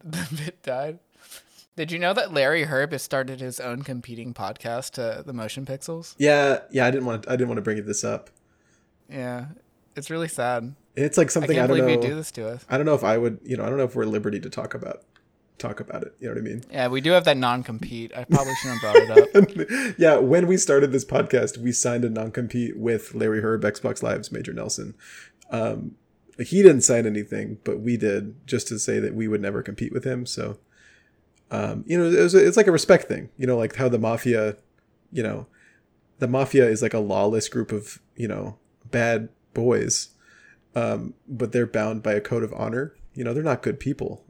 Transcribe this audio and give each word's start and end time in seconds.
the 0.04 0.28
bit 0.44 0.62
died. 0.62 0.98
Did 1.74 1.90
you 1.90 1.98
know 1.98 2.12
that 2.12 2.32
Larry 2.32 2.66
Hryb 2.66 2.92
has 2.92 3.02
started 3.02 3.40
his 3.40 3.58
own 3.58 3.82
competing 3.82 4.34
podcast 4.34 4.90
to 4.92 5.22
the 5.24 5.32
Motion 5.32 5.64
Pixels? 5.64 6.14
Yeah, 6.18 6.60
yeah. 6.70 6.86
I 6.86 6.90
didn't 6.90 7.06
want. 7.06 7.22
To, 7.22 7.30
I 7.30 7.36
didn't 7.36 7.48
want 7.48 7.58
to 7.58 7.62
bring 7.62 7.84
this 7.86 8.04
up. 8.04 8.28
Yeah, 9.08 9.46
it's 9.96 10.10
really 10.10 10.28
sad. 10.28 10.74
It's 10.94 11.16
like 11.16 11.30
something 11.30 11.58
I, 11.58 11.64
I 11.64 11.66
don't 11.66 11.78
believe 11.78 12.00
know. 12.00 12.02
you 12.02 12.08
do 12.10 12.14
this 12.14 12.30
to 12.32 12.48
us. 12.48 12.66
I 12.68 12.76
don't 12.76 12.84
know 12.84 12.94
if 12.94 13.04
I 13.04 13.16
would. 13.16 13.40
You 13.42 13.56
know, 13.56 13.64
I 13.64 13.70
don't 13.70 13.78
know 13.78 13.84
if 13.84 13.96
we're 13.96 14.02
at 14.02 14.08
liberty 14.08 14.38
to 14.40 14.50
talk 14.50 14.74
about 14.74 15.02
talk 15.62 15.80
about 15.80 16.02
it. 16.02 16.14
You 16.18 16.28
know 16.28 16.34
what 16.34 16.40
I 16.40 16.44
mean? 16.44 16.64
Yeah, 16.70 16.88
we 16.88 17.00
do 17.00 17.12
have 17.12 17.24
that 17.24 17.36
non-compete. 17.36 18.12
I 18.14 18.24
probably 18.24 18.54
shouldn't 18.56 18.82
have 18.82 19.08
brought 19.08 19.18
it 19.18 19.88
up. 19.88 19.94
yeah, 19.98 20.16
when 20.16 20.46
we 20.46 20.56
started 20.56 20.92
this 20.92 21.04
podcast, 21.04 21.56
we 21.56 21.72
signed 21.72 22.04
a 22.04 22.10
non-compete 22.10 22.76
with 22.76 23.14
Larry 23.14 23.40
Hryb, 23.40 23.60
Xbox 23.60 24.02
Live's 24.02 24.30
Major 24.30 24.52
Nelson. 24.52 24.94
Um, 25.50 25.94
he 26.38 26.62
didn't 26.62 26.82
sign 26.82 27.06
anything, 27.06 27.58
but 27.64 27.80
we 27.80 27.96
did, 27.96 28.46
just 28.46 28.68
to 28.68 28.78
say 28.78 28.98
that 28.98 29.14
we 29.14 29.28
would 29.28 29.40
never 29.40 29.62
compete 29.62 29.92
with 29.92 30.04
him. 30.04 30.26
So, 30.26 30.58
um, 31.50 31.84
you 31.86 31.98
know, 31.98 32.06
it 32.06 32.22
was, 32.22 32.34
it's 32.34 32.56
like 32.56 32.66
a 32.66 32.72
respect 32.72 33.08
thing. 33.08 33.28
You 33.36 33.46
know, 33.46 33.56
like 33.56 33.76
how 33.76 33.88
the 33.88 33.98
mafia, 33.98 34.56
you 35.12 35.22
know, 35.22 35.46
the 36.18 36.28
mafia 36.28 36.66
is 36.68 36.82
like 36.82 36.94
a 36.94 36.98
lawless 36.98 37.48
group 37.48 37.72
of 37.72 38.00
you 38.16 38.28
know 38.28 38.56
bad 38.90 39.28
boys, 39.54 40.10
um, 40.74 41.14
but 41.28 41.52
they're 41.52 41.66
bound 41.66 42.02
by 42.02 42.12
a 42.12 42.20
code 42.20 42.42
of 42.42 42.54
honor. 42.54 42.94
You 43.14 43.24
know, 43.24 43.34
they're 43.34 43.42
not 43.42 43.62
good 43.62 43.78
people. 43.78 44.24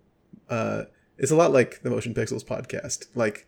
Uh, 0.49 0.85
it's 1.19 1.31
a 1.31 1.37
lot 1.37 1.53
like 1.53 1.83
the 1.83 1.91
Motion 1.91 2.15
Pixels 2.15 2.45
podcast. 2.45 3.07
Like, 3.15 3.47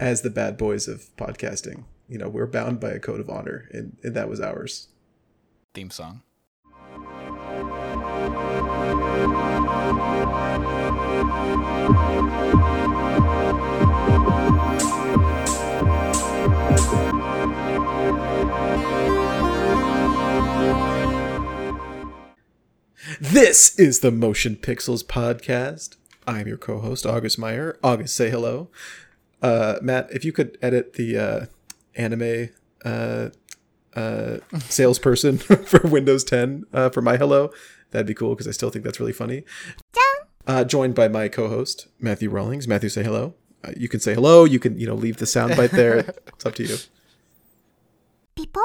as 0.00 0.22
the 0.22 0.30
bad 0.30 0.56
boys 0.56 0.88
of 0.88 1.14
podcasting, 1.16 1.84
you 2.08 2.18
know, 2.18 2.28
we're 2.28 2.46
bound 2.46 2.80
by 2.80 2.90
a 2.90 2.98
code 2.98 3.20
of 3.20 3.30
honor, 3.30 3.68
and, 3.72 3.96
and 4.02 4.14
that 4.14 4.28
was 4.28 4.40
ours. 4.40 4.88
Theme 5.74 5.90
song. 5.90 6.22
This 23.20 23.78
is 23.78 24.00
the 24.00 24.12
Motion 24.12 24.54
Pixels 24.54 25.04
podcast. 25.04 25.96
I'm 26.26 26.46
your 26.46 26.56
co-host 26.56 27.04
August 27.04 27.38
Meyer. 27.38 27.76
August, 27.82 28.14
say 28.14 28.30
hello. 28.30 28.70
Uh, 29.42 29.76
Matt, 29.82 30.08
if 30.12 30.24
you 30.24 30.32
could 30.32 30.56
edit 30.62 30.92
the 30.92 31.18
uh, 31.18 31.46
anime 31.96 32.50
uh, 32.84 33.30
uh, 33.96 34.38
salesperson 34.68 35.38
for 35.38 35.80
Windows 35.86 36.22
10 36.24 36.66
uh, 36.72 36.90
for 36.90 37.02
my 37.02 37.16
hello, 37.16 37.50
that'd 37.94 38.06
be 38.06 38.14
cool 38.14 38.34
because 38.34 38.46
I 38.46 38.50
still 38.50 38.68
think 38.70 38.84
that's 38.84 39.00
really 39.00 39.12
funny. 39.12 39.44
Uh, 40.46 40.62
joined 40.62 40.94
by 40.94 41.08
my 41.08 41.28
co-host 41.28 41.86
Matthew 41.98 42.28
Rawlings. 42.28 42.68
Matthew, 42.68 42.90
say 42.90 43.02
hello. 43.02 43.34
Uh, 43.64 43.72
you 43.76 43.88
can 43.88 44.00
say 44.00 44.12
hello. 44.12 44.44
You 44.44 44.58
can 44.58 44.78
you 44.78 44.86
know 44.86 44.94
leave 44.94 45.16
the 45.16 45.24
soundbite 45.24 45.70
there. 45.70 45.98
it's 46.26 46.44
up 46.44 46.54
to 46.56 46.64
you. 46.64 46.76
People. 48.34 48.62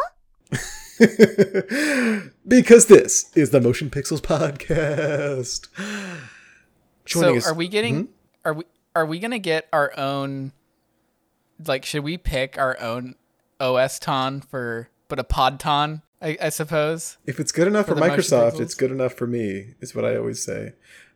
because 2.47 2.87
this 2.87 3.31
is 3.33 3.51
the 3.51 3.61
Motion 3.61 3.89
Pixels 3.89 4.19
podcast. 4.19 5.67
Joining 7.05 7.39
so, 7.39 7.51
are 7.51 7.53
we 7.53 7.69
getting? 7.69 7.95
Hmm? 7.95 8.11
Are 8.43 8.53
we? 8.53 8.63
Are 8.95 9.05
we 9.05 9.19
gonna 9.19 9.39
get 9.39 9.69
our 9.71 9.97
own? 9.97 10.51
Like, 11.65 11.85
should 11.85 12.03
we 12.03 12.17
pick 12.17 12.57
our 12.57 12.77
own 12.81 13.15
OS-tan 13.59 14.41
for, 14.41 14.89
but 15.07 15.19
a 15.19 15.23
pod 15.23 15.59
ton? 15.59 16.01
I, 16.21 16.37
I 16.41 16.49
suppose. 16.49 17.17
If 17.25 17.39
it's 17.39 17.51
good 17.51 17.67
enough 17.67 17.87
for, 17.87 17.95
for 17.95 18.01
Microsoft, 18.01 18.59
it's 18.59 18.75
good 18.75 18.91
enough 18.91 19.13
for 19.13 19.27
me. 19.27 19.75
Is 19.79 19.95
what 19.95 20.05
I 20.05 20.17
always 20.17 20.43
say. 20.43 20.73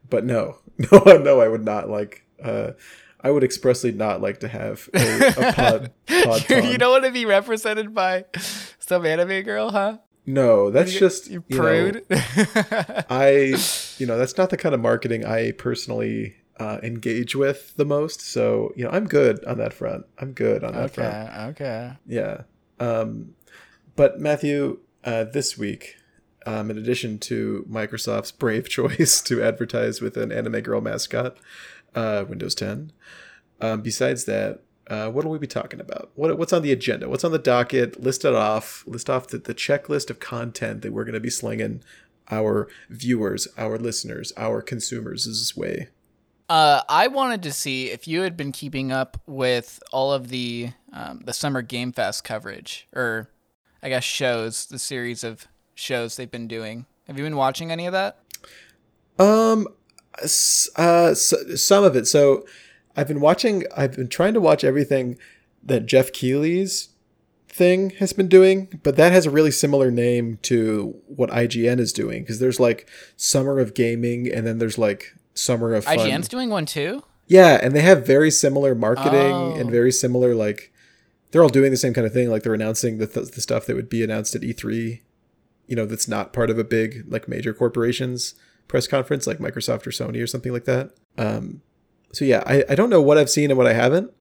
But 0.10 0.26
no, 0.26 0.60
no, 0.92 1.18
no, 1.18 1.42
I 1.42 1.48
would 1.48 1.64
not 1.64 1.90
like. 1.90 2.26
Uh, 2.42 2.72
I 3.22 3.32
would 3.32 3.44
expressly 3.44 3.94
not 3.94 4.22
like 4.22 4.42
to 4.42 4.50
have 4.50 4.90
a, 4.94 5.28
a 5.28 5.54
pod. 5.54 5.92
pod 6.24 6.50
you 6.50 6.78
don't 6.78 6.92
want 6.92 7.06
to 7.06 7.12
be 7.12 7.26
represented 7.26 7.94
by 7.94 8.26
some 8.80 9.06
anime 9.06 9.44
girl, 9.44 9.72
huh? 9.72 10.00
No, 10.26 10.70
that's 10.70 10.94
you, 10.94 11.00
just 11.00 11.30
you 11.30 11.42
prude. 11.42 12.06
You 12.10 12.16
know, 12.16 12.24
I, 13.10 13.56
you 13.98 14.06
know, 14.06 14.18
that's 14.18 14.38
not 14.38 14.50
the 14.50 14.58
kind 14.58 14.76
of 14.76 14.82
marketing 14.82 15.26
I 15.26 15.52
personally 15.52 16.36
uh, 16.60 16.80
engage 16.84 17.36
with 17.36 17.76
the 17.76 17.86
most. 17.86 18.22
So 18.22 18.74
you 18.76 18.84
know, 18.84 18.90
I'm 18.90 19.08
good 19.08 19.44
on 19.46 19.58
that 19.58 19.74
front. 19.74 20.06
I'm 20.20 20.34
good 20.34 20.64
on 20.64 20.74
that 20.74 20.84
okay, 20.86 20.94
front. 20.94 21.50
Okay. 21.52 21.94
Yeah. 22.06 22.42
Um, 22.80 23.36
but 23.96 24.20
Matthew, 24.20 24.80
uh, 25.04 25.24
this 25.26 25.58
week, 25.58 25.98
um, 26.46 26.70
in 26.72 26.78
addition 26.78 27.20
to 27.20 27.66
Microsoft's 27.70 28.32
brave 28.32 28.70
choice 28.78 29.22
to 29.22 29.44
advertise 29.44 30.02
with 30.02 30.18
an 30.18 30.32
anime 30.32 30.62
girl 30.62 30.82
mascot, 30.82 31.38
uh, 31.96 32.26
Windows 32.28 32.56
10. 32.56 32.92
Um, 33.62 33.82
besides 33.82 34.26
that, 34.26 34.62
uh, 34.88 35.10
what 35.10 35.24
will 35.24 35.32
we 35.32 35.40
be 35.40 35.48
talking 35.48 35.80
about? 35.80 36.12
What, 36.16 36.38
what's 36.38 36.52
on 36.52 36.62
the 36.62 36.72
agenda? 36.72 37.08
What's 37.08 37.24
on 37.24 37.32
the 37.32 37.40
docket? 37.40 38.02
List 38.02 38.26
it 38.26 38.34
off. 38.34 38.84
List 38.86 39.10
off 39.10 39.28
the, 39.28 39.38
the 39.38 39.54
checklist 39.54 40.10
of 40.10 40.20
content 40.20 40.82
that 40.82 40.92
we're 40.92 41.06
going 41.06 41.14
to 41.14 41.20
be 41.20 41.30
slinging 41.30 41.82
our 42.30 42.68
viewers, 42.90 43.48
our 43.58 43.78
listeners, 43.78 44.34
our 44.38 44.62
consumers 44.62 45.26
this 45.26 45.56
way. 45.56 45.90
Uh, 46.50 46.82
I 46.90 47.08
wanted 47.08 47.44
to 47.44 47.54
see 47.54 47.90
if 47.90 48.08
you 48.08 48.22
had 48.22 48.36
been 48.36 48.52
keeping 48.52 48.92
up 48.92 49.20
with 49.26 49.82
all 49.92 50.12
of 50.12 50.28
the 50.28 50.72
um, 50.92 51.22
the 51.26 51.34
summer 51.34 51.62
Game 51.62 51.92
Fest 51.92 52.24
coverage, 52.24 52.88
or 52.94 53.30
I 53.84 53.90
guess 53.90 54.04
shows, 54.04 54.66
the 54.66 54.80
series 54.80 55.24
of 55.24 55.48
shows 55.76 56.16
they've 56.16 56.32
been 56.32 56.48
doing. 56.48 56.86
Have 57.08 57.18
you 57.18 57.24
been 57.24 57.36
watching 57.36 57.70
any 57.70 57.86
of 57.86 57.92
that? 57.92 58.18
Um, 59.20 59.68
uh, 60.78 61.14
so, 61.14 61.56
some 61.56 61.84
of 61.84 61.96
it. 61.96 62.08
So 62.08 62.46
I've 62.96 63.08
been 63.08 63.20
watching. 63.20 63.66
I've 63.76 63.96
been 63.96 64.08
trying 64.08 64.34
to 64.36 64.42
watch 64.42 64.64
everything 64.64 65.18
that 65.62 65.86
Geoff 65.86 66.12
Keighley's 66.14 66.90
thing 67.50 67.92
has 67.92 68.14
been 68.14 68.28
doing, 68.28 68.80
but 68.84 68.96
that 68.96 69.12
has 69.12 69.26
a 69.26 69.30
really 69.30 69.52
similar 69.52 69.92
name 69.92 70.40
to 70.44 70.96
what 71.08 71.30
IGN 71.30 71.80
is 71.80 71.94
doing 71.94 72.24
because 72.24 72.40
there's 72.40 72.60
like 72.60 72.88
Summer 73.16 73.60
of 73.60 73.74
Gaming 73.74 74.32
and 74.32 74.48
then 74.48 74.58
there's 74.58 74.78
like 74.78 75.14
Summer 75.34 75.74
of 75.74 75.86
Fun. 75.86 75.98
IGN's 75.98 76.28
doing 76.28 76.50
one 76.50 76.66
too. 76.66 77.04
Yeah, 77.28 77.60
and 77.62 77.76
they 77.76 77.82
have 77.82 78.06
very 78.06 78.32
similar 78.32 78.76
marketing 78.76 79.34
oh. 79.34 79.56
and 79.56 79.70
very 79.70 79.92
similar 79.92 80.36
like 80.36 80.73
they're 81.34 81.44
all 81.44 81.50
doing 81.50 81.72
the 81.72 81.78
same 81.78 81.94
kind 81.94 82.06
of 82.06 82.14
thing. 82.14 82.30
Like 82.30 82.44
they're 82.44 82.54
announcing 82.54 83.00
the 83.00 83.08
th- 83.08 83.32
the 83.32 83.42
stuff 83.42 83.66
that 83.66 83.76
would 83.76 83.90
be 83.90 84.04
announced 84.04 84.36
at 84.36 84.42
E3. 84.42 85.02
You 85.66 85.76
know, 85.76 85.86
that's 85.86 86.08
not 86.08 86.32
part 86.32 86.52
of 86.52 86.60
a 86.60 86.64
big 86.64 87.04
like 87.12 87.28
major 87.28 87.54
corporations 87.54 88.36
press 88.68 88.88
conference 88.88 89.28
like 89.28 89.40
Microsoft 89.40 89.86
or 89.86 89.92
Sony 89.92 90.22
or 90.22 90.28
something 90.28 90.54
like 90.54 90.66
that. 90.66 90.92
Um, 91.18 91.62
so 92.12 92.24
yeah, 92.24 92.44
I, 92.46 92.64
I 92.70 92.76
don't 92.76 92.90
know 92.90 93.02
what 93.02 93.18
I've 93.18 93.30
seen 93.30 93.50
and 93.50 93.58
what 93.58 93.68
I 93.68 93.74
haven't 93.74 94.12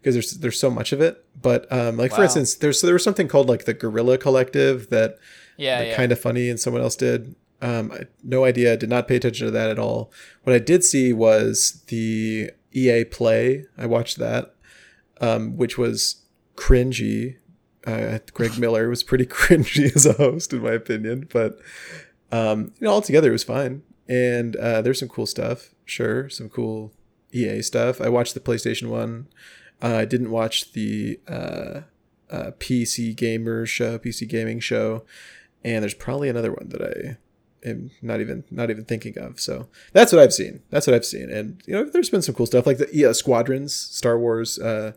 because 0.00 0.14
there's 0.14 0.32
there's 0.32 0.58
so 0.58 0.70
much 0.70 0.92
of 0.92 1.00
it. 1.00 1.24
But 1.40 1.70
um, 1.70 1.96
like 1.98 2.12
wow. 2.12 2.18
for 2.18 2.22
instance, 2.24 2.54
there's 2.54 2.80
so 2.80 2.86
there 2.86 2.94
was 2.94 3.04
something 3.04 3.28
called 3.28 3.48
like 3.48 3.64
the 3.66 3.74
Guerrilla 3.74 4.18
Collective 4.18 4.88
that 4.90 5.18
yeah, 5.56 5.82
yeah. 5.82 5.96
kind 5.96 6.10
of 6.10 6.18
funny 6.18 6.48
and 6.48 6.58
someone 6.58 6.82
else 6.82 6.96
did. 6.96 7.34
Um, 7.60 7.92
I, 7.92 8.06
no 8.24 8.44
idea. 8.44 8.76
Did 8.76 8.90
not 8.90 9.06
pay 9.06 9.16
attention 9.16 9.46
to 9.46 9.50
that 9.52 9.70
at 9.70 9.78
all. 9.78 10.10
What 10.42 10.56
I 10.56 10.58
did 10.58 10.84
see 10.84 11.12
was 11.12 11.82
the 11.88 12.50
EA 12.72 13.04
Play. 13.04 13.66
I 13.78 13.86
watched 13.86 14.18
that, 14.18 14.54
um, 15.20 15.56
which 15.56 15.78
was 15.78 16.21
cringy. 16.62 17.36
Uh, 17.86 18.18
Greg 18.32 18.58
Miller 18.58 18.88
was 18.88 19.02
pretty 19.02 19.26
cringy 19.40 19.94
as 19.94 20.06
a 20.06 20.12
host, 20.12 20.52
in 20.52 20.62
my 20.62 20.72
opinion, 20.72 21.28
but 21.32 21.58
um, 22.30 22.72
you 22.78 22.86
know, 22.86 22.92
altogether 22.92 23.28
it 23.28 23.32
was 23.32 23.44
fine. 23.44 23.82
And 24.08 24.56
uh, 24.56 24.82
there's 24.82 24.98
some 24.98 25.08
cool 25.08 25.26
stuff, 25.26 25.74
sure, 25.84 26.28
some 26.28 26.48
cool 26.48 26.92
EA 27.32 27.62
stuff. 27.62 28.00
I 28.00 28.08
watched 28.08 28.34
the 28.34 28.40
PlayStation 28.40 28.88
one. 28.88 29.28
Uh, 29.82 29.96
I 29.96 30.04
didn't 30.04 30.30
watch 30.30 30.72
the 30.72 31.18
uh, 31.28 31.82
uh 32.30 32.50
PC 32.58 33.16
gamer 33.16 33.66
show, 33.66 33.98
PC 33.98 34.28
gaming 34.28 34.60
show, 34.60 35.04
and 35.64 35.82
there's 35.82 35.94
probably 35.94 36.28
another 36.28 36.52
one 36.52 36.68
that 36.68 36.82
I 36.82 37.68
am 37.68 37.90
not 38.00 38.20
even 38.20 38.44
not 38.50 38.70
even 38.70 38.84
thinking 38.84 39.18
of. 39.18 39.40
So 39.40 39.68
that's 39.92 40.12
what 40.12 40.22
I've 40.22 40.32
seen. 40.32 40.62
That's 40.70 40.86
what 40.86 40.94
I've 40.94 41.06
seen, 41.06 41.30
and 41.30 41.62
you 41.66 41.74
know, 41.74 41.84
there's 41.84 42.10
been 42.10 42.22
some 42.22 42.34
cool 42.34 42.46
stuff 42.46 42.66
like 42.66 42.78
the 42.78 42.88
yeah, 42.92 43.12
Squadrons, 43.12 43.74
Star 43.74 44.18
Wars 44.18 44.58
uh, 44.58 44.92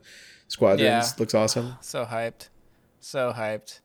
Squadrons 0.48 0.82
yeah. 0.82 1.10
looks 1.18 1.34
awesome. 1.34 1.78
So 1.82 2.06
hyped, 2.06 2.50
so 3.00 3.34
hyped. 3.36 3.80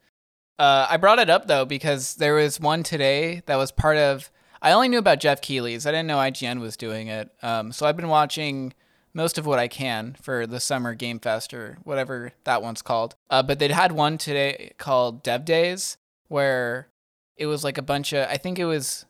Uh, 0.58 0.86
I 0.90 0.98
brought 0.98 1.18
it 1.18 1.30
up 1.30 1.46
though 1.46 1.64
because 1.64 2.16
there 2.16 2.34
was 2.34 2.60
one 2.60 2.82
today 2.82 3.42
that 3.46 3.56
was 3.56 3.72
part 3.72 3.96
of 3.96 4.30
I 4.62 4.72
only 4.72 4.88
knew 4.88 4.98
about 4.98 5.20
Geoff 5.20 5.40
Keighley's. 5.40 5.86
I 5.86 5.90
didn't 5.90 6.06
know 6.06 6.18
IGN 6.18 6.60
was 6.60 6.76
doing 6.76 7.08
it. 7.08 7.30
Um, 7.42 7.72
so 7.72 7.86
I've 7.86 7.96
been 7.96 8.08
watching 8.08 8.74
most 9.14 9.38
of 9.38 9.46
what 9.46 9.58
I 9.58 9.68
can 9.68 10.16
for 10.20 10.46
the 10.46 10.60
summer 10.60 10.94
game 10.94 11.18
fest 11.18 11.54
or 11.54 11.78
whatever 11.84 12.32
that 12.44 12.62
one's 12.62 12.82
called. 12.82 13.16
Uh, 13.30 13.42
but 13.42 13.58
they'd 13.58 13.70
had 13.70 13.92
one 13.92 14.18
today 14.18 14.72
called 14.76 15.22
Dev 15.22 15.44
Days 15.44 15.96
where 16.28 16.88
it 17.36 17.46
was 17.46 17.64
like 17.64 17.78
a 17.78 17.82
bunch 17.82 18.12
of 18.12 18.28
I 18.28 18.36
think 18.36 18.58
it 18.58 18.66
was 18.66 19.06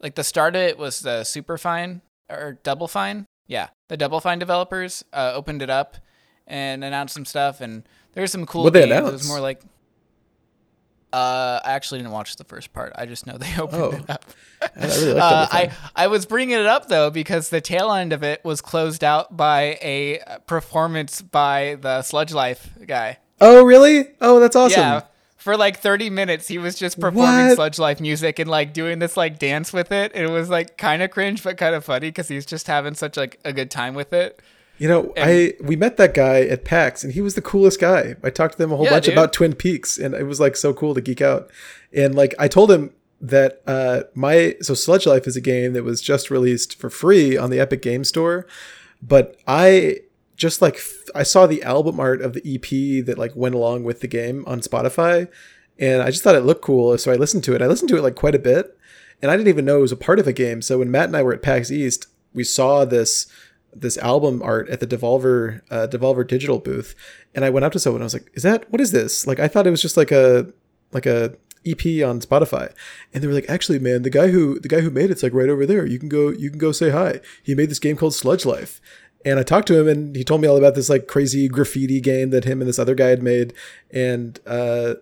like 0.00 0.16
the 0.16 0.24
start 0.24 0.56
of 0.56 0.62
it 0.62 0.78
was 0.78 1.00
the 1.00 1.22
Superfine 1.22 2.02
or 2.28 2.58
Double 2.62 2.88
Fine. 2.88 3.26
Yeah, 3.46 3.68
the 3.88 3.96
Double 3.96 4.20
Fine 4.20 4.38
developers 4.38 5.04
uh, 5.12 5.32
opened 5.34 5.62
it 5.62 5.70
up 5.70 5.96
and 6.48 6.82
announced 6.82 7.14
some 7.14 7.24
stuff 7.24 7.60
and 7.60 7.84
there's 8.14 8.32
some 8.32 8.44
cool 8.46 8.64
what. 8.64 8.72
They 8.72 8.82
announced? 8.82 9.08
It 9.08 9.12
was 9.12 9.28
more 9.28 9.40
like 9.40 9.60
Uh, 11.10 11.58
I 11.64 11.72
actually 11.72 12.00
didn't 12.00 12.12
watch 12.12 12.36
the 12.36 12.44
first 12.44 12.72
part. 12.74 12.92
I 12.94 13.06
just 13.06 13.26
know 13.26 13.38
they 13.38 13.54
opened 13.58 13.82
Oh. 13.82 13.90
it 13.92 14.10
up. 14.10 14.24
I 14.76 14.86
really 14.86 15.20
Uh, 15.20 15.46
I. 15.50 15.70
I 15.96 16.06
was 16.08 16.26
bringing 16.26 16.58
it 16.58 16.66
up 16.66 16.88
though 16.88 17.08
because 17.10 17.48
the 17.48 17.60
tail 17.62 17.92
end 17.92 18.12
of 18.12 18.22
it 18.22 18.44
was 18.44 18.60
closed 18.60 19.02
out 19.02 19.34
by 19.36 19.78
a 19.80 20.20
performance 20.46 21.22
by 21.22 21.78
the 21.80 22.02
Sludge 22.02 22.32
Life 22.34 22.70
guy. 22.86 23.18
oh, 23.40 23.64
really? 23.64 24.08
Oh, 24.20 24.38
that's 24.40 24.56
awesome. 24.56 24.80
Yeah. 24.80 25.00
For 25.36 25.56
like 25.56 25.78
30 25.78 26.10
minutes, 26.10 26.48
he 26.48 26.58
was 26.58 26.74
just 26.74 26.98
performing 27.00 27.46
What? 27.46 27.54
Sludge 27.54 27.78
Life 27.78 28.00
music 28.00 28.38
and 28.40 28.50
like 28.50 28.72
doing 28.74 28.98
this 28.98 29.16
like 29.16 29.38
dance 29.38 29.72
with 29.72 29.92
it. 29.92 30.12
It 30.14 30.28
was 30.28 30.50
like 30.50 30.76
kind 30.76 31.00
of 31.00 31.10
cringe, 31.10 31.42
but 31.42 31.56
kind 31.56 31.74
of 31.74 31.84
funny 31.84 32.08
because 32.08 32.28
he's 32.28 32.44
just 32.44 32.66
having 32.66 32.94
such 32.94 33.16
like 33.16 33.38
a 33.46 33.52
good 33.52 33.70
time 33.70 33.94
with 33.94 34.12
it. 34.12 34.42
You 34.78 34.88
know, 34.88 35.12
I 35.16 35.54
we 35.60 35.74
met 35.76 35.96
that 35.96 36.14
guy 36.14 36.42
at 36.42 36.64
PAX, 36.64 37.02
and 37.04 37.12
he 37.12 37.20
was 37.20 37.34
the 37.34 37.42
coolest 37.42 37.80
guy. 37.80 38.14
I 38.22 38.30
talked 38.30 38.52
to 38.52 38.58
them 38.58 38.72
a 38.72 38.76
whole 38.76 38.84
Yeah, 38.84 38.92
bunch 38.92 39.06
dude. 39.06 39.14
about 39.14 39.32
Twin 39.32 39.54
Peaks, 39.54 39.98
and 39.98 40.14
it 40.14 40.24
was 40.24 40.38
like 40.40 40.56
so 40.56 40.72
cool 40.72 40.94
to 40.94 41.00
geek 41.00 41.20
out. 41.20 41.50
And 41.92 42.14
like 42.14 42.34
I 42.38 42.46
told 42.48 42.70
him 42.70 42.92
that 43.20 43.60
uh, 43.66 44.02
my 44.14 44.54
so 44.60 44.74
Sludge 44.74 45.04
Life 45.06 45.26
is 45.26 45.36
a 45.36 45.40
game 45.40 45.72
that 45.72 45.82
was 45.82 46.00
just 46.00 46.30
released 46.30 46.78
for 46.78 46.90
free 46.90 47.36
on 47.36 47.50
the 47.50 47.58
Epic 47.58 47.82
Game 47.82 48.04
Store, 48.04 48.46
but 49.02 49.36
I 49.48 50.00
just 50.36 50.62
like 50.62 50.76
f- 50.76 51.08
I 51.14 51.24
saw 51.24 51.48
the 51.48 51.64
album 51.64 51.98
art 51.98 52.22
of 52.22 52.32
the 52.34 52.42
EP 52.54 53.04
that 53.06 53.18
like 53.18 53.34
went 53.34 53.56
along 53.56 53.82
with 53.82 54.00
the 54.00 54.06
game 54.06 54.44
on 54.46 54.60
Spotify, 54.60 55.26
and 55.78 56.02
I 56.02 56.12
just 56.12 56.22
thought 56.22 56.36
it 56.36 56.44
looked 56.44 56.62
cool, 56.62 56.96
so 56.98 57.10
I 57.10 57.16
listened 57.16 57.42
to 57.44 57.54
it. 57.56 57.62
I 57.62 57.66
listened 57.66 57.88
to 57.88 57.96
it 57.96 58.02
like 58.02 58.14
quite 58.14 58.36
a 58.36 58.38
bit, 58.38 58.78
and 59.20 59.32
I 59.32 59.36
didn't 59.36 59.48
even 59.48 59.64
know 59.64 59.78
it 59.78 59.82
was 59.82 59.92
a 59.92 59.96
part 59.96 60.20
of 60.20 60.28
a 60.28 60.32
game. 60.32 60.62
So 60.62 60.78
when 60.78 60.90
Matt 60.92 61.06
and 61.08 61.16
I 61.16 61.22
were 61.24 61.34
at 61.34 61.42
PAX 61.42 61.72
East, 61.72 62.06
we 62.32 62.44
saw 62.44 62.84
this 62.84 63.26
this 63.74 63.98
album 63.98 64.42
art 64.42 64.68
at 64.68 64.80
the 64.80 64.86
Devolver 64.86 65.60
uh, 65.70 65.86
Devolver 65.86 66.26
Digital 66.26 66.58
booth, 66.58 66.94
and 67.34 67.44
I 67.44 67.50
went 67.50 67.64
up 67.64 67.72
to 67.72 67.78
someone. 67.78 68.02
I 68.02 68.04
was 68.04 68.14
like, 68.14 68.30
"Is 68.34 68.42
that 68.42 68.70
what 68.70 68.80
is 68.80 68.92
this?" 68.92 69.26
Like 69.26 69.38
I 69.38 69.48
thought 69.48 69.66
it 69.66 69.70
was 69.70 69.82
just 69.82 69.96
like 69.96 70.10
a 70.10 70.52
like 70.92 71.06
a 71.06 71.34
EP 71.66 71.84
on 72.04 72.20
Spotify, 72.20 72.72
and 73.12 73.22
they 73.22 73.26
were 73.26 73.34
like, 73.34 73.48
"Actually, 73.48 73.78
man, 73.78 74.02
the 74.02 74.10
guy 74.10 74.28
who 74.28 74.58
the 74.60 74.68
guy 74.68 74.80
who 74.80 74.90
made 74.90 75.10
it's 75.10 75.22
like 75.22 75.34
right 75.34 75.48
over 75.48 75.66
there. 75.66 75.86
You 75.86 75.98
can 75.98 76.08
go 76.08 76.30
you 76.30 76.50
can 76.50 76.58
go 76.58 76.72
say 76.72 76.90
hi. 76.90 77.20
He 77.42 77.54
made 77.54 77.70
this 77.70 77.78
game 77.78 77.96
called 77.96 78.14
Sludge 78.14 78.46
Life." 78.46 78.80
And 79.24 79.38
I 79.38 79.42
talked 79.42 79.66
to 79.68 79.78
him, 79.78 79.88
and 79.88 80.14
he 80.14 80.22
told 80.22 80.40
me 80.40 80.48
all 80.48 80.56
about 80.56 80.74
this 80.74 80.88
like 80.88 81.08
crazy 81.08 81.48
graffiti 81.48 82.00
game 82.00 82.30
that 82.30 82.44
him 82.44 82.60
and 82.60 82.68
this 82.68 82.78
other 82.78 82.94
guy 82.94 83.08
had 83.08 83.22
made, 83.22 83.52
and 83.90 84.38
uh, 84.46 84.94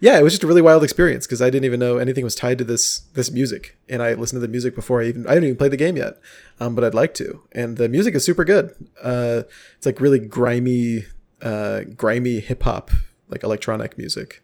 yeah, 0.00 0.18
it 0.18 0.22
was 0.22 0.32
just 0.32 0.42
a 0.42 0.46
really 0.46 0.62
wild 0.62 0.82
experience 0.82 1.26
because 1.26 1.42
I 1.42 1.50
didn't 1.50 1.66
even 1.66 1.78
know 1.78 1.98
anything 1.98 2.24
was 2.24 2.34
tied 2.34 2.58
to 2.58 2.64
this 2.64 3.00
this 3.14 3.30
music, 3.30 3.76
and 3.88 4.02
I 4.02 4.14
listened 4.14 4.38
to 4.38 4.46
the 4.46 4.50
music 4.50 4.74
before 4.74 5.02
I 5.02 5.06
even 5.06 5.26
I 5.26 5.30
haven't 5.30 5.44
even 5.44 5.56
played 5.56 5.72
the 5.72 5.76
game 5.76 5.96
yet, 5.96 6.18
um, 6.58 6.74
but 6.74 6.84
I'd 6.84 6.94
like 6.94 7.14
to, 7.14 7.42
and 7.52 7.76
the 7.76 7.88
music 7.88 8.14
is 8.14 8.24
super 8.24 8.44
good. 8.44 8.74
Uh, 9.02 9.42
it's 9.76 9.86
like 9.86 10.00
really 10.00 10.18
grimy, 10.18 11.04
uh, 11.42 11.82
grimy 11.96 12.40
hip 12.40 12.62
hop, 12.62 12.90
like 13.28 13.42
electronic 13.42 13.98
music. 13.98 14.42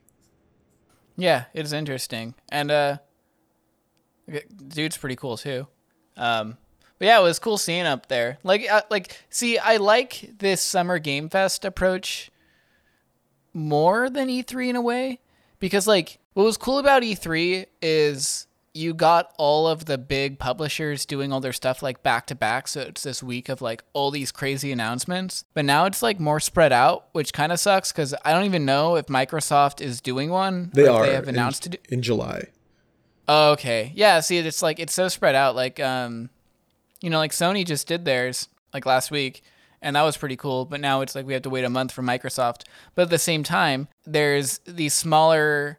Yeah, 1.16 1.44
it's 1.54 1.72
interesting, 1.72 2.34
and 2.50 2.70
uh, 2.70 2.98
dude's 4.68 4.98
pretty 4.98 5.16
cool 5.16 5.36
too. 5.36 5.66
Um, 6.16 6.58
but 6.98 7.06
yeah, 7.06 7.18
it 7.18 7.22
was 7.22 7.38
cool 7.38 7.58
seeing 7.58 7.86
up 7.86 8.06
there. 8.06 8.38
Like, 8.42 8.70
uh, 8.70 8.82
like, 8.90 9.22
see, 9.28 9.58
I 9.58 9.76
like 9.76 10.32
this 10.38 10.62
summer 10.62 10.98
game 10.98 11.28
fest 11.28 11.64
approach 11.64 12.30
more 13.52 14.08
than 14.08 14.28
E3 14.28 14.70
in 14.70 14.76
a 14.76 14.80
way, 14.80 15.20
because 15.58 15.86
like, 15.86 16.18
what 16.34 16.44
was 16.44 16.56
cool 16.56 16.78
about 16.78 17.02
E3 17.02 17.66
is 17.82 18.46
you 18.74 18.92
got 18.92 19.32
all 19.38 19.66
of 19.66 19.86
the 19.86 19.96
big 19.96 20.38
publishers 20.38 21.06
doing 21.06 21.32
all 21.32 21.40
their 21.40 21.52
stuff 21.54 21.82
like 21.82 22.02
back 22.02 22.26
to 22.26 22.34
back. 22.34 22.68
So 22.68 22.82
it's 22.82 23.02
this 23.02 23.22
week 23.22 23.48
of 23.48 23.62
like 23.62 23.82
all 23.94 24.10
these 24.10 24.30
crazy 24.30 24.70
announcements. 24.70 25.44
But 25.54 25.64
now 25.64 25.86
it's 25.86 26.02
like 26.02 26.20
more 26.20 26.40
spread 26.40 26.74
out, 26.74 27.06
which 27.12 27.32
kind 27.32 27.52
of 27.52 27.58
sucks 27.58 27.90
because 27.90 28.14
I 28.24 28.32
don't 28.32 28.44
even 28.44 28.66
know 28.66 28.96
if 28.96 29.06
Microsoft 29.06 29.80
is 29.80 30.02
doing 30.02 30.28
one. 30.28 30.70
They 30.74 30.86
are 30.86 31.06
They 31.06 31.14
have 31.14 31.24
in- 31.28 31.36
announced 31.36 31.62
to 31.62 31.68
do. 31.70 31.78
in 31.88 32.02
July. 32.02 32.48
Oh, 33.28 33.52
okay. 33.52 33.92
Yeah, 33.94 34.20
see 34.20 34.36
it's 34.38 34.62
like 34.62 34.78
it's 34.78 34.92
so 34.92 35.08
spread 35.08 35.34
out 35.34 35.56
like 35.56 35.80
um 35.80 36.28
you 37.00 37.08
know 37.10 37.18
like 37.18 37.32
Sony 37.32 37.64
just 37.64 37.88
did 37.88 38.04
theirs 38.04 38.48
like 38.74 38.84
last 38.84 39.10
week 39.10 39.42
and 39.82 39.96
that 39.96 40.02
was 40.02 40.16
pretty 40.16 40.36
cool, 40.36 40.64
but 40.64 40.80
now 40.80 41.00
it's 41.00 41.14
like 41.14 41.26
we 41.26 41.32
have 41.32 41.42
to 41.42 41.50
wait 41.50 41.64
a 41.64 41.70
month 41.70 41.92
for 41.92 42.02
Microsoft. 42.02 42.62
But 42.94 43.02
at 43.02 43.10
the 43.10 43.18
same 43.18 43.42
time, 43.42 43.88
there's 44.04 44.58
these 44.66 44.94
smaller 44.94 45.78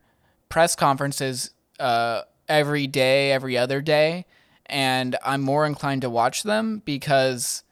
press 0.49 0.75
conferences 0.75 1.51
uh 1.79 2.21
every 2.47 2.87
day, 2.87 3.31
every 3.31 3.57
other 3.57 3.81
day, 3.81 4.25
and 4.65 5.15
I'm 5.23 5.41
more 5.41 5.65
inclined 5.65 6.01
to 6.01 6.09
watch 6.09 6.43
them 6.43 6.81
because 6.85 7.63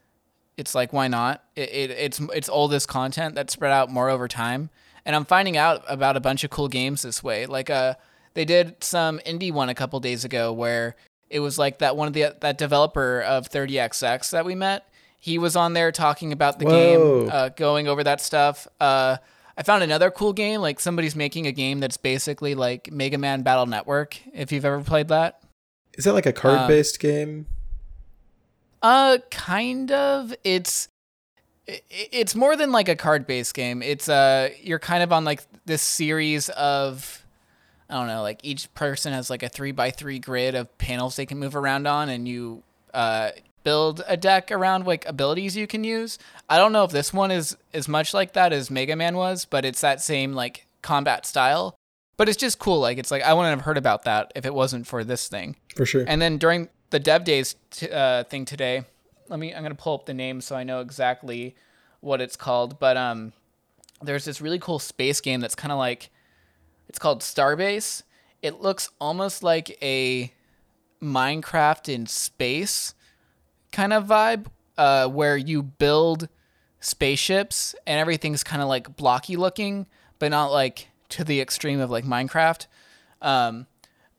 it's 0.58 0.76
like 0.76 0.94
why 0.94 1.08
not? 1.08 1.44
It, 1.56 1.70
it 1.70 1.92
it's 1.92 2.20
it's 2.34 2.50
all 2.50 2.68
this 2.68 2.86
content 2.86 3.36
that's 3.36 3.54
spread 3.54 3.72
out 3.72 3.90
more 3.90 4.10
over 4.10 4.28
time, 4.28 4.70
and 5.06 5.16
I'm 5.16 5.26
finding 5.26 5.58
out 5.58 5.84
about 5.88 6.18
a 6.18 6.22
bunch 6.22 6.44
of 6.44 6.50
cool 6.50 6.68
games 6.68 7.02
this 7.02 7.24
way. 7.24 7.46
Like 7.46 7.70
uh, 7.70 7.96
they 8.34 8.46
did 8.46 8.84
some 8.84 9.20
indie 9.20 9.52
one 9.52 9.70
a 9.70 9.76
couple 9.76 10.00
days 10.00 10.24
ago 10.24 10.54
where 10.54 10.96
it 11.30 11.40
was 11.40 11.58
like 11.58 11.80
that 11.80 11.98
one 11.98 12.08
of 12.08 12.14
the 12.14 12.36
that 12.42 12.58
developer 12.58 13.22
of 13.22 13.50
30xx 13.50 14.30
that 14.32 14.46
we 14.46 14.56
met. 14.56 14.88
He 15.26 15.40
was 15.40 15.56
on 15.56 15.74
there 15.74 15.92
talking 15.92 16.32
about 16.32 16.60
the 16.60 16.66
Whoa. 16.66 17.22
game, 17.24 17.32
uh, 17.34 17.50
going 17.50 17.88
over 17.88 18.04
that 18.04 18.22
stuff. 18.22 18.68
Uh, 18.80 19.18
I 19.58 19.64
found 19.64 19.82
another 19.82 20.12
cool 20.12 20.34
game. 20.34 20.62
Like 20.62 20.80
somebody's 20.80 21.16
making 21.16 21.48
a 21.48 21.52
game 21.52 21.80
that's 21.80 21.98
basically 21.98 22.54
like 22.54 22.92
Mega 22.92 23.18
Man 23.18 23.42
Battle 23.42 23.66
Network. 23.66 24.20
If 24.36 24.52
you've 24.52 24.66
ever 24.66 24.82
played 24.82 25.08
that. 25.08 25.42
Is 25.98 26.06
that 26.06 26.14
like 26.14 26.28
a 26.28 26.32
card 26.32 26.68
based 26.68 27.00
game? 27.00 27.48
Uh, 28.84 29.18
kind 29.32 29.92
of. 29.92 30.32
It's 30.44 30.90
it's 31.68 32.36
more 32.36 32.56
than 32.56 32.72
like 32.72 32.88
a 32.88 32.96
card-based 32.96 33.56
game. 33.56 33.82
It's 33.82 34.08
uh, 34.08 34.50
you're 34.62 34.78
kind 34.78 35.02
of 35.02 35.12
on 35.12 35.26
like 35.26 35.42
this 35.66 35.82
series 35.82 36.50
of, 36.50 37.26
I 37.90 37.96
don't 37.96 38.06
know, 38.06 38.22
like 38.22 38.42
each 38.44 38.72
person 38.76 39.12
has 39.14 39.32
like 39.32 39.42
a 39.42 39.50
three 39.50 39.72
by 39.72 39.90
three 39.90 40.20
grid 40.20 40.54
of 40.54 40.78
panels 40.78 41.16
they 41.16 41.26
can 41.26 41.40
move 41.40 41.56
around 41.56 41.88
on, 41.88 42.10
and 42.10 42.28
you 42.28 42.62
uh 42.94 43.32
build 43.66 44.04
a 44.08 44.16
deck 44.16 44.52
around 44.52 44.86
like 44.86 45.06
abilities 45.06 45.58
you 45.58 45.68
can 45.68 45.84
use. 45.84 46.18
I 46.48 46.58
don't 46.58 46.72
know 46.72 46.86
if 46.86 46.92
this 46.92 47.12
one 47.12 47.32
is 47.32 47.58
as 47.74 47.90
much 47.90 48.14
like 48.14 48.32
that 48.34 48.54
as 48.54 48.72
Mega 48.72 48.96
Man 48.96 49.18
was, 49.18 49.44
but 49.44 49.66
it's 49.66 49.82
that 49.82 50.02
same 50.02 50.32
like 50.34 50.68
combat 50.82 51.26
style. 51.26 51.76
But 52.16 52.30
it's 52.30 52.38
just 52.38 52.60
cool. 52.60 52.80
Like 52.80 52.98
it's 52.98 53.12
like 53.12 53.24
I 53.24 53.34
wouldn't 53.34 53.58
have 53.58 53.66
heard 53.66 53.78
about 53.78 54.04
that 54.04 54.32
if 54.36 54.46
it 54.46 54.54
wasn't 54.54 54.88
for 54.88 55.04
this 55.04 55.28
thing. 55.28 55.58
For 55.76 55.86
sure. 55.86 56.06
And 56.08 56.22
then 56.22 56.38
during 56.38 56.70
the 56.92 57.00
Dev 57.00 57.26
Days 57.26 57.56
t- 57.72 57.90
uh, 57.90 58.24
thing 58.26 58.46
today, 58.46 58.86
let 59.28 59.40
me. 59.40 59.54
I'm 59.54 59.64
gonna 59.64 59.76
pull 59.76 59.96
up 59.96 60.06
the 60.06 60.14
name 60.14 60.40
so 60.40 60.56
I 60.56 60.64
know 60.64 60.80
exactly 60.80 61.56
what 62.00 62.22
it's 62.22 62.38
called. 62.38 62.80
But 62.80 62.96
um, 62.96 63.34
there's 64.02 64.26
this 64.26 64.40
really 64.40 64.60
cool 64.60 64.80
space 64.80 65.20
game 65.20 65.42
that's 65.42 65.56
kind 65.56 65.72
of 65.72 65.80
like, 65.80 66.12
it's 66.88 67.00
called 67.00 67.22
Starbase. 67.22 68.04
It 68.44 68.62
looks 68.62 68.90
almost 69.02 69.42
like 69.42 69.76
a 69.82 70.32
Minecraft 71.02 71.90
in 71.90 72.06
space 72.06 72.94
kind 73.76 73.92
of 73.92 74.06
vibe, 74.06 74.46
uh, 74.78 75.08
where 75.08 75.36
you 75.36 75.62
build 75.62 76.30
spaceships 76.80 77.76
and 77.86 78.00
everything's 78.00 78.42
kind 78.44 78.62
of 78.62 78.70
like 78.70 78.96
blocky 78.96 79.36
looking, 79.36 79.86
but 80.18 80.30
not 80.32 80.48
like 80.52 80.88
to 81.10 81.26
the 81.26 81.42
extreme 81.42 81.82
of 81.82 81.92
like 81.92 82.06
Minecraft. 82.06 82.68
Um, 83.22 83.68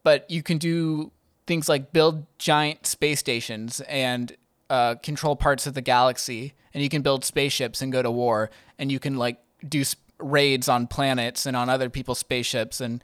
but 0.02 0.30
you 0.30 0.42
can 0.42 0.58
do 0.58 1.10
things 1.46 1.68
like 1.68 1.92
build 1.92 2.26
giant 2.38 2.86
space 2.86 3.18
stations 3.18 3.80
and 3.88 4.36
uh, 4.68 4.96
control 4.96 5.36
parts 5.36 5.66
of 5.66 5.72
the 5.74 5.80
galaxy, 5.80 6.52
and 6.74 6.82
you 6.82 6.88
can 6.88 7.00
build 7.00 7.24
spaceships 7.24 7.80
and 7.80 7.90
go 7.90 8.02
to 8.02 8.10
war, 8.10 8.50
and 8.78 8.92
you 8.92 8.98
can 8.98 9.16
like 9.16 9.38
do 9.66 9.84
sp- 9.88 10.04
raids 10.18 10.68
on 10.68 10.86
planets 10.86 11.46
and 11.46 11.56
on 11.56 11.70
other 11.70 11.88
people's 11.88 12.18
spaceships, 12.18 12.80
and 12.80 13.02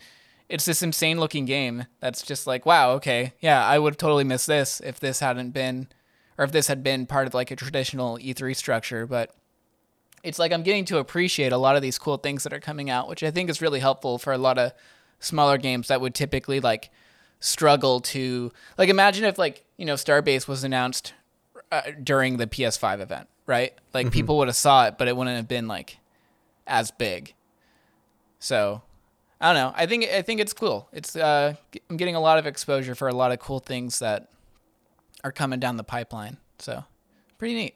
it's 0.49 0.67
this 0.67 0.83
insane 0.83 1.19
looking 1.19 1.47
game 1.47 1.87
that's 2.01 2.23
just 2.23 2.47
like, 2.47 2.67
wow, 2.67 2.93
okay, 2.93 3.33
yeah, 3.41 3.65
I 3.65 3.79
would 3.79 3.95
have 3.95 3.99
totally 3.99 4.25
missed 4.25 4.49
this 4.49 4.81
if 4.81 5.01
this 5.01 5.21
hadn't 5.21 5.51
been, 5.51 5.89
or 6.39 6.45
if 6.45 6.53
this 6.53 6.69
had 6.69 6.83
been 6.83 7.07
part 7.07 7.27
of 7.27 7.35
like 7.35 7.51
a 7.51 7.57
traditional 7.57 8.19
E3 8.19 8.55
structure, 8.57 9.07
but 9.07 9.35
it's 10.23 10.39
like 10.39 10.53
I'm 10.53 10.63
getting 10.63 10.85
to 10.87 10.99
appreciate 10.99 11.53
a 11.53 11.59
lot 11.59 11.77
of 11.77 11.83
these 11.83 11.99
cool 11.99 12.17
things 12.17 12.45
that 12.45 12.53
are 12.53 12.61
coming 12.61 12.91
out, 12.91 13.09
which 13.09 13.23
I 13.23 13.31
think 13.31 13.51
is 13.51 13.61
really 13.61 13.81
helpful 13.81 14.19
for 14.19 14.33
a 14.33 14.39
lot 14.39 14.59
of 14.59 14.73
smaller 15.21 15.59
games 15.59 15.89
that 15.89 16.01
would 16.01 16.15
typically 16.15 16.61
like 16.61 16.91
struggle 17.41 18.01
to 18.01 18.53
like 18.79 18.89
imagine 18.89 19.25
if 19.25 19.37
like 19.37 19.65
you 19.77 19.85
know 19.85 19.95
Starbase 19.95 20.47
was 20.47 20.63
announced 20.65 21.13
uh, 21.73 21.83
during 22.03 22.37
the 22.37 22.47
PS5 22.47 23.01
event, 23.01 23.29
right? 23.47 23.75
Like 23.93 24.11
people 24.13 24.39
would 24.39 24.49
have 24.49 24.57
saw 24.57 24.87
it, 24.87 24.99
but 24.99 25.09
it 25.09 25.17
wouldn't 25.17 25.37
have 25.37 25.49
been 25.49 25.69
like 25.69 25.99
as 26.67 26.91
big. 26.91 27.35
So 28.39 28.83
I 29.41 29.53
don't 29.53 29.63
know. 29.63 29.73
I 29.77 29.87
think 29.87 30.05
I 30.05 30.23
think 30.23 30.41
it's 30.41 30.53
cool. 30.53 30.89
It's 30.93 31.17
uh, 31.17 31.55
I'm 31.91 31.97
getting 31.97 32.15
a 32.15 32.21
lot 32.21 32.39
of 32.39 32.47
exposure 32.47 32.95
for 32.95 33.09
a 33.09 33.15
lot 33.15 33.33
of 33.33 33.41
cool 33.41 33.59
things 33.59 33.99
that 33.99 34.29
are 35.25 35.33
coming 35.33 35.61
down 35.61 35.77
the 35.77 35.85
pipeline. 35.85 36.37
So 36.59 36.85
pretty 37.39 37.55
neat. 37.55 37.75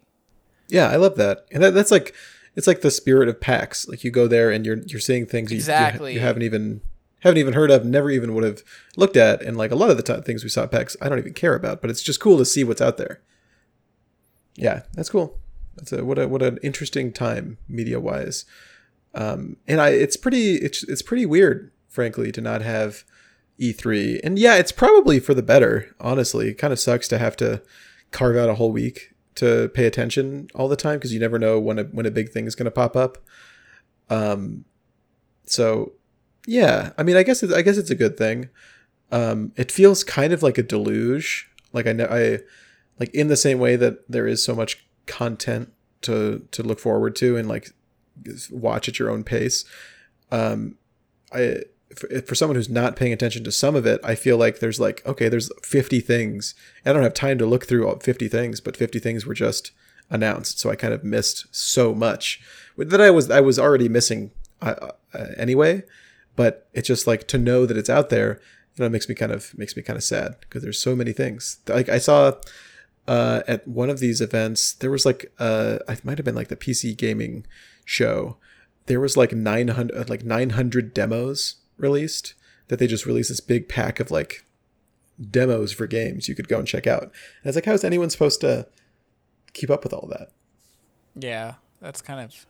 Yeah, 0.68 0.88
I 0.88 0.96
love 0.96 1.16
that. 1.16 1.46
And 1.52 1.62
that, 1.62 1.74
that's 1.74 1.90
like 1.90 2.14
it's 2.54 2.66
like 2.66 2.80
the 2.80 2.90
spirit 2.90 3.28
of 3.28 3.40
PAX. 3.40 3.86
Like 3.88 4.02
you 4.04 4.10
go 4.10 4.26
there 4.26 4.50
and 4.50 4.64
you're 4.66 4.78
you're 4.86 5.00
seeing 5.00 5.26
things 5.26 5.50
you- 5.50 5.56
you, 5.56 5.60
Exactly. 5.60 6.14
you, 6.14 6.20
haven't 6.20 6.42
even 6.42 6.80
haven't 7.20 7.38
even 7.38 7.54
heard 7.54 7.70
of, 7.70 7.84
never 7.84 8.10
even 8.10 8.34
would 8.34 8.44
have 8.44 8.62
looked 8.96 9.16
at. 9.16 9.42
And 9.42 9.56
like 9.56 9.70
a 9.70 9.76
lot 9.76 9.90
of 9.90 9.96
the 9.96 10.02
time, 10.02 10.22
things 10.22 10.42
we 10.44 10.50
saw 10.50 10.64
at 10.64 10.70
PAX, 10.70 10.96
I 11.00 11.08
don't 11.08 11.18
even 11.18 11.34
care 11.34 11.54
about. 11.54 11.80
But 11.80 11.90
it's 11.90 12.02
just 12.02 12.20
cool 12.20 12.38
to 12.38 12.44
see 12.44 12.64
what's 12.64 12.80
out 12.82 12.96
there. 12.96 13.20
Yeah, 14.54 14.82
that's 14.94 15.10
cool. 15.10 15.38
That's 15.76 15.92
a 15.92 16.04
what 16.04 16.18
a 16.18 16.26
what 16.28 16.42
an 16.42 16.58
interesting 16.62 17.12
time 17.12 17.58
media 17.68 18.00
wise. 18.00 18.44
Um, 19.14 19.56
and 19.66 19.80
I 19.80 19.90
it's 19.90 20.16
pretty 20.16 20.56
it's 20.56 20.82
it's 20.84 21.02
pretty 21.02 21.26
weird 21.26 21.70
frankly, 21.88 22.30
to 22.30 22.42
not 22.42 22.60
have 22.60 23.04
E3. 23.60 24.20
And 24.22 24.38
yeah, 24.38 24.56
it's 24.56 24.72
probably 24.72 25.20
for 25.20 25.34
the 25.34 25.42
better, 25.42 25.94
honestly. 26.00 26.48
It 26.48 26.58
kind 26.58 26.72
of 26.72 26.80
sucks 26.80 27.08
to 27.08 27.18
have 27.18 27.36
to 27.36 27.62
carve 28.10 28.36
out 28.36 28.48
a 28.48 28.54
whole 28.54 28.72
week 28.72 29.14
to 29.36 29.68
pay 29.74 29.86
attention 29.86 30.48
all 30.54 30.68
the 30.68 30.76
time 30.76 30.96
because 30.96 31.12
you 31.12 31.20
never 31.20 31.38
know 31.38 31.60
when 31.60 31.78
a 31.78 31.84
when 31.84 32.06
a 32.06 32.10
big 32.10 32.30
thing 32.30 32.46
is 32.46 32.54
going 32.54 32.64
to 32.64 32.70
pop 32.70 32.96
up. 32.96 33.18
Um 34.08 34.64
so 35.44 35.92
yeah, 36.46 36.92
I 36.96 37.02
mean, 37.02 37.16
I 37.16 37.22
guess 37.22 37.42
it's, 37.42 37.52
I 37.52 37.62
guess 37.62 37.76
it's 37.76 37.90
a 37.90 37.94
good 37.94 38.16
thing. 38.16 38.48
Um 39.12 39.52
it 39.56 39.70
feels 39.70 40.04
kind 40.04 40.32
of 40.32 40.42
like 40.42 40.58
a 40.58 40.62
deluge. 40.62 41.50
Like 41.72 41.86
I 41.86 41.92
know 41.92 42.06
I 42.10 42.40
like 42.98 43.14
in 43.14 43.28
the 43.28 43.36
same 43.36 43.58
way 43.58 43.76
that 43.76 44.08
there 44.10 44.26
is 44.26 44.42
so 44.44 44.54
much 44.54 44.86
content 45.06 45.72
to 46.02 46.46
to 46.50 46.62
look 46.62 46.80
forward 46.80 47.14
to 47.16 47.36
and 47.36 47.48
like 47.48 47.70
watch 48.50 48.88
at 48.88 48.98
your 48.98 49.10
own 49.10 49.24
pace. 49.24 49.64
Um 50.30 50.76
I 51.32 51.62
for, 51.94 52.34
someone 52.34 52.56
who's 52.56 52.68
not 52.68 52.96
paying 52.96 53.12
attention 53.12 53.44
to 53.44 53.52
some 53.52 53.76
of 53.76 53.86
it, 53.86 54.00
I 54.02 54.14
feel 54.14 54.36
like 54.36 54.58
there's 54.58 54.80
like 54.80 55.06
okay, 55.06 55.28
there's 55.28 55.50
50 55.62 56.00
things. 56.00 56.54
I 56.84 56.92
don't 56.92 57.02
have 57.02 57.14
time 57.14 57.38
to 57.38 57.46
look 57.46 57.66
through 57.66 57.86
all 57.86 57.98
50 57.98 58.28
things, 58.28 58.60
but 58.60 58.76
50 58.76 58.98
things 58.98 59.26
were 59.26 59.34
just 59.34 59.72
announced, 60.10 60.58
so 60.58 60.70
I 60.70 60.76
kind 60.76 60.94
of 60.94 61.04
missed 61.04 61.46
so 61.50 61.94
much 61.94 62.40
that 62.76 63.00
I 63.00 63.10
was 63.10 63.30
I 63.30 63.40
was 63.40 63.58
already 63.58 63.88
missing 63.88 64.30
uh, 64.60 64.90
uh, 65.14 65.26
anyway. 65.36 65.84
But 66.34 66.68
it's 66.74 66.88
just 66.88 67.06
like 67.06 67.26
to 67.28 67.38
know 67.38 67.64
that 67.64 67.78
it's 67.78 67.88
out 67.88 68.10
there, 68.10 68.40
you 68.76 68.84
know, 68.84 68.90
makes 68.90 69.08
me 69.08 69.14
kind 69.14 69.32
of 69.32 69.56
makes 69.56 69.76
me 69.76 69.82
kind 69.82 69.96
of 69.96 70.04
sad 70.04 70.36
because 70.40 70.62
there's 70.62 70.78
so 70.78 70.94
many 70.94 71.12
things. 71.12 71.58
Like 71.66 71.88
I 71.88 71.98
saw 71.98 72.32
uh, 73.08 73.42
at 73.48 73.66
one 73.66 73.88
of 73.88 74.00
these 74.00 74.20
events, 74.20 74.74
there 74.74 74.90
was 74.90 75.06
like 75.06 75.32
uh, 75.38 75.78
it 75.88 76.04
might 76.04 76.18
have 76.18 76.24
been 76.24 76.34
like 76.34 76.48
the 76.48 76.56
PC 76.56 76.96
gaming 76.96 77.46
show. 77.84 78.36
There 78.84 79.00
was 79.00 79.16
like 79.16 79.32
900 79.32 80.10
like 80.10 80.24
900 80.24 80.92
demos 80.92 81.56
released 81.76 82.34
that 82.68 82.78
they 82.78 82.86
just 82.86 83.06
released 83.06 83.28
this 83.28 83.40
big 83.40 83.68
pack 83.68 84.00
of 84.00 84.10
like 84.10 84.44
demos 85.18 85.72
for 85.72 85.86
games 85.86 86.28
you 86.28 86.34
could 86.34 86.48
go 86.48 86.58
and 86.58 86.68
check 86.68 86.86
out. 86.86 87.02
And 87.02 87.12
it's 87.44 87.54
like, 87.54 87.64
how 87.64 87.72
is 87.72 87.84
anyone 87.84 88.10
supposed 88.10 88.40
to 88.42 88.66
keep 89.52 89.70
up 89.70 89.84
with 89.84 89.92
all 89.92 90.08
that? 90.08 90.30
Yeah, 91.14 91.54
that's 91.80 92.02
kind 92.02 92.20
of 92.20 92.46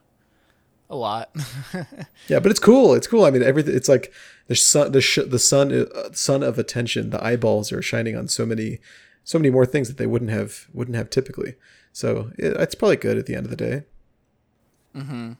a 0.90 0.96
lot. 0.96 1.30
yeah, 2.28 2.40
but 2.40 2.50
it's 2.50 2.60
cool. 2.60 2.94
It's 2.94 3.06
cool. 3.06 3.24
I 3.24 3.30
mean, 3.30 3.42
everything. 3.42 3.76
It's 3.76 3.88
like 3.88 4.12
the 4.48 4.56
sun, 4.56 4.92
the 4.92 5.00
sh- 5.00 5.18
the 5.26 5.38
sun, 5.38 5.72
uh, 5.72 6.12
sun 6.12 6.42
of 6.42 6.58
attention. 6.58 7.10
The 7.10 7.24
eyeballs 7.24 7.72
are 7.72 7.82
shining 7.82 8.16
on 8.16 8.28
so 8.28 8.44
many, 8.46 8.80
so 9.24 9.38
many 9.38 9.50
more 9.50 9.66
things 9.66 9.88
that 9.88 9.98
they 9.98 10.06
wouldn't 10.06 10.30
have 10.30 10.66
wouldn't 10.72 10.96
have 10.96 11.10
typically. 11.10 11.54
So 11.92 12.32
it, 12.38 12.56
it's 12.58 12.74
probably 12.74 12.96
good 12.96 13.18
at 13.18 13.26
the 13.26 13.34
end 13.34 13.46
of 13.46 13.50
the 13.50 13.56
day. 13.56 13.82
Mm-hmm. 14.94 15.32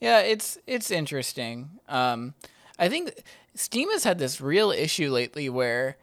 Yeah, 0.00 0.20
it's 0.20 0.58
it's 0.66 0.90
interesting. 0.90 1.70
Um, 1.88 2.34
I 2.78 2.88
think 2.88 3.22
Steam 3.54 3.90
has 3.90 4.04
had 4.04 4.18
this 4.18 4.40
real 4.40 4.70
issue 4.70 5.10
lately 5.10 5.48
where, 5.48 5.96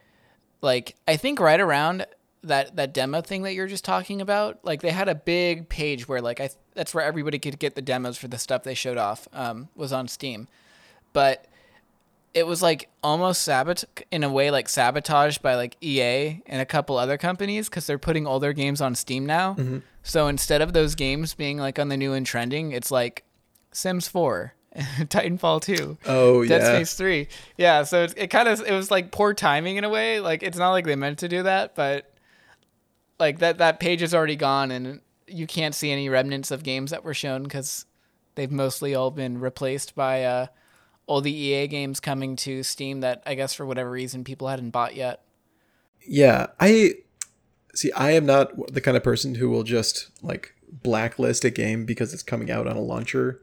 like, 0.62 0.96
I 1.08 1.18
think 1.18 1.40
right 1.40 1.60
around 1.60 2.06
that 2.44 2.76
that 2.76 2.94
demo 2.94 3.22
thing 3.22 3.44
that 3.44 3.54
you're 3.54 3.68
just 3.68 3.86
talking 3.86 4.22
about, 4.22 4.60
like 4.64 4.82
they 4.82 4.90
had 4.90 5.08
a 5.08 5.16
big 5.16 5.70
page 5.70 6.08
where 6.08 6.22
like 6.22 6.40
I 6.40 6.50
that's 6.74 6.94
where 6.94 7.04
everybody 7.04 7.40
could 7.40 7.60
get 7.60 7.76
the 7.76 7.82
demos 7.82 8.18
for 8.18 8.28
the 8.28 8.38
stuff 8.38 8.64
they 8.64 8.74
showed 8.74 8.98
off 8.98 9.28
um, 9.34 9.70
was 9.76 9.94
on 9.94 10.08
Steam, 10.08 10.48
but 11.14 11.46
it 12.34 12.48
was 12.48 12.62
like 12.62 12.90
almost 13.04 13.42
sabot 13.42 13.84
in 14.10 14.24
a 14.24 14.30
way 14.30 14.52
like 14.52 14.70
sabotaged 14.70 15.42
by 15.42 15.56
like 15.56 15.76
EA 15.82 16.42
and 16.46 16.62
a 16.62 16.66
couple 16.66 16.98
other 16.98 17.18
companies 17.18 17.70
because 17.70 17.86
they're 17.86 18.00
putting 18.00 18.26
all 18.26 18.40
their 18.40 18.54
games 18.54 18.82
on 18.82 18.96
Steam 18.96 19.26
now. 19.26 19.56
Mm-hmm. 19.56 19.80
So 20.04 20.28
instead 20.28 20.62
of 20.62 20.74
those 20.74 20.96
games 20.96 21.34
being 21.34 21.58
like 21.58 21.78
on 21.78 21.90
the 21.90 21.98
new 21.98 22.14
and 22.14 22.26
trending, 22.26 22.72
it's 22.72 22.90
like 22.90 23.26
Sims 23.72 24.08
4, 24.08 24.54
Titanfall 24.76 25.62
2, 25.62 25.98
Oh 26.06 26.46
Dead 26.46 26.62
yeah. 26.62 26.76
Space 26.76 26.94
3. 26.94 27.28
Yeah, 27.58 27.84
so 27.84 28.04
it, 28.04 28.14
it 28.16 28.28
kind 28.28 28.48
of 28.48 28.62
it 28.62 28.72
was 28.72 28.90
like 28.90 29.12
poor 29.12 29.34
timing 29.34 29.78
in 29.78 29.84
a 29.84 29.90
way. 29.90 30.20
Like 30.20 30.44
it's 30.44 30.58
not 30.58 30.72
like 30.72 30.86
they 30.86 30.96
meant 30.96 31.20
to 31.20 31.28
do 31.28 31.44
that, 31.44 31.76
but 31.76 32.14
like 33.20 33.40
that 33.40 33.58
that 33.60 33.80
page 33.80 34.02
is 34.02 34.16
already 34.16 34.36
gone 34.36 34.72
and 34.72 35.02
you 35.28 35.48
can't 35.48 35.76
see 35.76 35.92
any 35.92 36.10
remnants 36.10 36.52
of 36.52 36.64
games 36.64 36.92
that 36.92 37.04
were 37.04 37.14
shown 37.14 37.44
because 37.44 37.86
they've 38.36 38.52
mostly 38.52 38.96
all 38.96 39.12
been 39.12 39.40
replaced 39.40 39.96
by 39.96 40.24
uh, 40.24 40.48
all 41.08 41.22
the 41.22 41.34
EA 41.34 41.68
games 41.68 42.00
coming 42.00 42.36
to 42.38 42.64
Steam 42.64 43.02
that 43.02 43.22
I 43.26 43.36
guess 43.36 43.54
for 43.54 43.66
whatever 43.66 43.92
reason 43.92 44.24
people 44.24 44.48
hadn't 44.48 44.72
bought 44.72 44.96
yet. 44.96 45.22
Yeah, 46.06 46.48
I 46.60 46.96
see. 47.76 47.92
I 47.92 48.12
am 48.12 48.26
not 48.26 48.74
the 48.74 48.82
kind 48.82 48.98
of 48.98 49.04
person 49.04 49.36
who 49.36 49.50
will 49.50 49.64
just 49.64 50.10
like 50.24 50.56
blacklist 50.72 51.46
a 51.46 51.50
game 51.50 51.86
because 51.86 52.14
it's 52.14 52.24
coming 52.24 52.50
out 52.50 52.68
on 52.68 52.76
a 52.76 52.82
launcher. 52.82 53.42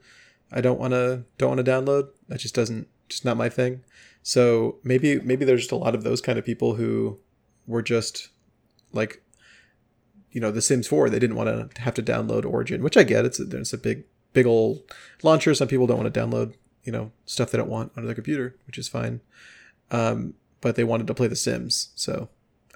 I 0.52 0.60
don't 0.60 0.78
want 0.78 0.92
to 0.92 1.24
don't 1.36 1.56
want 1.56 1.64
to 1.64 1.70
download. 1.70 2.08
That 2.28 2.40
just 2.40 2.54
doesn't 2.54 2.88
just 3.08 3.24
not 3.24 3.36
my 3.36 3.48
thing. 3.48 3.82
So 4.22 4.78
maybe 4.82 5.20
maybe 5.20 5.44
there's 5.44 5.62
just 5.62 5.72
a 5.72 5.76
lot 5.76 5.94
of 5.94 6.04
those 6.04 6.20
kind 6.20 6.38
of 6.38 6.44
people 6.44 6.74
who 6.74 7.18
were 7.66 7.82
just 7.82 8.28
like 8.92 9.22
you 10.30 10.40
know 10.40 10.50
the 10.50 10.62
Sims 10.62 10.86
4 10.86 11.10
they 11.10 11.18
didn't 11.18 11.36
want 11.36 11.48
to 11.74 11.80
have 11.80 11.94
to 11.94 12.02
download 12.02 12.44
Origin, 12.44 12.82
which 12.82 12.96
I 12.96 13.02
get. 13.02 13.24
It's 13.24 13.40
a, 13.40 13.44
it's 13.56 13.72
a 13.72 13.78
big 13.78 14.04
big 14.32 14.46
old 14.46 14.82
launcher. 15.22 15.54
Some 15.54 15.68
people 15.68 15.86
don't 15.86 15.98
want 15.98 16.12
to 16.12 16.20
download 16.20 16.54
you 16.84 16.92
know 16.92 17.12
stuff 17.26 17.50
they 17.50 17.58
don't 17.58 17.70
want 17.70 17.92
on 17.96 18.04
their 18.04 18.14
computer, 18.14 18.56
which 18.66 18.78
is 18.78 18.88
fine. 18.88 19.20
Um, 19.90 20.34
but 20.60 20.76
they 20.76 20.84
wanted 20.84 21.06
to 21.06 21.14
play 21.14 21.28
The 21.28 21.36
Sims, 21.36 21.90
so 21.94 22.28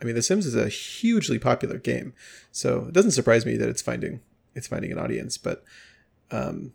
I 0.03 0.05
mean, 0.05 0.17
The 0.17 0.23
Sims 0.23 0.47
is 0.47 0.57
a 0.57 0.69
hugely 0.69 1.39
popular 1.39 1.79
game, 1.79 2.13
so 2.51 2.87
it 2.89 2.93
doesn't 2.93 3.13
surprise 3.13 3.47
me 3.47 3.57
that 3.57 3.69
it's 3.69 3.83
finding 3.83 4.21
it's 4.55 4.67
finding 4.67 4.91
an 4.91 4.99
audience. 4.99 5.39
But 5.39 5.65
um, 6.31 6.73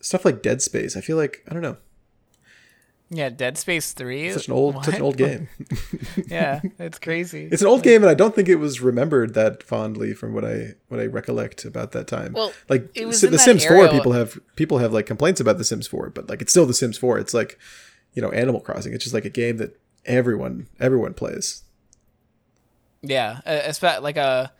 stuff 0.00 0.24
like 0.24 0.42
Dead 0.42 0.62
Space, 0.62 0.96
I 0.96 1.00
feel 1.00 1.16
like 1.16 1.42
I 1.48 1.52
don't 1.52 1.62
know, 1.62 1.76
Yeah, 3.10 3.30
Dead 3.30 3.56
Space 3.58 3.92
3. 3.92 4.32
such 4.32 4.48
an 4.48 4.54
old 4.54 4.84
such 4.84 4.96
an 4.96 5.02
old 5.02 5.16
game. 5.16 5.48
yeah, 6.28 6.60
it's 6.78 6.98
crazy. 6.98 7.48
It's 7.50 7.62
an 7.62 7.68
old 7.68 7.82
game, 7.82 8.02
and 8.02 8.10
I 8.10 8.14
don't 8.14 8.34
think 8.34 8.48
it 8.48 8.56
was 8.56 8.80
remembered 8.80 9.34
that 9.34 9.62
fondly 9.62 10.12
from 10.14 10.34
what 10.34 10.44
I 10.44 10.74
what 10.88 11.00
I 11.00 11.06
recollect 11.06 11.64
about 11.64 11.92
that 11.92 12.06
time. 12.06 12.32
Well, 12.34 12.52
like 12.68 12.90
it 12.94 13.06
was 13.06 13.20
Si- 13.20 13.28
The 13.28 13.38
Sims 13.38 13.64
era- 13.64 13.88
4, 13.88 13.96
people 13.96 14.12
have 14.12 14.38
people 14.56 14.78
have 14.78 14.92
like 14.92 15.06
complaints 15.06 15.40
about 15.40 15.58
The 15.58 15.64
Sims 15.64 15.86
4, 15.86 16.10
but 16.10 16.28
like 16.28 16.42
it's 16.42 16.52
still 16.52 16.66
The 16.66 16.74
Sims 16.74 16.98
4. 16.98 17.18
It's 17.18 17.34
like 17.34 17.58
you 18.14 18.22
know 18.22 18.30
Animal 18.30 18.60
Crossing. 18.60 18.92
It's 18.92 19.04
just 19.04 19.14
like 19.14 19.24
a 19.24 19.30
game 19.30 19.56
that 19.58 19.78
everyone 20.04 20.66
everyone 20.78 21.14
plays. 21.14 21.62
yeah, 23.02 23.40
uh, 23.46 23.60
it's 23.64 23.82
like 23.82 24.16
a 24.16 24.52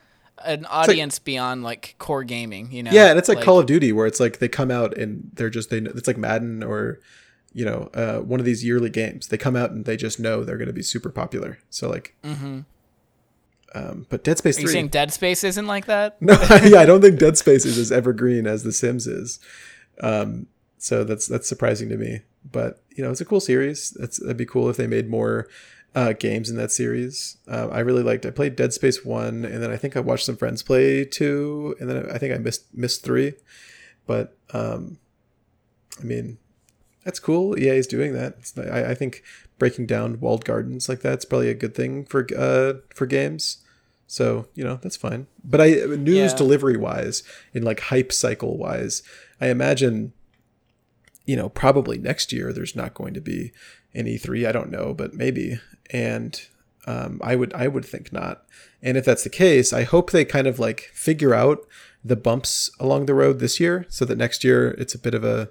an 0.45 0.65
audience 0.67 1.19
beyond 1.19 1.63
like 1.63 1.95
core 1.99 2.25
gaming, 2.25 2.71
you 2.73 2.83
know. 2.83 2.91
Yeah, 2.93 3.11
and 3.11 3.19
it's 3.19 3.29
like, 3.29 3.41
Call 3.43 3.59
of 3.59 3.67
Duty 3.67 3.93
where 3.93 4.07
it's 4.07 4.21
like 4.21 4.39
they 4.39 4.49
come 4.49 4.71
out 4.71 4.97
and 4.97 5.31
they're 5.35 5.51
just 5.51 5.71
they 5.71 5.79
it's 5.79 6.07
like 6.07 6.17
Madden 6.19 6.63
or 6.63 7.01
you 7.53 7.65
know 7.65 7.91
uh, 7.95 8.19
one 8.19 8.41
of 8.41 8.47
these 8.47 8.65
yearly 8.65 8.91
games. 8.91 9.29
They 9.29 9.39
come 9.39 9.57
out 9.57 9.71
and 9.71 9.85
they 9.85 9.97
just 9.97 10.21
know 10.21 10.45
they're 10.45 10.59
going 10.59 10.69
to 10.69 10.73
be 10.75 10.83
super 10.83 11.11
popular. 11.11 11.59
So 11.71 11.89
like, 11.89 12.15
Mhm. 12.25 12.65
um, 13.75 14.07
but 14.09 14.25
Dead 14.25 14.39
Space 14.39 14.59
Are 14.59 14.61
you 14.63 14.67
three. 14.67 14.73
saying 14.75 14.89
Dead 14.89 15.13
Space 15.13 15.45
isn't 15.45 15.67
like 15.67 15.87
that? 15.87 16.21
no, 16.23 16.35
yeah, 16.65 16.79
I 16.81 16.87
don't 16.87 17.01
think 17.01 17.19
Dead 17.19 17.37
Space 17.37 17.65
is 17.65 17.79
as 17.79 17.93
evergreen 17.93 18.47
as 18.47 18.63
The 18.63 18.73
Sims 18.73 19.07
is. 19.07 19.41
Um, 20.03 20.47
so 20.79 21.05
that's 21.05 21.27
that's 21.27 21.49
surprising 21.49 21.89
to 21.91 21.97
me. 21.97 22.21
But 22.51 22.81
you 22.97 23.05
know, 23.05 23.11
it's 23.11 23.21
a 23.21 23.25
cool 23.27 23.41
series. 23.41 23.91
That's 23.99 24.19
that'd 24.19 24.37
be 24.37 24.47
cool 24.47 24.69
if 24.71 24.77
they 24.77 24.87
made 24.87 25.09
more 25.11 25.49
uh, 25.99 26.13
games 26.13 26.49
in 26.51 26.57
that 26.57 26.71
series. 26.71 27.39
Uh, 27.55 27.69
I 27.79 27.81
really 27.81 28.03
liked. 28.03 28.25
I 28.27 28.31
played 28.31 28.55
Dead 28.57 28.73
Space 28.73 29.05
one, 29.05 29.45
and 29.45 29.63
then 29.63 29.71
I 29.71 29.77
think 29.77 29.97
I 29.97 30.01
watched 30.01 30.27
some 30.27 30.37
friends 30.37 30.63
play 30.63 31.05
two, 31.05 31.75
and 31.81 31.89
then 31.91 32.09
I 32.15 32.19
think 32.19 32.33
I 32.35 32.39
missed 32.39 32.65
missed 32.75 33.03
three. 33.05 33.35
But 34.07 34.37
um, 34.53 34.99
I 36.01 36.05
mean, 36.05 36.39
that's 37.05 37.19
cool. 37.19 37.59
EA 37.59 37.77
is 37.83 37.87
doing 37.87 38.13
that. 38.15 38.37
It's, 38.39 38.57
I, 38.57 38.91
I 38.91 38.95
think 38.95 39.23
breaking 39.59 39.87
down 39.87 40.21
walled 40.21 40.45
gardens 40.45 40.89
like 40.89 41.01
that's 41.01 41.25
probably 41.25 41.51
a 41.51 41.55
good 41.63 41.75
thing 41.75 42.05
for 42.05 42.27
uh, 42.37 42.75
for 42.95 43.07
games. 43.07 43.59
So 44.07 44.47
you 44.55 44.65
know 44.65 44.79
that's 44.83 44.97
fine. 44.97 45.27
But 45.45 45.61
I 45.61 45.69
news 45.99 46.33
Yeah. 46.33 46.37
delivery 46.37 46.77
wise, 46.77 47.23
in 47.53 47.63
like 47.65 47.81
hype 47.93 48.13
cycle 48.13 48.57
wise, 48.57 49.03
I 49.41 49.49
imagine, 49.49 50.13
you 51.27 51.37
know, 51.37 51.49
probably 51.49 51.99
next 51.99 52.33
year 52.33 52.53
there's 52.53 52.77
not 52.77 52.95
going 52.95 53.15
to 53.15 53.21
be 53.21 53.53
an 53.95 54.07
E3. 54.07 54.49
I 54.49 54.53
don't 54.53 54.71
know, 54.71 54.95
but 54.95 55.13
maybe. 55.15 55.59
And 55.91 56.41
um, 56.87 57.21
I 57.23 57.37
would 57.37 57.53
I 57.55 57.69
would 57.69 57.85
think 57.85 58.13
not. 58.13 58.45
And 58.83 58.97
if 58.97 59.05
that's 59.05 59.25
the 59.25 59.31
case, 59.31 59.73
I 59.73 59.83
hope 59.85 60.11
they 60.11 60.25
kind 60.25 60.47
of 60.47 60.59
like 60.59 60.91
figure 60.95 61.35
out 61.35 61.67
the 62.05 62.17
bumps 62.17 62.71
along 62.79 63.07
the 63.07 63.15
road 63.15 63.39
this 63.41 63.59
year, 63.59 63.85
so 63.89 64.05
that 64.05 64.17
next 64.19 64.45
year 64.45 64.71
it's 64.79 64.95
a 64.95 64.99
bit 64.99 65.15
of 65.15 65.25
a 65.25 65.51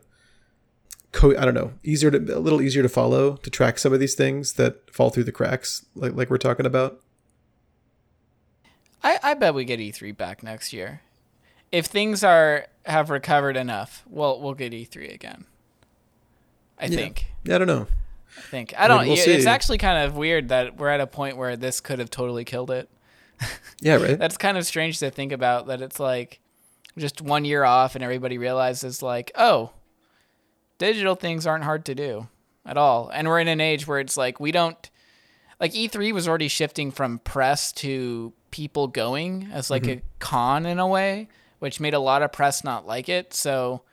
co- 1.12 1.38
I 1.38 1.44
don't 1.46 1.54
know, 1.54 1.74
easier 1.84 2.10
to 2.12 2.18
a 2.18 2.40
little 2.40 2.62
easier 2.62 2.82
to 2.84 2.90
follow 2.90 3.36
to 3.38 3.50
track 3.50 3.78
some 3.80 3.92
of 3.94 4.00
these 4.00 4.16
things 4.16 4.54
that 4.54 4.90
fall 4.94 5.10
through 5.10 5.26
the 5.26 5.32
cracks, 5.32 5.86
like 5.96 6.14
like 6.14 6.30
we're 6.30 6.38
talking 6.38 6.66
about. 6.66 7.02
I, 9.04 9.20
I 9.22 9.34
bet 9.36 9.54
we 9.54 9.64
get 9.66 9.80
E3 9.80 10.16
back 10.18 10.42
next 10.44 10.74
year. 10.74 11.02
If 11.72 11.86
things 11.86 12.24
are 12.24 12.68
have 12.86 13.10
recovered 13.10 13.58
enough, 13.58 14.04
well, 14.10 14.40
we'll 14.42 14.54
get 14.54 14.72
E3 14.72 15.14
again. 15.14 15.46
I 16.80 16.86
Yeah. 16.86 16.96
think. 16.98 17.26
Yeah, 17.44 17.56
I 17.56 17.58
don't 17.60 17.68
know. 17.68 17.88
I 18.38 18.42
think. 18.42 18.74
I 18.78 18.88
don't. 18.88 19.00
mean, 19.02 19.10
we'll 19.10 19.18
it's 19.18 19.44
see. 19.44 19.50
actually 19.50 19.78
kind 19.78 20.06
of 20.06 20.16
weird 20.16 20.50
that 20.50 20.78
we're 20.78 20.90
at 20.90 21.02
a 21.02 21.08
point 21.08 21.38
where 21.38 21.56
this 21.56 21.80
could 21.82 22.00
have 22.00 22.10
totally 22.10 22.46
killed 22.46 22.72
it. 22.72 22.90
Yeah, 23.80 23.98
right. 23.98 24.18
That's 24.18 24.38
kind 24.38 24.58
of 24.58 24.66
strange 24.66 24.98
to 25.00 25.12
think 25.12 25.32
about. 25.32 25.68
That 25.68 25.84
it's 25.84 26.00
like 26.00 26.40
just 26.98 27.22
one 27.22 27.46
year 27.46 27.64
off, 27.64 27.94
and 27.94 28.04
everybody 28.04 28.40
realizes 28.40 29.04
like, 29.04 29.32
oh, 29.36 29.72
digital 30.80 31.14
things 31.14 31.46
aren't 31.46 31.64
hard 31.64 31.86
to 31.86 31.94
do. 31.94 32.28
at 32.66 32.78
all. 32.78 33.10
And 33.10 33.28
we're 33.28 33.40
in 33.40 33.48
an 33.48 33.62
age 33.62 33.88
where 33.88 34.00
it's 34.00 34.18
like 34.18 34.40
we 34.40 34.52
don't 34.52 34.90
like 35.60 35.74
E3 35.74 36.14
was 36.14 36.28
already 36.28 36.48
shifting 36.48 36.92
from 36.92 37.20
press 37.20 37.72
to 37.74 38.34
people 38.52 38.88
going 38.88 39.50
as 39.52 39.70
like 39.70 39.84
mm-hmm. 39.84 40.00
a 40.00 40.18
con 40.20 40.66
in 40.66 40.80
a 40.80 40.88
way, 40.88 41.30
which 41.60 41.80
made 41.80 41.94
a 41.94 42.00
lot 42.00 42.22
of 42.22 42.32
press 42.32 42.64
not 42.64 42.86
like 42.86 43.10
it. 43.10 43.34
So 43.34 43.84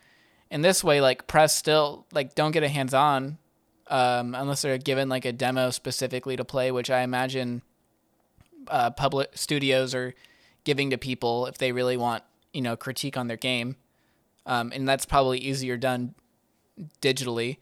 in 0.50 0.62
this 0.62 0.82
way, 0.84 1.00
like 1.00 1.26
press 1.26 1.54
still 1.54 2.06
like 2.12 2.34
don't 2.34 2.52
get 2.52 2.62
a 2.62 2.68
hands 2.68 2.94
on 2.94 3.38
um, 3.88 4.34
unless 4.34 4.62
they're 4.62 4.78
given 4.78 5.08
like 5.08 5.24
a 5.24 5.32
demo 5.32 5.70
specifically 5.70 6.36
to 6.36 6.44
play, 6.44 6.70
which 6.70 6.90
I 6.90 7.02
imagine 7.02 7.62
uh, 8.68 8.90
public 8.90 9.30
studios 9.34 9.94
are 9.94 10.14
giving 10.64 10.90
to 10.90 10.98
people 10.98 11.46
if 11.46 11.58
they 11.58 11.72
really 11.72 11.96
want 11.96 12.22
you 12.52 12.62
know 12.62 12.76
critique 12.76 13.16
on 13.16 13.28
their 13.28 13.36
game, 13.36 13.76
um, 14.46 14.72
and 14.74 14.88
that's 14.88 15.04
probably 15.04 15.38
easier 15.38 15.76
done 15.76 16.14
digitally. 17.02 17.58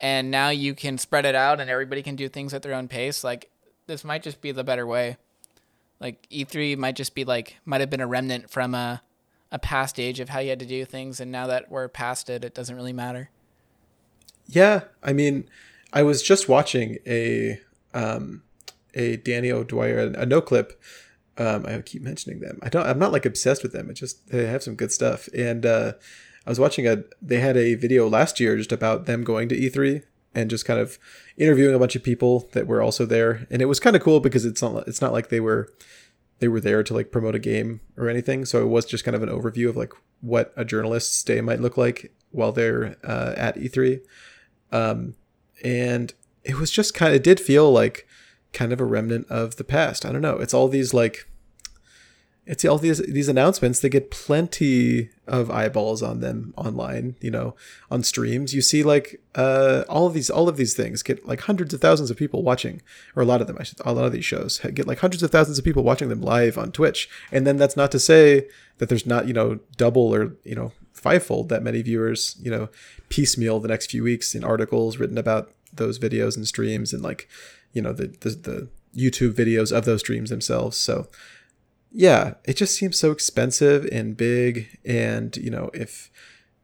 And 0.00 0.32
now 0.32 0.48
you 0.48 0.74
can 0.74 0.98
spread 0.98 1.24
it 1.24 1.34
out, 1.34 1.60
and 1.60 1.70
everybody 1.70 2.02
can 2.02 2.16
do 2.16 2.28
things 2.28 2.54
at 2.54 2.62
their 2.62 2.74
own 2.74 2.88
pace. 2.88 3.22
Like 3.22 3.50
this 3.86 4.04
might 4.04 4.22
just 4.22 4.40
be 4.40 4.52
the 4.52 4.64
better 4.64 4.86
way. 4.86 5.16
Like 6.00 6.26
E3 6.30 6.76
might 6.76 6.96
just 6.96 7.14
be 7.14 7.24
like 7.24 7.58
might 7.64 7.80
have 7.80 7.90
been 7.90 8.00
a 8.00 8.06
remnant 8.06 8.50
from 8.50 8.74
a 8.74 9.02
a 9.52 9.58
past 9.58 10.00
age 10.00 10.18
of 10.18 10.30
how 10.30 10.38
you 10.40 10.48
had 10.48 10.60
to 10.60 10.66
do 10.66 10.84
things, 10.84 11.20
and 11.20 11.30
now 11.30 11.46
that 11.46 11.70
we're 11.70 11.88
past 11.88 12.30
it, 12.30 12.44
it 12.44 12.54
doesn't 12.54 12.74
really 12.74 12.92
matter. 12.92 13.28
Yeah, 14.46 14.82
I 15.02 15.12
mean, 15.12 15.48
I 15.92 16.02
was 16.02 16.22
just 16.22 16.48
watching 16.48 16.98
a 17.06 17.60
um, 17.94 18.42
a 18.94 19.16
Danny 19.16 19.50
O'Dwyer, 19.50 19.98
a 19.98 20.26
Noclip. 20.26 20.72
Um, 21.38 21.64
I 21.66 21.80
keep 21.80 22.02
mentioning 22.02 22.40
them. 22.40 22.58
I 22.62 22.68
don't. 22.68 22.86
I'm 22.86 22.98
not 22.98 23.12
like 23.12 23.26
obsessed 23.26 23.62
with 23.62 23.72
them. 23.72 23.90
It 23.90 23.94
just 23.94 24.28
they 24.28 24.46
have 24.46 24.62
some 24.62 24.74
good 24.74 24.92
stuff. 24.92 25.28
And 25.36 25.64
uh, 25.64 25.92
I 26.46 26.50
was 26.50 26.60
watching 26.60 26.86
a. 26.86 27.04
They 27.20 27.40
had 27.40 27.56
a 27.56 27.74
video 27.74 28.08
last 28.08 28.40
year 28.40 28.56
just 28.56 28.72
about 28.72 29.06
them 29.06 29.24
going 29.24 29.48
to 29.48 29.56
E3 29.56 30.02
and 30.34 30.50
just 30.50 30.64
kind 30.64 30.80
of 30.80 30.98
interviewing 31.36 31.74
a 31.74 31.78
bunch 31.78 31.96
of 31.96 32.02
people 32.02 32.48
that 32.52 32.66
were 32.66 32.82
also 32.82 33.06
there. 33.06 33.46
And 33.50 33.60
it 33.62 33.66
was 33.66 33.80
kind 33.80 33.96
of 33.96 34.02
cool 34.02 34.20
because 34.20 34.44
it's 34.44 34.62
not. 34.62 34.86
It's 34.86 35.00
not 35.00 35.12
like 35.12 35.28
they 35.28 35.40
were 35.40 35.72
they 36.40 36.48
were 36.48 36.60
there 36.60 36.82
to 36.82 36.92
like 36.92 37.12
promote 37.12 37.34
a 37.34 37.38
game 37.38 37.80
or 37.96 38.08
anything. 38.08 38.44
So 38.44 38.62
it 38.62 38.68
was 38.68 38.84
just 38.84 39.04
kind 39.04 39.14
of 39.14 39.22
an 39.22 39.28
overview 39.28 39.68
of 39.68 39.76
like 39.76 39.92
what 40.20 40.52
a 40.56 40.64
journalist's 40.64 41.22
day 41.22 41.40
might 41.40 41.60
look 41.60 41.76
like 41.76 42.12
while 42.30 42.52
they're 42.52 42.96
uh, 43.04 43.34
at 43.36 43.56
E3. 43.56 44.00
Um, 44.72 45.14
and 45.62 46.12
it 46.44 46.58
was 46.58 46.70
just 46.70 46.94
kind 46.94 47.10
of, 47.12 47.16
it 47.16 47.24
did 47.24 47.38
feel 47.38 47.70
like 47.70 48.06
kind 48.52 48.72
of 48.72 48.80
a 48.80 48.84
remnant 48.84 49.26
of 49.30 49.56
the 49.56 49.64
past. 49.64 50.04
I 50.04 50.12
don't 50.12 50.22
know. 50.22 50.38
It's 50.38 50.54
all 50.54 50.68
these 50.68 50.92
like, 50.92 51.26
it's 52.44 52.64
all 52.64 52.78
these 52.78 52.98
these 52.98 53.28
announcements 53.28 53.80
that 53.80 53.90
get 53.90 54.10
plenty 54.10 55.10
of 55.28 55.48
eyeballs 55.50 56.02
on 56.02 56.20
them 56.20 56.52
online 56.56 57.14
you 57.20 57.30
know 57.30 57.54
on 57.88 58.02
streams 58.02 58.52
you 58.52 58.60
see 58.60 58.82
like 58.82 59.20
uh 59.36 59.84
all 59.88 60.08
of 60.08 60.14
these 60.14 60.28
all 60.28 60.48
of 60.48 60.56
these 60.56 60.74
things 60.74 61.04
get 61.04 61.24
like 61.24 61.42
hundreds 61.42 61.72
of 61.72 61.80
thousands 61.80 62.10
of 62.10 62.16
people 62.16 62.42
watching 62.42 62.82
or 63.14 63.22
a 63.22 63.26
lot 63.26 63.40
of 63.40 63.46
them 63.46 63.56
I 63.60 63.62
should, 63.62 63.80
a 63.84 63.92
lot 63.92 64.06
of 64.06 64.12
these 64.12 64.24
shows 64.24 64.58
get 64.74 64.88
like 64.88 64.98
hundreds 64.98 65.22
of 65.22 65.30
thousands 65.30 65.58
of 65.58 65.64
people 65.64 65.84
watching 65.84 66.08
them 66.08 66.20
live 66.20 66.58
on 66.58 66.72
twitch 66.72 67.08
and 67.30 67.46
then 67.46 67.58
that's 67.58 67.76
not 67.76 67.92
to 67.92 68.00
say 68.00 68.48
that 68.78 68.88
there's 68.88 69.06
not 69.06 69.28
you 69.28 69.34
know 69.34 69.60
double 69.76 70.12
or 70.12 70.34
you 70.42 70.56
know 70.56 70.72
fivefold 71.02 71.48
that 71.48 71.62
many 71.62 71.82
viewers 71.82 72.36
you 72.40 72.50
know 72.50 72.68
piecemeal 73.08 73.60
the 73.60 73.68
next 73.68 73.90
few 73.90 74.02
weeks 74.02 74.34
in 74.34 74.44
articles 74.44 74.98
written 74.98 75.18
about 75.18 75.52
those 75.72 75.98
videos 75.98 76.36
and 76.36 76.46
streams 76.46 76.92
and 76.92 77.02
like 77.02 77.28
you 77.72 77.82
know 77.82 77.92
the 77.92 78.08
the, 78.20 78.30
the 78.30 78.68
youtube 78.94 79.32
videos 79.32 79.76
of 79.76 79.84
those 79.84 80.00
streams 80.00 80.30
themselves 80.30 80.76
so 80.76 81.08
yeah, 81.92 82.34
it 82.44 82.54
just 82.54 82.74
seems 82.74 82.98
so 82.98 83.10
expensive 83.10 83.84
and 83.92 84.16
big. 84.16 84.78
And, 84.84 85.36
you 85.36 85.50
know, 85.50 85.70
if 85.74 86.10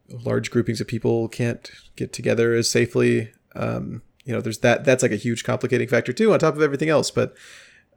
large 0.08 0.50
groupings 0.50 0.80
of 0.80 0.88
people 0.88 1.28
can't 1.28 1.70
get 1.96 2.12
together 2.12 2.54
as 2.54 2.70
safely, 2.70 3.30
um, 3.54 4.02
you 4.24 4.32
know, 4.32 4.40
there's 4.40 4.58
that, 4.58 4.84
that's 4.84 5.02
like 5.02 5.12
a 5.12 5.16
huge 5.16 5.44
complicating 5.44 5.88
factor 5.88 6.12
too, 6.12 6.32
on 6.32 6.38
top 6.38 6.56
of 6.56 6.62
everything 6.62 6.88
else. 6.88 7.10
But, 7.10 7.36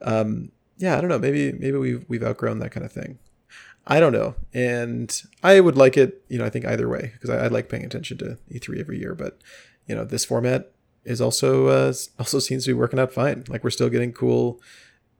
um, 0.01 0.51
yeah, 0.77 0.97
I 0.97 1.01
don't 1.01 1.09
know. 1.09 1.19
Maybe, 1.19 1.53
maybe 1.53 1.77
we've, 1.77 2.05
we've 2.09 2.23
outgrown 2.23 2.59
that 2.59 2.71
kind 2.71 2.85
of 2.85 2.91
thing. 2.91 3.17
I 3.87 3.99
don't 3.99 4.13
know. 4.13 4.35
And 4.53 5.21
I 5.43 5.59
would 5.59 5.75
like 5.75 5.97
it, 5.97 6.23
you 6.29 6.37
know, 6.37 6.45
I 6.45 6.49
think 6.49 6.65
either 6.65 6.87
way, 6.87 7.11
because 7.13 7.29
I, 7.29 7.45
I 7.45 7.47
like 7.47 7.69
paying 7.69 7.83
attention 7.83 8.17
to 8.19 8.37
E3 8.51 8.79
every 8.79 8.99
year. 8.99 9.15
But, 9.15 9.39
you 9.87 9.95
know, 9.95 10.05
this 10.05 10.25
format 10.25 10.71
is 11.03 11.19
also, 11.19 11.67
uh, 11.67 11.93
also 12.19 12.39
seems 12.39 12.65
to 12.65 12.71
be 12.71 12.79
working 12.79 12.99
out 12.99 13.11
fine. 13.11 13.43
Like 13.47 13.63
we're 13.63 13.71
still 13.71 13.89
getting 13.89 14.13
cool, 14.13 14.61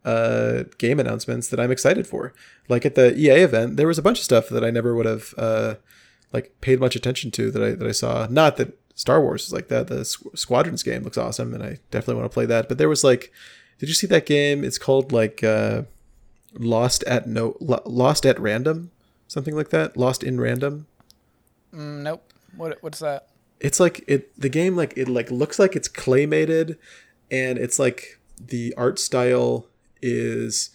uh, 0.03 0.63
game 0.77 0.99
announcements 0.99 1.47
that 1.49 1.59
I'm 1.59 1.71
excited 1.71 2.07
for. 2.07 2.33
Like 2.69 2.85
at 2.85 2.95
the 2.95 3.15
EA 3.17 3.41
event, 3.43 3.77
there 3.77 3.87
was 3.87 3.97
a 3.97 4.01
bunch 4.01 4.19
of 4.19 4.23
stuff 4.23 4.49
that 4.49 4.63
I 4.63 4.71
never 4.71 4.95
would 4.95 5.05
have 5.05 5.33
uh, 5.37 5.75
like 6.33 6.59
paid 6.61 6.79
much 6.79 6.95
attention 6.95 7.31
to 7.31 7.51
that 7.51 7.63
I 7.63 7.71
that 7.71 7.87
I 7.87 7.91
saw. 7.91 8.27
Not 8.29 8.57
that 8.57 8.77
Star 8.95 9.21
Wars 9.21 9.45
is 9.45 9.53
like 9.53 9.67
that. 9.69 9.87
The 9.87 10.05
Squadrons 10.05 10.83
game 10.83 11.03
looks 11.03 11.17
awesome, 11.17 11.53
and 11.53 11.63
I 11.63 11.79
definitely 11.91 12.21
want 12.21 12.31
to 12.31 12.33
play 12.33 12.45
that. 12.45 12.67
But 12.67 12.77
there 12.77 12.89
was 12.89 13.03
like, 13.03 13.31
did 13.79 13.89
you 13.89 13.95
see 13.95 14.07
that 14.07 14.25
game? 14.25 14.63
It's 14.63 14.77
called 14.77 15.11
like 15.11 15.43
uh, 15.43 15.83
Lost 16.53 17.03
at 17.03 17.27
No 17.27 17.55
Lost 17.59 18.25
at 18.25 18.39
Random, 18.39 18.91
something 19.27 19.55
like 19.55 19.69
that. 19.69 19.95
Lost 19.95 20.23
in 20.23 20.39
Random. 20.39 20.87
Mm, 21.73 22.01
nope. 22.03 22.23
What 22.55 22.77
what's 22.81 22.99
that? 22.99 23.27
It's 23.59 23.79
like 23.79 24.03
it. 24.07 24.37
The 24.39 24.49
game 24.49 24.75
like 24.75 24.93
it 24.97 25.07
like 25.07 25.31
looks 25.31 25.59
like 25.59 25.75
it's 25.75 25.87
claymated, 25.87 26.77
and 27.29 27.57
it's 27.57 27.79
like 27.79 28.19
the 28.39 28.73
art 28.75 28.99
style 28.99 29.67
is 30.01 30.71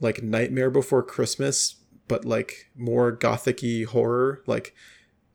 like 0.00 0.22
Nightmare 0.22 0.70
Before 0.70 1.02
Christmas, 1.02 1.76
but 2.06 2.24
like 2.24 2.70
more 2.76 3.14
gothicy 3.14 3.84
horror, 3.84 4.42
like 4.46 4.74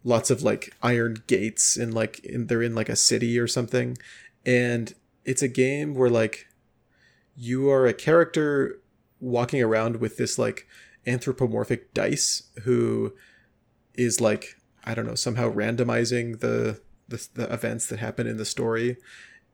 lots 0.04 0.30
of 0.30 0.44
like 0.44 0.74
iron 0.82 1.24
gates 1.28 1.78
and 1.78 1.94
like 1.94 2.20
in, 2.20 2.48
they're 2.48 2.62
in 2.62 2.76
like 2.76 2.90
a 2.90 2.96
city 2.96 3.38
or 3.40 3.48
something. 3.48 3.98
And 4.46 4.94
it's 5.26 5.42
a 5.42 5.48
game 5.48 5.94
where 5.96 6.10
like 6.10 6.48
you 7.36 7.70
are 7.70 7.86
a 7.86 7.94
character 7.94 8.80
walking 9.24 9.62
around 9.62 9.98
with 9.98 10.18
this 10.18 10.38
like 10.38 10.68
anthropomorphic 11.08 11.94
dice 11.94 12.44
who 12.64 13.14
is 13.94 14.20
like 14.22 14.56
I 14.84 14.94
don't 14.94 15.08
know 15.08 15.16
somehow 15.16 15.52
randomizing 15.52 16.40
the 16.40 16.82
the, 17.08 17.28
the 17.34 17.54
events 17.54 17.88
that 17.88 18.00
happen 18.00 18.28
in 18.28 18.38
the 18.38 18.46
story 18.46 18.98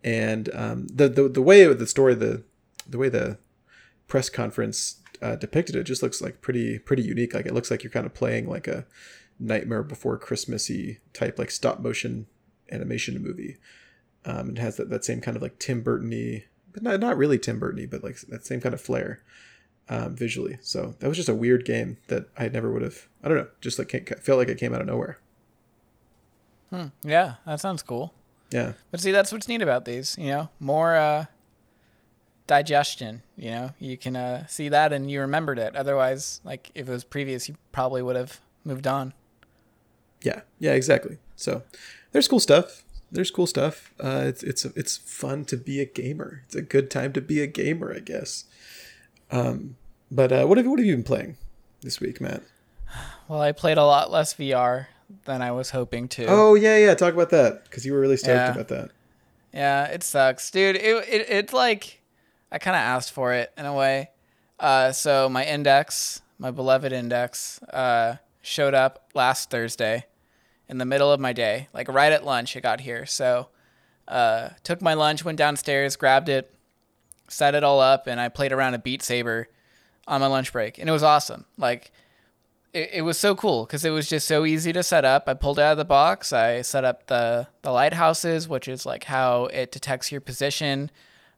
and 0.03 0.49
um, 0.53 0.87
the, 0.87 1.09
the 1.09 1.29
the 1.29 1.41
way 1.41 1.65
the 1.73 1.87
story 1.87 2.15
the 2.15 2.43
the 2.87 2.97
way 2.97 3.09
the 3.09 3.37
press 4.07 4.29
conference 4.29 5.01
uh, 5.21 5.35
depicted 5.35 5.75
it 5.75 5.83
just 5.83 6.01
looks 6.01 6.21
like 6.21 6.41
pretty 6.41 6.79
pretty 6.79 7.03
unique. 7.03 7.33
Like 7.33 7.45
it 7.45 7.53
looks 7.53 7.69
like 7.69 7.83
you're 7.83 7.91
kind 7.91 8.05
of 8.05 8.13
playing 8.13 8.47
like 8.47 8.67
a 8.67 8.85
Nightmare 9.39 9.83
Before 9.83 10.17
Christmassy 10.17 10.99
type 11.13 11.37
like 11.37 11.51
stop 11.51 11.79
motion 11.79 12.27
animation 12.71 13.21
movie. 13.21 13.57
Um, 14.25 14.51
it 14.51 14.57
has 14.57 14.77
that, 14.77 14.89
that 14.89 15.05
same 15.05 15.21
kind 15.21 15.37
of 15.37 15.43
like 15.43 15.59
Tim 15.59 15.83
Burtony, 15.83 16.43
but 16.73 16.83
not 16.83 16.99
not 16.99 17.17
really 17.17 17.39
Tim 17.39 17.59
Burtony, 17.59 17.89
but 17.89 18.03
like 18.03 18.19
that 18.29 18.45
same 18.45 18.61
kind 18.61 18.73
of 18.73 18.81
flair 18.81 19.21
um, 19.89 20.15
visually. 20.15 20.57
So 20.61 20.95
that 20.99 21.07
was 21.07 21.17
just 21.17 21.29
a 21.29 21.35
weird 21.35 21.65
game 21.65 21.97
that 22.07 22.29
I 22.37 22.47
never 22.47 22.71
would 22.71 22.83
have. 22.83 23.07
I 23.23 23.27
don't 23.27 23.37
know, 23.37 23.47
just 23.59 23.79
like 23.79 24.19
felt 24.21 24.37
like 24.37 24.47
it 24.47 24.57
came 24.59 24.73
out 24.73 24.81
of 24.81 24.87
nowhere. 24.87 25.19
Hmm. 26.69 26.87
Yeah, 27.03 27.35
that 27.45 27.59
sounds 27.59 27.81
cool. 27.81 28.13
Yeah. 28.51 28.73
But 28.91 28.99
see, 28.99 29.11
that's 29.11 29.31
what's 29.31 29.47
neat 29.47 29.61
about 29.61 29.85
these. 29.85 30.15
You 30.17 30.27
know, 30.27 30.49
more 30.59 30.95
uh, 30.95 31.25
digestion. 32.47 33.23
You 33.35 33.51
know, 33.51 33.71
you 33.79 33.97
can 33.97 34.15
uh, 34.15 34.47
see 34.47 34.69
that 34.69 34.93
and 34.93 35.09
you 35.09 35.21
remembered 35.21 35.59
it. 35.59 35.75
Otherwise, 35.75 36.41
like 36.43 36.71
if 36.75 36.87
it 36.87 36.91
was 36.91 37.03
previous, 37.03 37.49
you 37.49 37.55
probably 37.71 38.01
would 38.01 38.15
have 38.15 38.39
moved 38.63 38.87
on. 38.87 39.13
Yeah, 40.21 40.41
yeah, 40.59 40.73
exactly. 40.73 41.17
So 41.35 41.63
there's 42.11 42.27
cool 42.27 42.39
stuff. 42.39 42.83
There's 43.11 43.31
cool 43.31 43.47
stuff. 43.47 43.91
Uh, 43.99 44.25
it's 44.25 44.43
it's 44.43 44.65
it's 44.65 44.97
fun 44.97 45.45
to 45.45 45.57
be 45.57 45.79
a 45.79 45.85
gamer. 45.85 46.43
It's 46.45 46.55
a 46.55 46.61
good 46.61 46.91
time 46.91 47.11
to 47.13 47.21
be 47.21 47.41
a 47.41 47.47
gamer, 47.47 47.91
I 47.91 47.99
guess. 47.99 48.45
Um, 49.31 49.77
but 50.11 50.31
uh, 50.31 50.45
what 50.45 50.57
have 50.57 50.67
what 50.67 50.79
have 50.79 50.85
you 50.85 50.95
been 50.95 51.03
playing 51.03 51.37
this 51.81 51.99
week, 51.99 52.19
Matt? 52.21 52.41
Well, 53.27 53.41
I 53.41 53.51
played 53.51 53.77
a 53.77 53.85
lot 53.85 54.11
less 54.11 54.33
VR 54.33 54.87
than 55.25 55.41
I 55.41 55.51
was 55.51 55.71
hoping 55.71 56.07
to. 56.09 56.25
Oh 56.27 56.55
yeah, 56.55 56.77
yeah. 56.77 56.95
Talk 56.95 57.13
about 57.13 57.29
that 57.31 57.63
because 57.65 57.85
you 57.85 57.93
were 57.93 57.99
really 57.99 58.17
stoked 58.17 58.35
Yeah. 58.35 58.51
about 58.51 58.67
that. 58.69 58.89
Yeah, 59.53 59.85
it 59.85 60.03
sucks, 60.03 60.49
dude. 60.51 60.75
It 60.75 61.07
it 61.07 61.29
it's 61.29 61.53
like 61.53 62.01
I 62.51 62.57
kind 62.57 62.75
of 62.75 62.81
asked 62.81 63.11
for 63.11 63.33
it 63.33 63.51
in 63.57 63.65
a 63.65 63.73
way. 63.73 64.09
Uh, 64.59 64.91
so 64.91 65.29
my 65.29 65.45
index, 65.45 66.21
my 66.37 66.51
beloved 66.51 66.91
index, 66.91 67.61
uh, 67.63 68.17
showed 68.41 68.73
up 68.73 69.09
last 69.13 69.49
Thursday 69.49 70.05
in 70.67 70.77
the 70.79 70.85
middle 70.85 71.11
of 71.11 71.19
my 71.19 71.33
day, 71.33 71.67
like 71.73 71.87
right 71.87 72.11
at 72.11 72.25
lunch. 72.25 72.55
It 72.55 72.61
got 72.61 72.81
here, 72.81 73.05
so 73.05 73.47
uh, 74.07 74.49
took 74.63 74.81
my 74.81 74.93
lunch, 74.95 75.23
went 75.23 75.37
downstairs, 75.37 75.95
grabbed 75.95 76.29
it, 76.29 76.53
set 77.27 77.55
it 77.55 77.63
all 77.63 77.79
up, 77.79 78.05
and 78.07 78.19
I 78.19 78.27
played 78.29 78.51
around 78.51 78.73
a 78.73 78.79
Beat 78.79 79.01
Saber 79.01 79.47
on 80.09 80.19
my 80.19 80.27
lunch 80.27 80.51
break, 80.51 80.77
and 80.77 80.89
it 80.89 80.91
was 80.91 81.03
awesome. 81.03 81.45
Like 81.57 81.91
it, 82.73 82.89
it 82.95 83.01
was 83.03 83.17
so 83.17 83.33
cool 83.35 83.65
because 83.65 83.85
it 83.85 83.91
was 83.91 84.09
just 84.09 84.27
so 84.27 84.45
easy 84.45 84.73
to 84.73 84.83
set 84.83 85.05
up. 85.05 85.23
I 85.27 85.33
pulled 85.35 85.59
it 85.59 85.61
out 85.61 85.71
of 85.73 85.77
the 85.77 85.85
box. 85.85 86.33
I 86.33 86.61
set 86.63 86.83
up 86.83 87.07
the 87.07 87.47
the 87.61 87.71
lighthouses, 87.71 88.49
which 88.49 88.67
is 88.67 88.85
like 88.85 89.05
how 89.05 89.45
it 89.45 89.71
detects 89.71 90.11
your 90.11 90.21
position. 90.21 90.91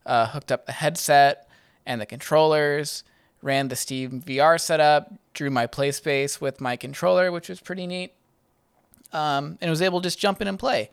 Uh, 0.04 0.26
hooked 0.26 0.52
up 0.52 0.66
the 0.66 0.72
headset 0.72 1.48
and 1.86 2.02
the 2.02 2.08
controllers. 2.08 3.04
Ran 3.44 3.68
the 3.68 3.76
Steam 3.76 4.22
VR 4.22 4.60
setup. 4.60 5.14
Drew 5.34 5.50
my 5.50 5.68
play 5.68 5.92
space 5.92 6.42
with 6.42 6.60
my 6.60 6.76
controller, 6.76 7.32
which 7.32 7.50
was 7.50 7.60
pretty 7.62 7.86
neat. 7.86 8.14
Um, 9.14 9.58
and 9.62 9.70
was 9.70 9.82
able 9.82 10.00
to 10.02 10.08
just 10.08 10.20
jump 10.20 10.42
in 10.42 10.48
and 10.48 10.58
play. 10.58 10.90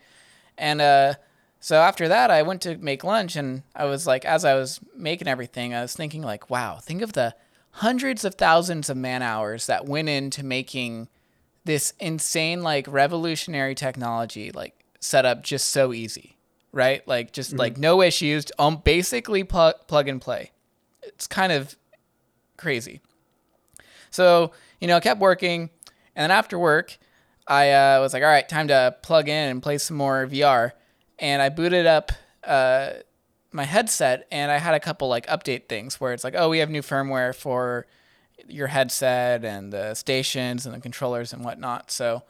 And 0.59 0.81
uh, 0.81 1.15
So 1.61 1.77
after 1.81 2.09
that, 2.09 2.31
I 2.31 2.43
went 2.43 2.63
to 2.63 2.77
make 2.79 3.03
lunch 3.05 3.37
and 3.37 3.63
I 3.75 3.85
was 3.85 4.07
like, 4.07 4.25
as 4.25 4.45
I 4.45 4.55
was 4.55 4.81
making 4.95 5.29
everything, 5.29 5.75
I 5.75 5.83
was 5.83 5.95
thinking, 5.95 6.23
like, 6.23 6.51
wow, 6.51 6.79
think 6.83 7.03
of 7.03 7.13
the 7.15 7.35
hundreds 7.73 8.25
of 8.25 8.35
thousands 8.35 8.91
of 8.91 8.97
man 8.97 9.23
hours 9.23 9.67
that 9.67 9.87
went 9.87 10.09
into 10.09 10.45
making 10.45 11.09
this 11.65 11.93
insane, 12.01 12.63
like, 12.63 12.87
revolutionary 12.89 13.75
technology, 13.75 14.51
like, 14.53 14.75
set 15.01 15.25
up 15.25 15.43
just 15.43 15.69
so 15.69 15.93
easy, 15.93 16.37
right? 16.73 17.07
Like, 17.07 17.33
just 17.33 17.53
like 17.53 17.77
no 17.77 18.03
issues, 18.03 18.47
um, 18.59 18.83
basically 18.85 19.45
plug, 19.45 19.75
plug 19.87 20.09
and 20.09 20.21
play. 20.21 20.53
It's 21.03 21.27
kind 21.27 21.53
of 21.53 21.77
crazy. 22.57 23.01
So, 24.11 24.53
you 24.81 24.89
know, 24.89 24.97
I 24.97 25.01
kept 25.01 25.21
working. 25.21 25.71
And 26.17 26.25
then 26.25 26.31
after 26.31 26.59
work, 26.59 26.99
I 27.47 27.73
uh, 27.73 28.01
was 28.01 28.13
like, 28.13 28.23
all 28.23 28.29
right, 28.29 28.49
time 28.49 28.69
to 28.69 28.97
plug 29.03 29.29
in 29.29 29.51
and 29.51 29.63
play 29.63 29.79
some 29.79 29.97
more 29.97 30.27
VR. 30.27 30.73
And 31.19 31.41
I 31.41 31.49
booted 31.49 31.87
up 31.87 32.13
uh, 32.45 32.91
my 33.53 33.65
headset 33.65 34.27
and 34.31 34.51
I 34.51 34.59
had 34.59 34.75
a 34.75 34.81
couple 34.81 35.09
like 35.09 35.27
update 35.27 35.69
things 35.69 36.01
where 36.01 36.13
it's 36.13 36.25
like, 36.25 36.35
oh, 36.37 36.49
we 36.49 36.59
have 36.59 36.71
new 36.71 36.83
firmware 36.83 37.35
for 37.35 37.87
your 38.47 38.69
headset 38.69 39.45
and 39.45 39.73
the 39.73 39.95
stations 39.95 40.67
and 40.67 40.75
the 40.75 40.81
controllers 40.81 41.33
and 41.33 41.45
whatnot. 41.45 41.91
So 41.91 42.23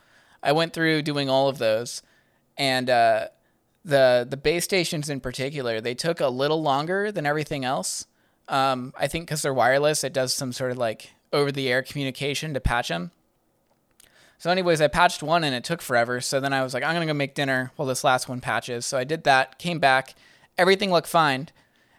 I 0.43 0.53
went 0.53 0.73
through 0.73 1.03
doing 1.03 1.29
all 1.29 1.49
of 1.49 1.59
those. 1.59 2.03
And 2.57 2.91
uh, 2.91 3.29
the 3.85 4.27
the 4.29 4.37
base 4.37 4.65
stations 4.65 5.09
in 5.09 5.21
particular, 5.21 5.81
they 5.81 5.95
took 5.95 6.21
a 6.21 6.29
little 6.29 6.61
longer 6.61 7.13
than 7.13 7.27
everything 7.27 7.65
else. 7.65 8.07
Um, 8.49 8.93
I 8.99 9.07
think 9.07 9.27
because 9.27 9.43
they're 9.43 9.55
wireless, 9.55 10.05
it 10.05 10.13
does 10.13 10.35
some 10.35 10.53
sort 10.53 10.73
of 10.73 10.79
like 10.79 11.13
over 11.33 11.53
the 11.53 11.69
air 11.71 11.83
communication 11.83 12.55
to 12.55 12.61
patch 12.61 12.89
them. 12.89 13.13
So, 14.39 14.51
anyways, 14.51 14.81
I 14.81 14.87
patched 14.89 15.23
one 15.23 15.43
and 15.43 15.55
it 15.55 15.65
took 15.65 15.83
forever. 15.83 16.21
So 16.21 16.39
then 16.41 16.53
I 16.53 16.63
was 16.63 16.73
like, 16.73 16.83
I'm 16.83 16.95
gonna 16.95 17.07
go 17.07 17.15
make 17.15 17.35
dinner 17.35 17.73
while 17.77 17.89
this 17.89 18.05
last 18.05 18.29
one 18.29 18.41
patches. 18.41 18.87
So 18.87 18.97
I 18.97 19.05
did 19.05 19.25
that, 19.25 19.59
came 19.59 19.79
back, 19.79 20.15
everything 20.59 20.91
looked 20.91 21.09
fine. 21.09 21.49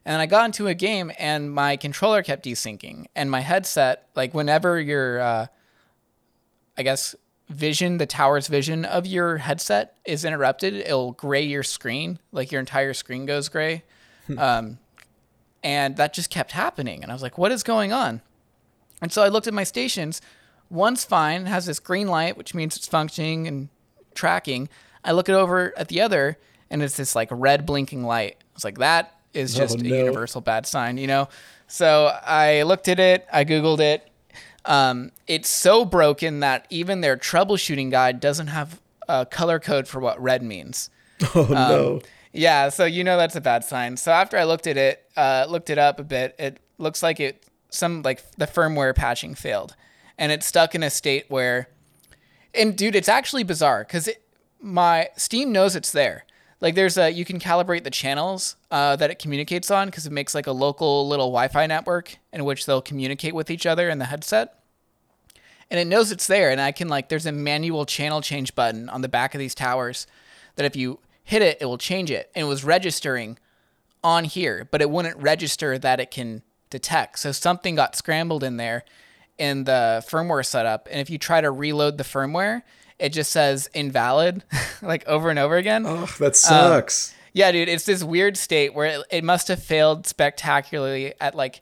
And 0.05 0.13
then 0.13 0.19
I 0.19 0.25
got 0.25 0.45
into 0.45 0.67
a 0.67 0.73
game 0.73 1.11
and 1.17 1.51
my 1.51 1.77
controller 1.77 2.23
kept 2.23 2.45
desyncing. 2.45 3.05
And 3.15 3.31
my 3.31 3.41
headset, 3.41 4.09
like 4.15 4.33
whenever 4.33 4.79
your, 4.79 5.19
uh, 5.19 5.47
I 6.77 6.83
guess, 6.83 7.15
vision, 7.49 7.97
the 7.97 8.05
tower's 8.05 8.47
vision 8.47 8.85
of 8.85 9.07
your 9.07 9.37
headset 9.37 9.97
is 10.05 10.23
interrupted, 10.23 10.73
it'll 10.75 11.13
gray 11.13 11.43
your 11.43 11.63
screen. 11.63 12.19
Like 12.31 12.51
your 12.51 12.59
entire 12.59 12.93
screen 12.93 13.25
goes 13.25 13.49
gray. 13.49 13.83
um, 14.37 14.77
and 15.63 15.97
that 15.97 16.13
just 16.13 16.29
kept 16.29 16.51
happening. 16.51 17.03
And 17.03 17.11
I 17.11 17.15
was 17.15 17.21
like, 17.21 17.37
what 17.37 17.51
is 17.51 17.63
going 17.63 17.91
on? 17.91 18.21
And 19.01 19.11
so 19.11 19.23
I 19.23 19.27
looked 19.27 19.47
at 19.47 19.53
my 19.53 19.63
stations. 19.63 20.21
One's 20.69 21.03
fine, 21.03 21.47
has 21.47 21.65
this 21.65 21.79
green 21.79 22.07
light, 22.07 22.37
which 22.37 22.53
means 22.53 22.77
it's 22.77 22.87
functioning 22.87 23.47
and 23.47 23.69
tracking. 24.13 24.69
I 25.03 25.11
look 25.13 25.29
it 25.29 25.33
over 25.33 25.73
at 25.77 25.87
the 25.87 26.01
other, 26.01 26.37
and 26.69 26.83
it's 26.83 26.97
this 26.97 27.15
like 27.15 27.29
red 27.31 27.65
blinking 27.65 28.03
light. 28.03 28.37
Was 28.59 28.65
like, 28.65 28.77
that 28.79 29.15
is 29.33 29.53
just 29.55 29.77
Oh, 29.77 29.81
a 29.81 29.87
universal 29.87 30.41
bad 30.41 30.67
sign, 30.67 30.97
you 30.97 31.07
know? 31.07 31.29
So 31.67 32.07
I 32.25 32.63
looked 32.63 32.87
at 32.89 32.99
it, 32.99 33.25
I 33.31 33.45
Googled 33.45 33.79
it. 33.79 34.05
Um, 34.65 35.11
it's 35.27 35.47
so 35.49 35.85
broken 35.85 36.41
that 36.41 36.67
even 36.69 37.01
their 37.01 37.15
troubleshooting 37.15 37.89
guide 37.91 38.19
doesn't 38.19 38.47
have 38.47 38.81
a 39.07 39.25
color 39.25 39.59
code 39.59 39.87
for 39.87 39.99
what 39.99 40.21
red 40.21 40.43
means. 40.43 40.89
Oh 41.35 41.43
Um, 41.45 41.51
no. 41.53 42.01
Yeah, 42.33 42.69
so 42.69 42.85
you 42.85 43.03
know 43.03 43.17
that's 43.17 43.35
a 43.35 43.41
bad 43.41 43.63
sign. 43.63 43.97
So 43.97 44.11
after 44.11 44.37
I 44.37 44.43
looked 44.43 44.67
at 44.67 44.77
it, 44.77 45.03
uh, 45.17 45.45
looked 45.49 45.69
it 45.69 45.77
up 45.77 45.99
a 45.99 46.03
bit, 46.03 46.35
it 46.37 46.59
looks 46.77 47.01
like 47.01 47.19
it 47.19 47.43
some 47.69 48.01
like 48.03 48.21
the 48.37 48.45
firmware 48.45 48.95
patching 48.95 49.33
failed, 49.35 49.75
and 50.17 50.31
it's 50.31 50.45
stuck 50.45 50.75
in 50.75 50.83
a 50.83 50.89
state 50.89 51.25
where, 51.29 51.69
and 52.53 52.75
dude, 52.77 52.95
it's 52.95 53.09
actually 53.09 53.43
bizarre 53.43 53.83
because 53.83 54.09
my 54.61 55.09
Steam 55.17 55.51
knows 55.51 55.75
it's 55.75 55.91
there. 55.91 56.25
Like 56.61 56.75
there's 56.75 56.97
a 56.97 57.09
you 57.09 57.25
can 57.25 57.39
calibrate 57.39 57.83
the 57.83 57.89
channels 57.89 58.55
uh, 58.69 58.95
that 58.97 59.09
it 59.09 59.19
communicates 59.19 59.71
on 59.71 59.87
because 59.87 60.05
it 60.05 60.11
makes 60.11 60.35
like 60.35 60.47
a 60.47 60.51
local 60.51 61.07
little 61.07 61.27
Wi-Fi 61.27 61.67
network 61.67 62.17
in 62.33 62.43
which 62.43 62.65
they'll 62.65 62.81
communicate 62.81 63.33
with 63.33 63.49
each 63.49 63.65
other 63.65 63.89
in 63.89 63.99
the 63.99 64.05
headset. 64.05 64.55
And 65.71 65.79
it 65.79 65.85
knows 65.85 66.11
it's 66.11 66.27
there 66.27 66.49
and 66.49 66.59
i 66.59 66.71
can 66.71 66.89
like 66.89 67.09
there's 67.09 67.25
a 67.25 67.31
manual 67.31 67.85
channel 67.85 68.21
change 68.21 68.55
button 68.55 68.89
on 68.89 69.01
the 69.01 69.09
back 69.09 69.33
of 69.35 69.39
these 69.39 69.55
towers 69.55 70.07
that 70.55 70.65
if 70.65 70.75
you 70.75 70.99
hit 71.23 71.41
it 71.41 71.57
it 71.61 71.65
will 71.65 71.77
change 71.77 72.11
it. 72.11 72.29
And 72.35 72.45
it 72.45 72.49
was 72.49 72.63
registering 72.63 73.37
on 74.03 74.25
here 74.25 74.67
but 74.69 74.81
it 74.81 74.89
wouldn't 74.89 75.17
register 75.17 75.77
that 75.77 75.99
it 75.99 76.11
can 76.11 76.41
detect. 76.69 77.19
So 77.19 77.31
something 77.31 77.75
got 77.75 77.95
scrambled 77.95 78.43
in 78.43 78.57
there 78.57 78.83
in 79.37 79.63
the 79.63 80.03
firmware 80.05 80.45
setup 80.45 80.89
and 80.91 80.99
if 80.99 81.09
you 81.09 81.17
try 81.17 81.39
to 81.39 81.51
reload 81.51 81.97
the 81.97 82.03
firmware 82.03 82.63
it 82.99 83.09
just 83.09 83.31
says 83.31 83.69
invalid 83.73 84.43
like 84.81 85.07
over 85.07 85.29
and 85.29 85.39
over 85.39 85.55
again 85.57 85.85
Oh, 85.87 86.05
that 86.19 86.35
sucks. 86.35 87.13
yeah, 87.33 87.51
dude, 87.51 87.69
it's 87.69 87.85
this 87.85 88.03
weird 88.03 88.37
state 88.37 88.73
where 88.73 88.85
it, 88.99 89.05
it 89.09 89.23
must 89.23 89.47
have 89.47 89.63
failed 89.63 90.05
spectacularly 90.05 91.13
at 91.21 91.33
like 91.35 91.61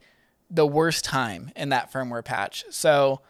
the 0.49 0.65
worst 0.65 1.03
time 1.05 1.51
in 1.55 1.69
that 1.69 1.91
firmware 1.91 2.23
patch. 2.23 2.63
So, 2.69 3.21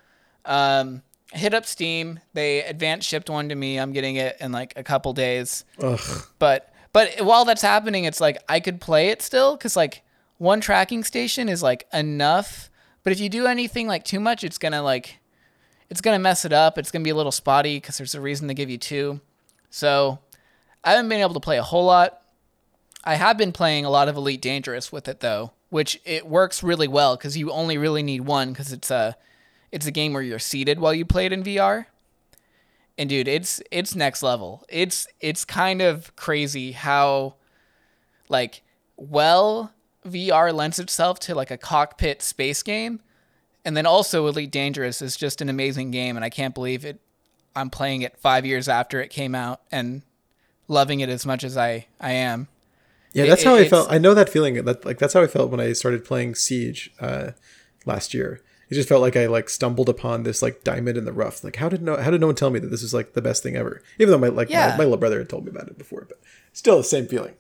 um, 0.45 1.01
hit 1.33 1.53
up 1.53 1.65
Steam. 1.65 2.19
They 2.33 2.61
advance 2.63 3.05
shipped 3.05 3.29
one 3.29 3.49
to 3.49 3.55
me. 3.55 3.77
I'm 3.77 3.91
getting 3.91 4.15
it 4.17 4.37
in 4.39 4.51
like 4.51 4.73
a 4.75 4.83
couple 4.83 5.13
days. 5.13 5.65
Ugh. 5.81 5.99
But 6.39 6.71
but 6.93 7.19
while 7.21 7.43
that's 7.45 7.61
happening, 7.61 8.05
it's 8.05 8.21
like 8.21 8.37
I 8.47 8.59
could 8.59 8.79
play 8.79 9.09
it 9.09 9.21
still 9.21 9.57
because 9.57 9.75
like 9.75 10.03
one 10.37 10.61
tracking 10.61 11.03
station 11.03 11.49
is 11.49 11.61
like 11.63 11.87
enough. 11.91 12.69
But 13.03 13.13
if 13.13 13.19
you 13.19 13.29
do 13.29 13.47
anything 13.47 13.87
like 13.87 14.03
too 14.05 14.19
much, 14.19 14.43
it's 14.43 14.57
gonna 14.57 14.81
like 14.83 15.17
it's 15.89 16.02
gonna 16.02 16.19
mess 16.19 16.45
it 16.45 16.54
up. 16.54 16.78
It's 16.78 16.91
gonna 16.91 17.04
be 17.04 17.10
a 17.10 17.15
little 17.15 17.32
spotty 17.32 17.78
because 17.78 17.97
there's 17.97 18.15
a 18.15 18.21
reason 18.21 18.47
to 18.47 18.54
give 18.54 18.69
you 18.69 18.78
two. 18.78 19.21
So 19.69 20.19
I 20.84 20.91
haven't 20.91 21.10
been 21.10 21.21
able 21.21 21.34
to 21.34 21.39
play 21.39 21.58
a 21.58 21.63
whole 21.63 21.86
lot. 21.86 22.21
I 23.04 23.15
have 23.15 23.38
been 23.38 23.52
playing 23.52 23.86
a 23.86 23.89
lot 23.89 24.10
of 24.10 24.17
Elite 24.17 24.41
Dangerous 24.41 24.91
with 24.91 25.08
it 25.08 25.21
though, 25.21 25.52
which 25.69 26.00
it 26.06 26.28
works 26.28 26.63
really 26.63 26.88
well 26.88 27.15
because 27.15 27.38
you 27.38 27.52
only 27.52 27.78
really 27.78 28.04
need 28.04 28.21
one 28.21 28.50
because 28.50 28.71
it's 28.71 28.91
a 28.91 29.15
it's 29.71 29.86
a 29.86 29.91
game 29.91 30.13
where 30.13 30.23
you're 30.23 30.39
seated 30.39 30.80
while 30.80 30.93
you 30.93 31.06
play 31.06 31.26
it 31.26 31.34
in 31.34 31.43
VR. 31.43 31.86
And 32.97 33.10
dude, 33.10 33.28
it's 33.28 33.62
it's 33.71 33.95
next 33.95 34.23
level. 34.23 34.65
It's 34.69 35.08
it's 35.19 35.45
kind 35.45 35.82
of 35.82 36.15
crazy 36.15 36.71
how 36.71 37.36
like 38.28 38.63
well 38.95 39.71
VR 40.06 40.54
lends 40.54 40.80
itself 40.80 41.19
to 41.21 41.36
like 41.36 41.52
a 41.52 41.58
cockpit 41.58 42.21
space 42.21 42.63
game. 42.63 43.02
And 43.67 43.75
then 43.75 43.86
also 43.86 44.27
Elite 44.27 44.49
Dangerous 44.49 45.01
is 45.01 45.17
just 45.17 45.41
an 45.41 45.49
amazing 45.49 45.91
game 45.91 46.15
and 46.15 46.23
I 46.23 46.30
can't 46.30 46.56
believe 46.56 46.86
it 46.86 47.01
I'm 47.53 47.69
playing 47.69 48.01
it 48.03 48.17
5 48.17 48.45
years 48.45 48.69
after 48.69 49.01
it 49.01 49.10
came 49.10 49.36
out 49.36 49.60
and 49.71 50.03
loving 50.69 51.01
it 51.01 51.10
as 51.10 51.25
much 51.25 51.43
as 51.43 51.58
I 51.58 51.88
I 51.99 52.12
am. 52.13 52.47
Yeah, 53.12 53.25
It- 53.25 53.27
that's 53.27 53.43
how 53.43 53.56
it- 53.56 53.65
I 53.65 53.67
felt. 53.69 53.91
I 53.91 53.97
know 53.97 54.13
that 54.13 54.30
feeling. 54.30 54.63
That 54.63 54.86
like 54.86 54.99
that's 54.99 55.13
how 55.13 55.21
I 55.21 55.27
felt 55.27 55.51
when 55.51 55.60
I 55.60 55.73
started 55.73 56.06
playing 56.06 56.36
Siege 56.36 56.91
uh, 57.01 57.32
last 57.86 58.13
year. 58.13 58.41
It 58.69 58.75
just 58.75 58.88
felt 58.89 59.01
like 59.01 59.15
I 59.17 59.25
like 59.27 59.49
stumbled 59.49 59.89
upon 59.89 60.23
this 60.23 60.41
like 60.41 60.63
diamond 60.63 60.97
in 60.97 61.06
the 61.06 61.13
rough. 61.13 61.43
Like 61.43 61.56
how 61.58 61.67
did 61.67 61.82
no 61.82 61.97
how 61.97 62.10
did 62.12 62.21
no 62.21 62.27
one 62.27 62.36
tell 62.36 62.49
me 62.51 62.60
that 62.60 62.67
this 62.69 62.84
is 62.84 62.93
like 62.93 63.13
the 63.13 63.21
best 63.21 63.43
thing 63.43 63.56
ever? 63.58 63.82
Even 63.99 64.12
though 64.12 64.17
my 64.17 64.27
like 64.30 64.49
Yeah. 64.49 64.69
my, 64.71 64.77
my 64.77 64.84
little 64.86 64.97
brother 64.97 65.19
had 65.19 65.30
told 65.30 65.43
me 65.45 65.51
about 65.51 65.67
it 65.67 65.77
before, 65.77 66.06
but 66.08 66.19
still 66.53 66.77
the 66.77 66.84
same 66.84 67.08
feeling. 67.08 67.34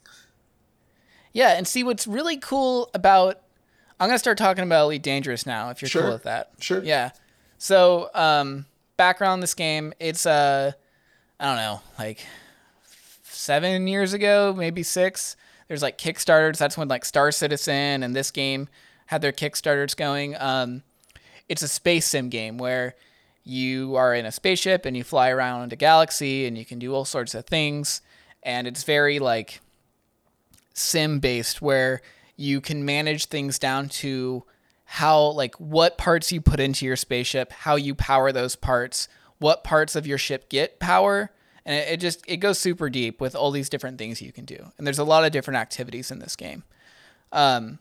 Yeah, 1.31 1.49
and 1.57 1.67
see 1.67 1.83
what's 1.83 2.07
really 2.07 2.37
cool 2.37 2.89
about 2.93 3.41
I'm 3.99 4.07
gonna 4.09 4.19
start 4.19 4.37
talking 4.37 4.63
about 4.63 4.85
Elite 4.85 5.01
Dangerous 5.01 5.45
now, 5.45 5.69
if 5.69 5.81
you're 5.81 5.89
Sure. 5.89 6.03
cool 6.03 6.11
with 6.13 6.23
that. 6.23 6.51
Sure. 6.59 6.83
Yeah. 6.83 7.11
So, 7.57 8.09
um, 8.13 8.65
background 8.95 9.33
on 9.33 9.39
this 9.39 9.53
game, 9.53 9.93
it's 9.99 10.25
uh 10.25 10.71
I 11.39 11.45
don't 11.45 11.57
know, 11.57 11.81
like 11.99 12.25
seven 13.23 13.87
years 13.87 14.13
ago, 14.13 14.53
maybe 14.57 14.83
six. 14.83 15.35
There's 15.67 15.81
like 15.81 15.97
Kickstarters. 15.97 16.57
That's 16.57 16.77
when 16.77 16.87
like 16.87 17.05
Star 17.05 17.31
Citizen 17.31 18.03
and 18.03 18.15
this 18.15 18.31
game 18.31 18.69
had 19.07 19.21
their 19.21 19.31
Kickstarters 19.31 19.95
going. 19.95 20.35
Um, 20.39 20.83
it's 21.49 21.61
a 21.61 21.67
space 21.67 22.07
sim 22.07 22.29
game 22.29 22.57
where 22.57 22.95
you 23.43 23.95
are 23.95 24.13
in 24.13 24.25
a 24.25 24.31
spaceship 24.31 24.85
and 24.85 24.97
you 24.97 25.03
fly 25.03 25.29
around 25.29 25.71
a 25.71 25.75
galaxy 25.75 26.45
and 26.45 26.57
you 26.57 26.65
can 26.65 26.79
do 26.79 26.93
all 26.93 27.05
sorts 27.05 27.33
of 27.35 27.45
things. 27.45 28.01
And 28.43 28.67
it's 28.67 28.83
very 28.83 29.19
like 29.19 29.59
sim 30.73 31.19
based 31.19 31.61
where 31.61 32.01
you 32.37 32.61
can 32.61 32.85
manage 32.85 33.25
things 33.25 33.59
down 33.59 33.89
to 33.89 34.43
how 34.85 35.31
like 35.31 35.55
what 35.55 35.97
parts 35.97 36.31
you 36.31 36.39
put 36.39 36.59
into 36.61 36.85
your 36.85 36.95
spaceship, 36.95 37.51
how 37.51 37.75
you 37.75 37.93
power 37.93 38.31
those 38.31 38.55
parts, 38.55 39.09
what 39.39 39.63
parts 39.63 39.95
of 39.95 40.07
your 40.07 40.17
ship 40.17 40.47
get 40.47 40.79
power, 40.79 41.31
and 41.65 41.75
it, 41.75 41.93
it 41.93 41.99
just 41.99 42.23
it 42.27 42.37
goes 42.37 42.57
super 42.57 42.89
deep 42.89 43.19
with 43.19 43.35
all 43.35 43.51
these 43.51 43.69
different 43.69 43.97
things 43.97 44.21
you 44.21 44.31
can 44.31 44.45
do. 44.45 44.71
And 44.77 44.87
there's 44.87 44.99
a 44.99 45.03
lot 45.03 45.25
of 45.25 45.31
different 45.33 45.57
activities 45.57 46.09
in 46.09 46.19
this 46.19 46.35
game. 46.35 46.63
Um 47.33 47.79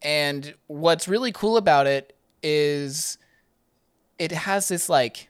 and 0.00 0.54
what's 0.66 1.06
really 1.06 1.30
cool 1.30 1.56
about 1.56 1.86
it 1.86 2.16
is 2.42 3.18
it 4.18 4.32
has 4.32 4.68
this 4.68 4.88
like 4.88 5.28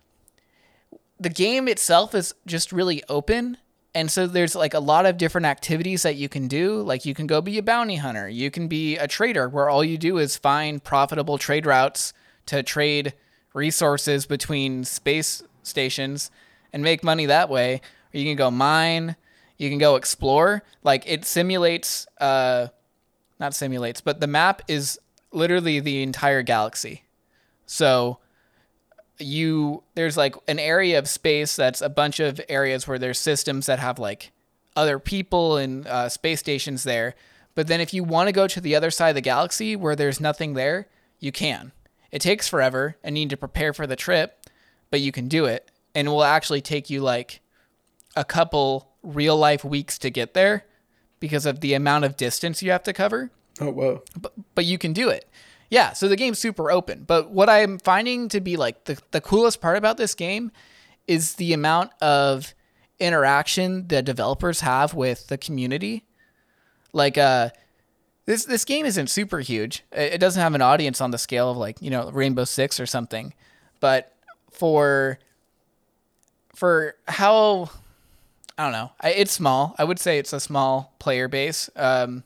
the 1.20 1.28
game 1.28 1.68
itself 1.68 2.14
is 2.14 2.34
just 2.46 2.72
really 2.72 3.02
open 3.08 3.58
and 3.94 4.10
so 4.10 4.26
there's 4.26 4.54
like 4.54 4.74
a 4.74 4.80
lot 4.80 5.04
of 5.04 5.18
different 5.18 5.46
activities 5.46 6.02
that 6.02 6.16
you 6.16 6.28
can 6.28 6.48
do 6.48 6.80
like 6.82 7.04
you 7.04 7.14
can 7.14 7.26
go 7.26 7.40
be 7.40 7.58
a 7.58 7.62
bounty 7.62 7.96
hunter 7.96 8.28
you 8.28 8.50
can 8.50 8.68
be 8.68 8.96
a 8.96 9.06
trader 9.06 9.48
where 9.48 9.68
all 9.68 9.84
you 9.84 9.98
do 9.98 10.18
is 10.18 10.36
find 10.36 10.82
profitable 10.82 11.38
trade 11.38 11.66
routes 11.66 12.12
to 12.46 12.62
trade 12.62 13.14
resources 13.54 14.26
between 14.26 14.84
space 14.84 15.42
stations 15.62 16.30
and 16.72 16.82
make 16.82 17.04
money 17.04 17.26
that 17.26 17.48
way 17.48 17.80
or 18.14 18.18
you 18.18 18.24
can 18.24 18.36
go 18.36 18.50
mine 18.50 19.16
You 19.62 19.70
can 19.70 19.78
go 19.78 19.94
explore. 19.94 20.64
Like 20.82 21.04
it 21.06 21.24
simulates, 21.24 22.08
uh, 22.18 22.66
not 23.38 23.54
simulates, 23.54 24.00
but 24.00 24.18
the 24.18 24.26
map 24.26 24.60
is 24.66 24.98
literally 25.30 25.78
the 25.78 26.02
entire 26.02 26.42
galaxy. 26.42 27.04
So 27.64 28.18
you 29.18 29.82
there's 29.94 30.16
like 30.16 30.34
an 30.48 30.58
area 30.58 30.98
of 30.98 31.08
space 31.08 31.56
that's 31.56 31.80
a 31.80 31.88
bunch 31.88 32.20
of 32.20 32.40
areas 32.48 32.88
where 32.88 32.98
there's 32.98 33.18
systems 33.18 33.66
that 33.66 33.78
have 33.78 33.98
like 33.98 34.32
other 34.76 34.98
people 34.98 35.56
and 35.56 35.86
uh, 35.86 36.08
space 36.08 36.40
stations 36.40 36.84
there. 36.84 37.14
But 37.54 37.66
then 37.66 37.80
if 37.80 37.92
you 37.92 38.02
want 38.02 38.28
to 38.28 38.32
go 38.32 38.46
to 38.46 38.60
the 38.60 38.74
other 38.74 38.90
side 38.90 39.10
of 39.10 39.14
the 39.14 39.20
galaxy 39.20 39.76
where 39.76 39.94
there's 39.94 40.20
nothing 40.20 40.54
there, 40.54 40.88
you 41.20 41.32
can. 41.32 41.72
It 42.10 42.20
takes 42.20 42.48
forever 42.48 42.96
and 43.02 43.16
you 43.16 43.24
need 43.24 43.30
to 43.30 43.36
prepare 43.36 43.72
for 43.72 43.86
the 43.86 43.96
trip, 43.96 44.46
but 44.90 45.00
you 45.00 45.12
can 45.12 45.28
do 45.28 45.44
it. 45.44 45.70
And 45.94 46.08
it 46.08 46.10
will 46.10 46.24
actually 46.24 46.62
take 46.62 46.88
you 46.88 47.00
like 47.00 47.40
a 48.16 48.24
couple 48.24 48.88
real 49.02 49.36
life 49.36 49.64
weeks 49.64 49.98
to 49.98 50.10
get 50.10 50.34
there 50.34 50.64
because 51.20 51.46
of 51.46 51.60
the 51.60 51.74
amount 51.74 52.04
of 52.04 52.16
distance 52.16 52.62
you 52.62 52.70
have 52.70 52.82
to 52.84 52.92
cover. 52.92 53.30
Oh 53.60 53.70
whoa. 53.70 54.02
But 54.18 54.32
but 54.54 54.64
you 54.64 54.78
can 54.78 54.92
do 54.92 55.08
it. 55.08 55.28
Yeah, 55.72 55.94
so 55.94 56.06
the 56.06 56.16
game's 56.16 56.38
super 56.38 56.70
open. 56.70 57.04
But 57.04 57.30
what 57.30 57.48
I'm 57.48 57.78
finding 57.78 58.28
to 58.28 58.42
be 58.42 58.58
like 58.58 58.84
the, 58.84 59.00
the 59.10 59.22
coolest 59.22 59.62
part 59.62 59.78
about 59.78 59.96
this 59.96 60.14
game 60.14 60.52
is 61.06 61.36
the 61.36 61.54
amount 61.54 61.92
of 62.02 62.52
interaction 63.00 63.88
the 63.88 64.02
developers 64.02 64.60
have 64.60 64.92
with 64.92 65.28
the 65.28 65.38
community. 65.38 66.04
Like 66.92 67.16
uh 67.16 67.48
this 68.26 68.44
this 68.44 68.66
game 68.66 68.84
isn't 68.84 69.08
super 69.08 69.40
huge. 69.40 69.82
It 69.92 70.18
doesn't 70.18 70.42
have 70.42 70.54
an 70.54 70.60
audience 70.60 71.00
on 71.00 71.10
the 71.10 71.16
scale 71.16 71.50
of 71.50 71.56
like, 71.56 71.80
you 71.80 71.88
know, 71.88 72.10
Rainbow 72.10 72.44
Six 72.44 72.78
or 72.78 72.84
something. 72.84 73.32
But 73.80 74.14
for 74.50 75.20
for 76.54 76.96
how 77.08 77.70
I 78.58 78.64
don't 78.64 78.72
know. 78.72 78.92
It's 79.02 79.32
small. 79.32 79.74
I 79.78 79.84
would 79.84 79.98
say 79.98 80.18
it's 80.18 80.34
a 80.34 80.38
small 80.38 80.94
player 80.98 81.28
base. 81.28 81.70
Um, 81.76 82.24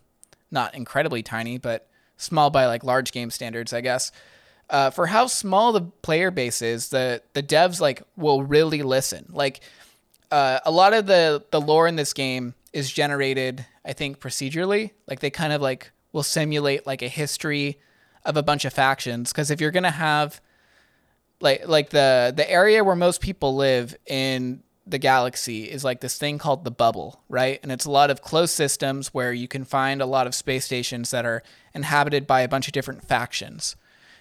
not 0.51 0.75
incredibly 0.75 1.23
tiny, 1.23 1.59
but 1.59 1.89
small 2.17 2.51
by 2.51 2.67
like 2.67 2.85
large 2.85 3.13
game 3.13 3.31
standards, 3.31 3.73
I 3.73 3.81
guess. 3.81 4.13
Uh, 4.69 4.91
for 4.91 5.07
how 5.07 5.27
small 5.27 5.73
the 5.73 5.83
player 5.83 6.31
base 6.31 6.61
is, 6.61 6.89
the 6.89 7.23
the 7.35 7.43
devs 7.43 7.81
like 7.81 8.03
will 8.17 8.43
really 8.43 8.83
listen. 8.83 9.27
Like 9.31 9.61
uh, 10.31 10.59
a 10.65 10.71
lot 10.71 10.93
of 10.93 11.07
the 11.07 11.45
the 11.51 11.61
lore 11.61 11.87
in 11.87 11.97
this 11.97 12.13
game 12.13 12.55
is 12.73 12.93
generated, 12.93 13.65
I 13.85 13.93
think, 13.93 14.19
procedurally. 14.19 14.91
Like 15.07 15.21
they 15.21 15.31
kind 15.31 15.53
of 15.53 15.63
like 15.63 15.93
will 16.13 16.25
simulate 16.25 16.87
like 16.87 17.03
a 17.03 17.09
history 17.09 17.79
of 18.25 18.37
a 18.37 18.43
bunch 18.43 18.65
of 18.65 18.73
factions. 18.73 19.33
Because 19.33 19.51
if 19.51 19.61
you're 19.61 19.71
gonna 19.71 19.91
have 19.91 20.41
like 21.41 21.69
like 21.69 21.91
the 21.91 22.33
the 22.35 22.51
area 22.51 22.83
where 22.83 22.97
most 22.97 23.21
people 23.21 23.55
live 23.55 23.97
in 24.07 24.63
the 24.87 24.99
galaxy 24.99 25.65
is 25.65 25.83
like 25.83 26.01
this 26.01 26.17
thing 26.17 26.39
called 26.39 26.65
the 26.65 26.71
bubble, 26.71 27.23
right? 27.29 27.59
And 27.63 27.73
it's 27.73 27.85
a 27.85 27.91
lot 27.91 28.11
of 28.11 28.23
closed 28.23 28.55
systems 28.55 29.09
where 29.09 29.33
you 29.33 29.49
can 29.49 29.65
find 29.65 30.01
a 30.01 30.07
lot 30.07 30.27
of 30.27 30.35
space 30.35 30.65
stations 30.65 31.11
that 31.11 31.27
are 31.27 31.43
inhabited 31.75 32.27
by 32.27 32.43
a 32.43 32.49
bunch 32.49 32.69
of 32.69 32.73
different 32.73 33.03
factions. 33.03 33.75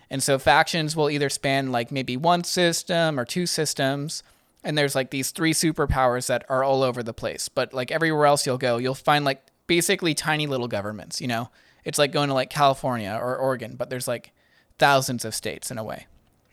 And 0.10 0.23
so 0.23 0.39
factions 0.39 0.95
will 0.95 1.10
either 1.10 1.30
span 1.30 1.71
like 1.71 1.91
maybe 1.91 2.17
one 2.17 2.43
system 2.43 3.19
or 3.19 3.25
two 3.25 3.45
systems. 3.45 4.23
And 4.63 4.75
there's 4.75 4.95
like 4.95 5.12
these 5.12 5.32
three 5.32 5.54
superpowers 5.54 6.28
that 6.28 6.45
are 6.49 6.63
all 6.63 6.82
over 6.82 7.04
the 7.04 7.13
place. 7.13 7.47
But 7.47 7.73
like 7.73 7.91
everywhere 7.91 8.25
else 8.25 8.45
you'll 8.45 8.58
go, 8.58 8.78
you'll 8.78 8.95
find 8.95 9.23
like 9.23 9.45
basically 9.67 10.15
tiny 10.15 10.47
little 10.47 10.67
governments, 10.67 11.21
you 11.21 11.28
know? 11.28 11.49
It's 11.84 11.99
like 11.99 12.12
going 12.12 12.30
to 12.30 12.34
like 12.34 12.49
California 12.49 13.15
or 13.21 13.38
Oregon, 13.38 13.75
but 13.75 13.91
there's 13.91 14.08
like 14.08 14.32
thousands 14.80 15.25
of 15.25 15.36
states 15.36 15.69
in 15.69 15.78
a 15.78 15.84
way. 15.84 16.08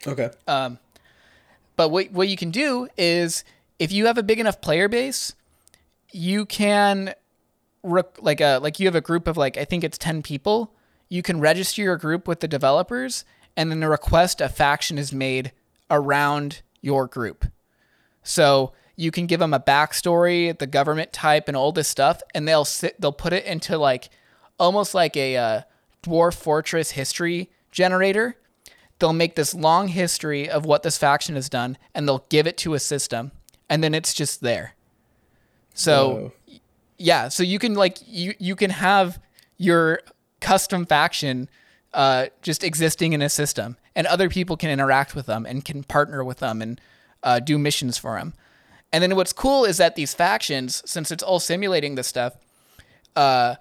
Okay. 0.07 0.29
Um, 0.47 0.79
But 1.77 1.89
what 1.89 2.13
what 2.13 2.29
you 2.29 2.37
can 2.37 2.51
do 2.51 2.89
is 2.99 3.45
if 3.83 3.91
you 3.91 4.07
have 4.07 4.17
a 4.17 4.23
big 4.23 4.39
enough 4.39 4.61
player 4.61 4.89
base, 4.89 5.35
you 6.13 6.47
can 6.47 7.15
rec- 7.83 8.23
like 8.23 8.41
a 8.41 8.59
like 8.59 8.79
you 8.79 8.87
have 8.87 8.95
a 8.95 9.01
group 9.01 9.27
of 9.27 9.37
like 9.37 9.57
I 9.57 9.65
think 9.65 9.83
it's 9.83 9.99
10 9.99 10.23
people, 10.23 10.73
you 11.09 11.21
can 11.21 11.41
register 11.41 11.83
your 11.83 11.97
group 11.97 12.29
with 12.29 12.39
the 12.39 12.47
developers 12.47 13.25
and 13.57 13.73
then 13.73 13.83
a 13.83 13.89
request 13.89 14.41
a 14.41 14.49
faction 14.49 14.99
is 14.99 15.13
made 15.13 15.51
around 15.91 16.63
your 16.81 17.09
group. 17.09 17.47
So 18.23 18.73
you 18.95 19.11
can 19.11 19.27
give 19.27 19.41
them 19.41 19.53
a 19.53 19.59
backstory, 19.59 20.57
the 20.57 20.69
government 20.69 21.13
type, 21.13 21.49
and 21.49 21.57
all 21.57 21.73
this 21.73 21.89
stuff, 21.89 22.23
and 22.37 22.47
they'll 22.47 22.65
sit, 22.65 23.01
they'll 23.01 23.11
put 23.11 23.33
it 23.33 23.45
into 23.45 23.79
like 23.79 24.11
almost 24.61 24.95
like 24.95 25.17
a 25.17 25.37
uh, 25.37 25.61
dwarf 26.05 26.35
fortress 26.35 26.93
history 26.93 27.51
generator. 27.73 28.37
They'll 29.01 29.13
make 29.13 29.35
this 29.35 29.57
long 29.57 29.89
history 29.89 30.49
of 30.49 30.65
what 30.65 30.85
this 30.85 30.99
faction 30.99 31.35
has 31.35 31.49
done, 31.49 31.79
and 31.97 32.07
they'll 32.07 32.27
give 32.29 32.47
it 32.47 32.57
to 32.59 32.75
a 32.75 32.79
system, 32.79 33.33
and 33.73 33.83
then 33.83 33.95
it's 33.95 34.13
just 34.13 34.43
there. 34.43 34.75
So 35.73 36.33
Whoa. 36.47 36.61
yeah, 36.99 37.29
so 37.29 37.43
you 37.43 37.59
can 37.59 37.73
like 37.73 37.97
you 38.07 38.35
you 38.39 38.55
can 38.55 38.69
have 38.69 39.19
your 39.57 40.01
custom 40.41 40.85
faction 40.85 41.49
uh, 41.95 42.27
just 42.43 42.63
existing 42.63 43.15
in 43.15 43.23
a 43.23 43.31
system, 43.31 43.79
and 43.97 44.07
other 44.07 44.29
people 44.29 44.59
can 44.59 44.69
interact 44.69 45.15
with 45.15 45.25
them 45.25 45.47
and 45.47 45.65
can 45.65 45.85
partner 45.85 46.23
with 46.23 46.39
them 46.41 46.61
and 46.61 46.81
uh, 47.23 47.41
do 47.41 47.59
missions 47.59 47.97
for 47.97 48.19
them. 48.19 48.35
And 48.93 49.03
then 49.03 49.17
what's 49.17 49.33
cool 49.33 49.65
is 49.65 49.79
that 49.79 49.97
these 49.97 50.13
factions, 50.13 50.83
since 50.85 51.11
it's 51.11 51.23
all 51.23 51.41
simulating 51.41 51.95
this 51.95 52.07
stuff, 52.07 52.37
uh, 53.17 53.55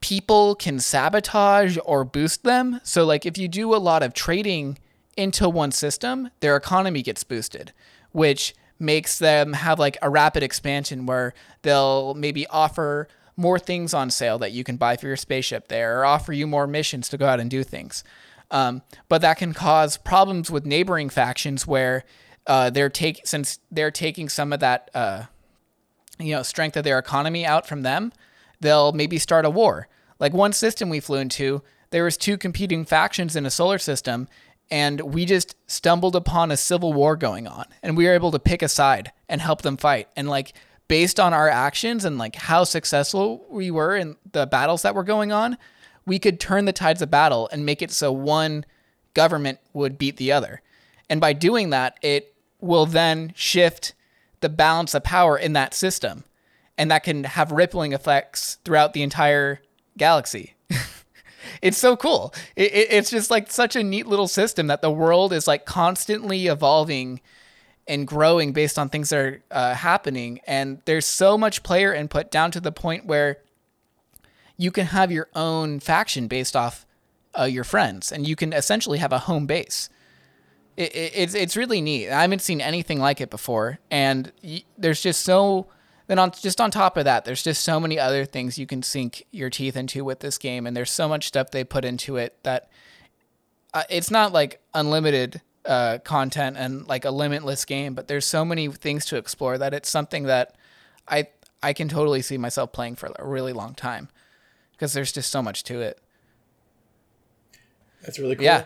people 0.00 0.54
can 0.54 0.80
sabotage 0.80 1.76
or 1.84 2.06
boost 2.06 2.42
them. 2.42 2.80
So 2.84 3.04
like 3.04 3.26
if 3.26 3.36
you 3.36 3.48
do 3.48 3.74
a 3.74 3.76
lot 3.76 4.02
of 4.02 4.14
trading 4.14 4.78
into 5.14 5.46
one 5.46 5.72
system, 5.72 6.30
their 6.40 6.56
economy 6.56 7.02
gets 7.02 7.22
boosted, 7.22 7.74
which 8.12 8.54
makes 8.78 9.18
them 9.18 9.52
have 9.52 9.78
like 9.78 9.96
a 10.02 10.10
rapid 10.10 10.42
expansion 10.42 11.06
where 11.06 11.34
they'll 11.62 12.14
maybe 12.14 12.46
offer 12.48 13.08
more 13.36 13.58
things 13.58 13.92
on 13.94 14.10
sale 14.10 14.38
that 14.38 14.52
you 14.52 14.64
can 14.64 14.76
buy 14.76 14.96
for 14.96 15.06
your 15.06 15.16
spaceship 15.16 15.68
there 15.68 16.00
or 16.00 16.04
offer 16.04 16.32
you 16.32 16.46
more 16.46 16.66
missions 16.66 17.08
to 17.08 17.18
go 17.18 17.26
out 17.26 17.40
and 17.40 17.50
do 17.50 17.64
things. 17.64 18.04
Um, 18.50 18.82
but 19.08 19.20
that 19.22 19.38
can 19.38 19.52
cause 19.52 19.96
problems 19.96 20.50
with 20.50 20.66
neighboring 20.66 21.08
factions 21.08 21.66
where 21.66 22.04
uh, 22.46 22.70
they're 22.70 22.90
take 22.90 23.26
since 23.26 23.58
they're 23.70 23.90
taking 23.90 24.28
some 24.28 24.52
of 24.52 24.60
that 24.60 24.90
uh, 24.94 25.24
you 26.18 26.34
know 26.34 26.42
strength 26.42 26.76
of 26.76 26.84
their 26.84 26.98
economy 26.98 27.44
out 27.44 27.66
from 27.66 27.82
them, 27.82 28.12
they'll 28.60 28.92
maybe 28.92 29.18
start 29.18 29.44
a 29.44 29.50
war. 29.50 29.88
Like 30.20 30.32
one 30.32 30.52
system 30.52 30.88
we 30.88 31.00
flew 31.00 31.18
into, 31.18 31.62
there 31.90 32.04
was 32.04 32.16
two 32.16 32.36
competing 32.36 32.84
factions 32.84 33.34
in 33.34 33.46
a 33.46 33.50
solar 33.50 33.78
system, 33.78 34.28
and 34.74 35.00
we 35.02 35.24
just 35.24 35.54
stumbled 35.68 36.16
upon 36.16 36.50
a 36.50 36.56
civil 36.56 36.92
war 36.92 37.14
going 37.14 37.46
on, 37.46 37.64
and 37.80 37.96
we 37.96 38.06
were 38.06 38.12
able 38.12 38.32
to 38.32 38.40
pick 38.40 38.60
a 38.60 38.68
side 38.68 39.12
and 39.28 39.40
help 39.40 39.62
them 39.62 39.76
fight. 39.76 40.08
And 40.16 40.28
like 40.28 40.52
based 40.88 41.20
on 41.20 41.32
our 41.32 41.48
actions 41.48 42.04
and 42.04 42.18
like 42.18 42.34
how 42.34 42.64
successful 42.64 43.46
we 43.48 43.70
were 43.70 43.94
in 43.94 44.16
the 44.32 44.48
battles 44.48 44.82
that 44.82 44.96
were 44.96 45.04
going 45.04 45.30
on, 45.30 45.58
we 46.06 46.18
could 46.18 46.40
turn 46.40 46.64
the 46.64 46.72
tides 46.72 47.00
of 47.00 47.08
battle 47.08 47.48
and 47.52 47.64
make 47.64 47.82
it 47.82 47.92
so 47.92 48.10
one 48.10 48.64
government 49.14 49.60
would 49.74 49.96
beat 49.96 50.16
the 50.16 50.32
other. 50.32 50.60
And 51.08 51.20
by 51.20 51.34
doing 51.34 51.70
that, 51.70 51.96
it 52.02 52.34
will 52.60 52.84
then 52.84 53.32
shift 53.36 53.94
the 54.40 54.48
balance 54.48 54.92
of 54.92 55.04
power 55.04 55.38
in 55.38 55.52
that 55.52 55.72
system. 55.72 56.24
And 56.76 56.90
that 56.90 57.04
can 57.04 57.22
have 57.22 57.52
rippling 57.52 57.92
effects 57.92 58.58
throughout 58.64 58.92
the 58.92 59.04
entire 59.04 59.60
galaxy. 59.96 60.54
it's 61.64 61.78
so 61.78 61.96
cool. 61.96 62.34
It, 62.56 62.72
it, 62.72 62.88
it's 62.90 63.10
just 63.10 63.30
like 63.30 63.50
such 63.50 63.74
a 63.74 63.82
neat 63.82 64.06
little 64.06 64.28
system 64.28 64.66
that 64.66 64.82
the 64.82 64.90
world 64.90 65.32
is 65.32 65.46
like 65.48 65.64
constantly 65.64 66.46
evolving 66.46 67.22
and 67.88 68.06
growing 68.06 68.52
based 68.52 68.78
on 68.78 68.90
things 68.90 69.08
that 69.08 69.18
are 69.18 69.42
uh, 69.50 69.74
happening. 69.74 70.40
And 70.46 70.82
there's 70.84 71.06
so 71.06 71.38
much 71.38 71.62
player 71.62 71.94
input 71.94 72.30
down 72.30 72.50
to 72.50 72.60
the 72.60 72.70
point 72.70 73.06
where 73.06 73.38
you 74.58 74.70
can 74.70 74.86
have 74.86 75.10
your 75.10 75.28
own 75.34 75.80
faction 75.80 76.28
based 76.28 76.54
off 76.54 76.84
uh, 77.36 77.44
your 77.44 77.64
friends, 77.64 78.12
and 78.12 78.28
you 78.28 78.36
can 78.36 78.52
essentially 78.52 78.98
have 78.98 79.12
a 79.12 79.20
home 79.20 79.46
base. 79.46 79.88
It, 80.76 80.94
it, 80.94 81.12
it's 81.14 81.34
it's 81.34 81.56
really 81.56 81.80
neat. 81.80 82.10
I 82.10 82.22
haven't 82.22 82.42
seen 82.42 82.60
anything 82.60 83.00
like 83.00 83.20
it 83.20 83.30
before, 83.30 83.78
and 83.90 84.30
y- 84.42 84.64
there's 84.76 85.00
just 85.00 85.22
so. 85.22 85.66
Then 86.06 86.18
on 86.18 86.32
just 86.32 86.60
on 86.60 86.70
top 86.70 86.96
of 86.96 87.04
that, 87.04 87.24
there's 87.24 87.42
just 87.42 87.62
so 87.62 87.80
many 87.80 87.98
other 87.98 88.24
things 88.24 88.58
you 88.58 88.66
can 88.66 88.82
sink 88.82 89.24
your 89.30 89.48
teeth 89.48 89.76
into 89.76 90.04
with 90.04 90.20
this 90.20 90.36
game, 90.38 90.66
and 90.66 90.76
there's 90.76 90.90
so 90.90 91.08
much 91.08 91.26
stuff 91.28 91.50
they 91.50 91.64
put 91.64 91.84
into 91.84 92.16
it 92.16 92.36
that 92.42 92.68
uh, 93.72 93.84
it's 93.88 94.10
not 94.10 94.32
like 94.32 94.60
unlimited 94.74 95.40
uh, 95.64 95.98
content 96.04 96.56
and 96.58 96.86
like 96.86 97.04
a 97.04 97.10
limitless 97.10 97.64
game, 97.64 97.94
but 97.94 98.06
there's 98.06 98.26
so 98.26 98.44
many 98.44 98.68
things 98.68 99.06
to 99.06 99.16
explore 99.16 99.56
that 99.56 99.72
it's 99.72 99.88
something 99.88 100.24
that 100.24 100.56
I 101.08 101.28
I 101.62 101.72
can 101.72 101.88
totally 101.88 102.20
see 102.20 102.36
myself 102.36 102.72
playing 102.72 102.96
for 102.96 103.10
a 103.18 103.26
really 103.26 103.54
long 103.54 103.74
time 103.74 104.08
because 104.72 104.92
there's 104.92 105.12
just 105.12 105.32
so 105.32 105.40
much 105.42 105.64
to 105.64 105.80
it. 105.80 105.98
That's 108.02 108.18
really 108.18 108.36
cool. 108.36 108.44
Yeah, 108.44 108.64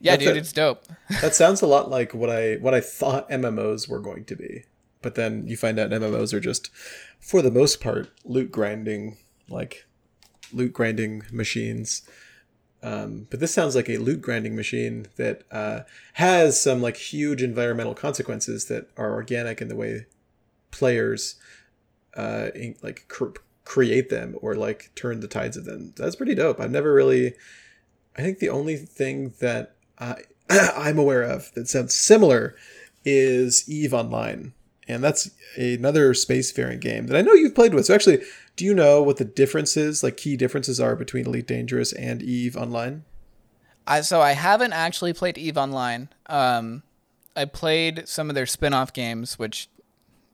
yeah, 0.00 0.12
That's 0.12 0.24
dude, 0.24 0.36
it. 0.36 0.40
it's 0.40 0.52
dope. 0.52 0.84
That 1.22 1.34
sounds 1.34 1.62
a 1.62 1.66
lot 1.66 1.88
like 1.88 2.12
what 2.12 2.28
I 2.28 2.56
what 2.56 2.74
I 2.74 2.80
thought 2.80 3.30
MMOs 3.30 3.88
were 3.88 4.00
going 4.00 4.26
to 4.26 4.36
be. 4.36 4.64
But 5.04 5.16
then 5.16 5.46
you 5.46 5.56
find 5.56 5.78
out 5.78 5.90
MMOs 5.90 6.32
are 6.32 6.40
just 6.40 6.70
for 7.20 7.42
the 7.42 7.50
most 7.50 7.80
part 7.80 8.10
loot 8.24 8.50
grinding 8.50 9.18
like 9.50 9.84
loot 10.50 10.72
grinding 10.72 11.24
machines. 11.30 12.08
Um, 12.82 13.26
but 13.30 13.38
this 13.38 13.52
sounds 13.52 13.76
like 13.76 13.90
a 13.90 13.98
loot 13.98 14.22
grinding 14.22 14.56
machine 14.56 15.08
that 15.16 15.42
uh, 15.52 15.80
has 16.14 16.58
some 16.58 16.80
like 16.80 16.96
huge 16.96 17.42
environmental 17.42 17.94
consequences 17.94 18.64
that 18.66 18.88
are 18.96 19.12
organic 19.12 19.60
in 19.60 19.68
the 19.68 19.76
way 19.76 20.06
players 20.70 21.36
uh, 22.16 22.48
like 22.82 23.04
cr- 23.08 23.36
create 23.64 24.08
them 24.08 24.36
or 24.40 24.54
like 24.54 24.90
turn 24.94 25.20
the 25.20 25.28
tides 25.28 25.58
of 25.58 25.66
them. 25.66 25.92
That's 25.96 26.16
pretty 26.16 26.34
dope. 26.34 26.60
I've 26.60 26.70
never 26.70 26.94
really. 26.94 27.34
I 28.16 28.22
think 28.22 28.38
the 28.38 28.48
only 28.48 28.76
thing 28.76 29.34
that 29.40 29.76
I 29.98 30.22
I'm 30.50 30.98
aware 30.98 31.22
of 31.22 31.52
that 31.54 31.68
sounds 31.68 31.94
similar 31.94 32.56
is 33.04 33.68
Eve 33.68 33.92
Online, 33.92 34.54
and 34.86 35.02
that's 35.02 35.30
another 35.56 36.12
spacefaring 36.12 36.80
game 36.80 37.06
that 37.06 37.16
I 37.16 37.22
know 37.22 37.32
you've 37.32 37.54
played 37.54 37.74
with. 37.74 37.86
So 37.86 37.94
actually, 37.94 38.22
do 38.56 38.64
you 38.64 38.74
know 38.74 39.02
what 39.02 39.16
the 39.16 39.24
differences, 39.24 40.02
like 40.02 40.16
key 40.16 40.36
differences, 40.36 40.80
are 40.80 40.96
between 40.96 41.26
Elite 41.26 41.46
Dangerous 41.46 41.92
and 41.92 42.22
Eve 42.22 42.56
Online? 42.56 43.04
I 43.86 44.00
so 44.00 44.20
I 44.20 44.32
haven't 44.32 44.72
actually 44.72 45.12
played 45.12 45.38
Eve 45.38 45.58
Online. 45.58 46.08
Um, 46.26 46.82
I 47.36 47.44
played 47.44 48.08
some 48.08 48.28
of 48.28 48.34
their 48.34 48.46
spin-off 48.46 48.92
games, 48.92 49.38
which 49.38 49.68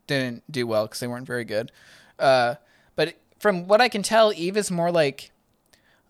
didn't 0.07 0.43
do 0.51 0.67
well 0.67 0.87
because 0.87 1.01
they 1.01 1.07
weren't 1.07 1.27
very 1.27 1.45
good. 1.45 1.73
Uh, 2.19 2.57
but 2.97 3.15
from 3.39 3.67
what 3.67 3.81
I 3.81 3.89
can 3.89 4.03
tell, 4.03 4.33
Eve 4.33 4.57
is 4.57 4.71
more 4.71 4.91
like 4.91 5.31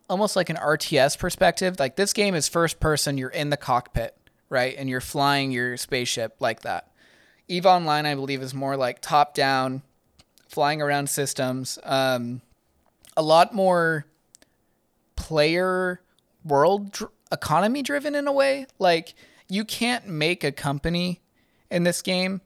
almost 0.08 0.34
like 0.34 0.50
an 0.50 0.56
RTS 0.56 1.18
perspective. 1.18 1.78
Like 1.78 1.96
this 1.96 2.12
game 2.12 2.34
is 2.34 2.48
first 2.48 2.80
person, 2.80 3.16
you're 3.16 3.30
in 3.30 3.50
the 3.50 3.56
cockpit, 3.56 4.16
right? 4.48 4.74
And 4.76 4.90
you're 4.90 5.00
flying 5.00 5.52
your 5.52 5.76
spaceship 5.76 6.36
like 6.40 6.62
that. 6.62 6.89
Eve 7.50 7.66
Online, 7.66 8.06
I 8.06 8.14
believe, 8.14 8.42
is 8.42 8.54
more 8.54 8.76
like 8.76 9.00
top 9.00 9.34
down, 9.34 9.82
flying 10.48 10.80
around 10.80 11.10
systems. 11.10 11.80
Um, 11.82 12.42
a 13.16 13.22
lot 13.22 13.52
more 13.52 14.06
player 15.16 16.00
world 16.44 16.92
dr- 16.92 17.10
economy 17.32 17.82
driven 17.82 18.14
in 18.14 18.26
a 18.28 18.32
way. 18.32 18.66
Like 18.78 19.14
you 19.48 19.64
can't 19.64 20.06
make 20.06 20.44
a 20.44 20.52
company 20.52 21.20
in 21.70 21.82
this 21.82 22.02
game. 22.02 22.40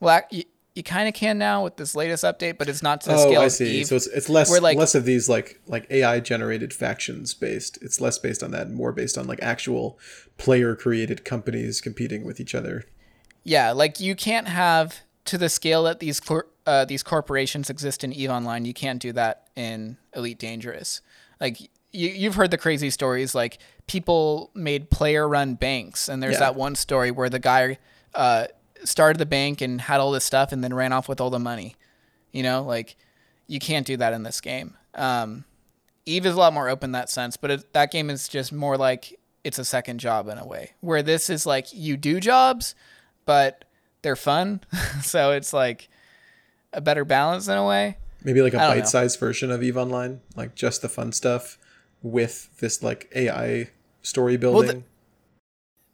Well, 0.00 0.22
you, 0.30 0.42
you 0.74 0.82
kind 0.82 1.06
of 1.08 1.14
can 1.14 1.38
now 1.38 1.62
with 1.62 1.76
this 1.76 1.94
latest 1.94 2.24
update, 2.24 2.58
but 2.58 2.68
it's 2.68 2.82
not 2.82 3.02
to 3.02 3.10
the 3.10 3.14
Oh, 3.14 3.28
scale 3.28 3.40
I 3.42 3.44
of 3.44 3.52
see. 3.52 3.80
Eve. 3.80 3.86
So 3.86 3.94
it's 3.96 4.08
it's 4.08 4.28
less 4.28 4.50
like- 4.60 4.76
less 4.76 4.96
of 4.96 5.04
these 5.04 5.28
like 5.28 5.60
like 5.68 5.86
AI 5.90 6.18
generated 6.18 6.72
factions 6.74 7.32
based. 7.32 7.78
It's 7.80 8.00
less 8.00 8.18
based 8.18 8.42
on 8.42 8.50
that, 8.50 8.66
and 8.66 8.74
more 8.74 8.92
based 8.92 9.16
on 9.16 9.28
like 9.28 9.38
actual 9.40 9.98
player 10.36 10.74
created 10.74 11.24
companies 11.24 11.80
competing 11.80 12.24
with 12.24 12.40
each 12.40 12.56
other. 12.56 12.84
Yeah, 13.44 13.72
like 13.72 14.00
you 14.00 14.14
can't 14.14 14.48
have 14.48 15.00
to 15.26 15.38
the 15.38 15.48
scale 15.48 15.84
that 15.84 16.00
these 16.00 16.20
cor- 16.20 16.46
uh, 16.66 16.84
these 16.84 17.02
corporations 17.02 17.70
exist 17.70 18.04
in 18.04 18.12
Eve 18.12 18.30
Online. 18.30 18.64
You 18.64 18.74
can't 18.74 19.00
do 19.00 19.12
that 19.12 19.48
in 19.56 19.96
Elite 20.14 20.38
Dangerous. 20.38 21.00
Like 21.40 21.60
you, 21.60 21.68
you've 22.08 22.34
heard 22.34 22.50
the 22.50 22.58
crazy 22.58 22.90
stories. 22.90 23.34
Like 23.34 23.58
people 23.86 24.50
made 24.54 24.90
player 24.90 25.26
run 25.28 25.54
banks, 25.54 26.08
and 26.08 26.22
there's 26.22 26.34
Yeah. 26.34 26.40
that 26.40 26.54
one 26.54 26.74
story 26.74 27.10
where 27.10 27.28
the 27.30 27.38
guy 27.38 27.78
uh, 28.14 28.46
started 28.84 29.18
the 29.18 29.26
bank 29.26 29.60
and 29.60 29.80
had 29.80 30.00
all 30.00 30.10
this 30.12 30.24
stuff, 30.24 30.52
and 30.52 30.62
then 30.62 30.74
ran 30.74 30.92
off 30.92 31.08
with 31.08 31.20
all 31.20 31.30
the 31.30 31.38
money. 31.38 31.76
You 32.32 32.42
know, 32.42 32.62
like 32.62 32.96
you 33.46 33.58
can't 33.58 33.86
do 33.86 33.96
that 33.96 34.12
in 34.12 34.22
this 34.22 34.40
game. 34.40 34.76
Um, 34.94 35.44
Eve 36.06 36.26
is 36.26 36.34
a 36.34 36.38
lot 36.38 36.52
more 36.52 36.68
open 36.68 36.88
in 36.88 36.92
that 36.92 37.08
sense, 37.10 37.36
but 37.36 37.50
it, 37.50 37.72
that 37.72 37.90
game 37.90 38.10
is 38.10 38.28
just 38.28 38.52
more 38.52 38.76
like 38.76 39.18
it's 39.44 39.58
a 39.58 39.64
second 39.64 39.98
job 39.98 40.28
in 40.28 40.38
a 40.38 40.46
way. 40.46 40.72
Where 40.80 41.02
this 41.02 41.30
is 41.30 41.46
like 41.46 41.66
you 41.72 41.96
do 41.96 42.20
jobs, 42.20 42.74
but 43.30 43.64
they're 44.02 44.16
fun. 44.16 44.60
so 45.02 45.30
it's 45.30 45.52
like 45.52 45.88
a 46.72 46.80
better 46.80 47.04
balance 47.04 47.46
in 47.46 47.56
a 47.56 47.64
way. 47.64 47.96
Maybe 48.24 48.42
like 48.42 48.54
a 48.54 48.58
bite 48.58 48.88
sized 48.88 49.20
version 49.20 49.52
of 49.52 49.62
Eve 49.62 49.76
Online, 49.76 50.20
like 50.34 50.56
just 50.56 50.82
the 50.82 50.88
fun 50.88 51.12
stuff 51.12 51.56
with 52.02 52.58
this 52.58 52.82
like 52.82 53.08
AI 53.14 53.70
story 54.02 54.36
building. 54.36 54.82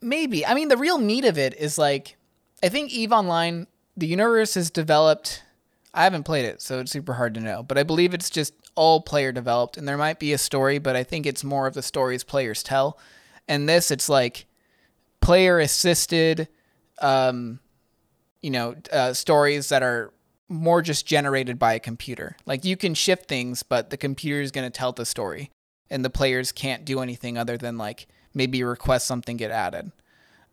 Maybe. 0.01 0.47
I 0.47 0.55
mean, 0.55 0.69
the 0.69 0.77
real 0.77 0.97
meat 0.97 1.25
of 1.25 1.37
it 1.37 1.53
is 1.59 1.77
like, 1.77 2.17
I 2.63 2.69
think 2.69 2.91
Eve 2.91 3.11
Online, 3.11 3.67
the 3.95 4.07
universe 4.07 4.57
is 4.57 4.71
developed. 4.71 5.43
I 5.93 6.05
haven't 6.05 6.23
played 6.23 6.45
it, 6.45 6.59
so 6.59 6.79
it's 6.79 6.91
super 6.91 7.13
hard 7.13 7.35
to 7.35 7.39
know. 7.39 7.61
But 7.61 7.77
I 7.77 7.83
believe 7.83 8.15
it's 8.15 8.31
just 8.31 8.55
all 8.73 9.01
player 9.01 9.31
developed, 9.31 9.77
and 9.77 9.87
there 9.87 9.95
might 9.95 10.17
be 10.17 10.33
a 10.33 10.39
story, 10.39 10.79
but 10.79 10.95
I 10.95 11.03
think 11.03 11.27
it's 11.27 11.43
more 11.43 11.67
of 11.67 11.75
the 11.75 11.83
stories 11.83 12.23
players 12.23 12.63
tell. 12.63 12.97
And 13.47 13.69
this, 13.69 13.91
it's 13.91 14.09
like 14.09 14.47
player 15.21 15.59
assisted, 15.59 16.47
um, 16.99 17.59
you 18.41 18.51
know, 18.51 18.75
uh, 18.91 19.13
stories 19.13 19.69
that 19.69 19.83
are 19.83 20.13
more 20.49 20.81
just 20.81 21.05
generated 21.05 21.59
by 21.59 21.73
a 21.73 21.79
computer. 21.79 22.37
Like 22.45 22.63
you 22.63 22.77
can 22.77 22.93
shift 22.93 23.27
things, 23.27 23.63
but 23.63 23.89
the 23.89 23.97
computer 23.97 24.41
is 24.41 24.51
going 24.51 24.69
to 24.69 24.75
tell 24.75 24.91
the 24.91 25.05
story, 25.05 25.51
and 25.89 26.03
the 26.03 26.09
players 26.09 26.51
can't 26.51 26.85
do 26.85 26.99
anything 27.01 27.37
other 27.37 27.57
than 27.57 27.77
like 27.77 28.07
maybe 28.33 28.63
request 28.63 29.07
something 29.07 29.37
get 29.37 29.51
added. 29.51 29.91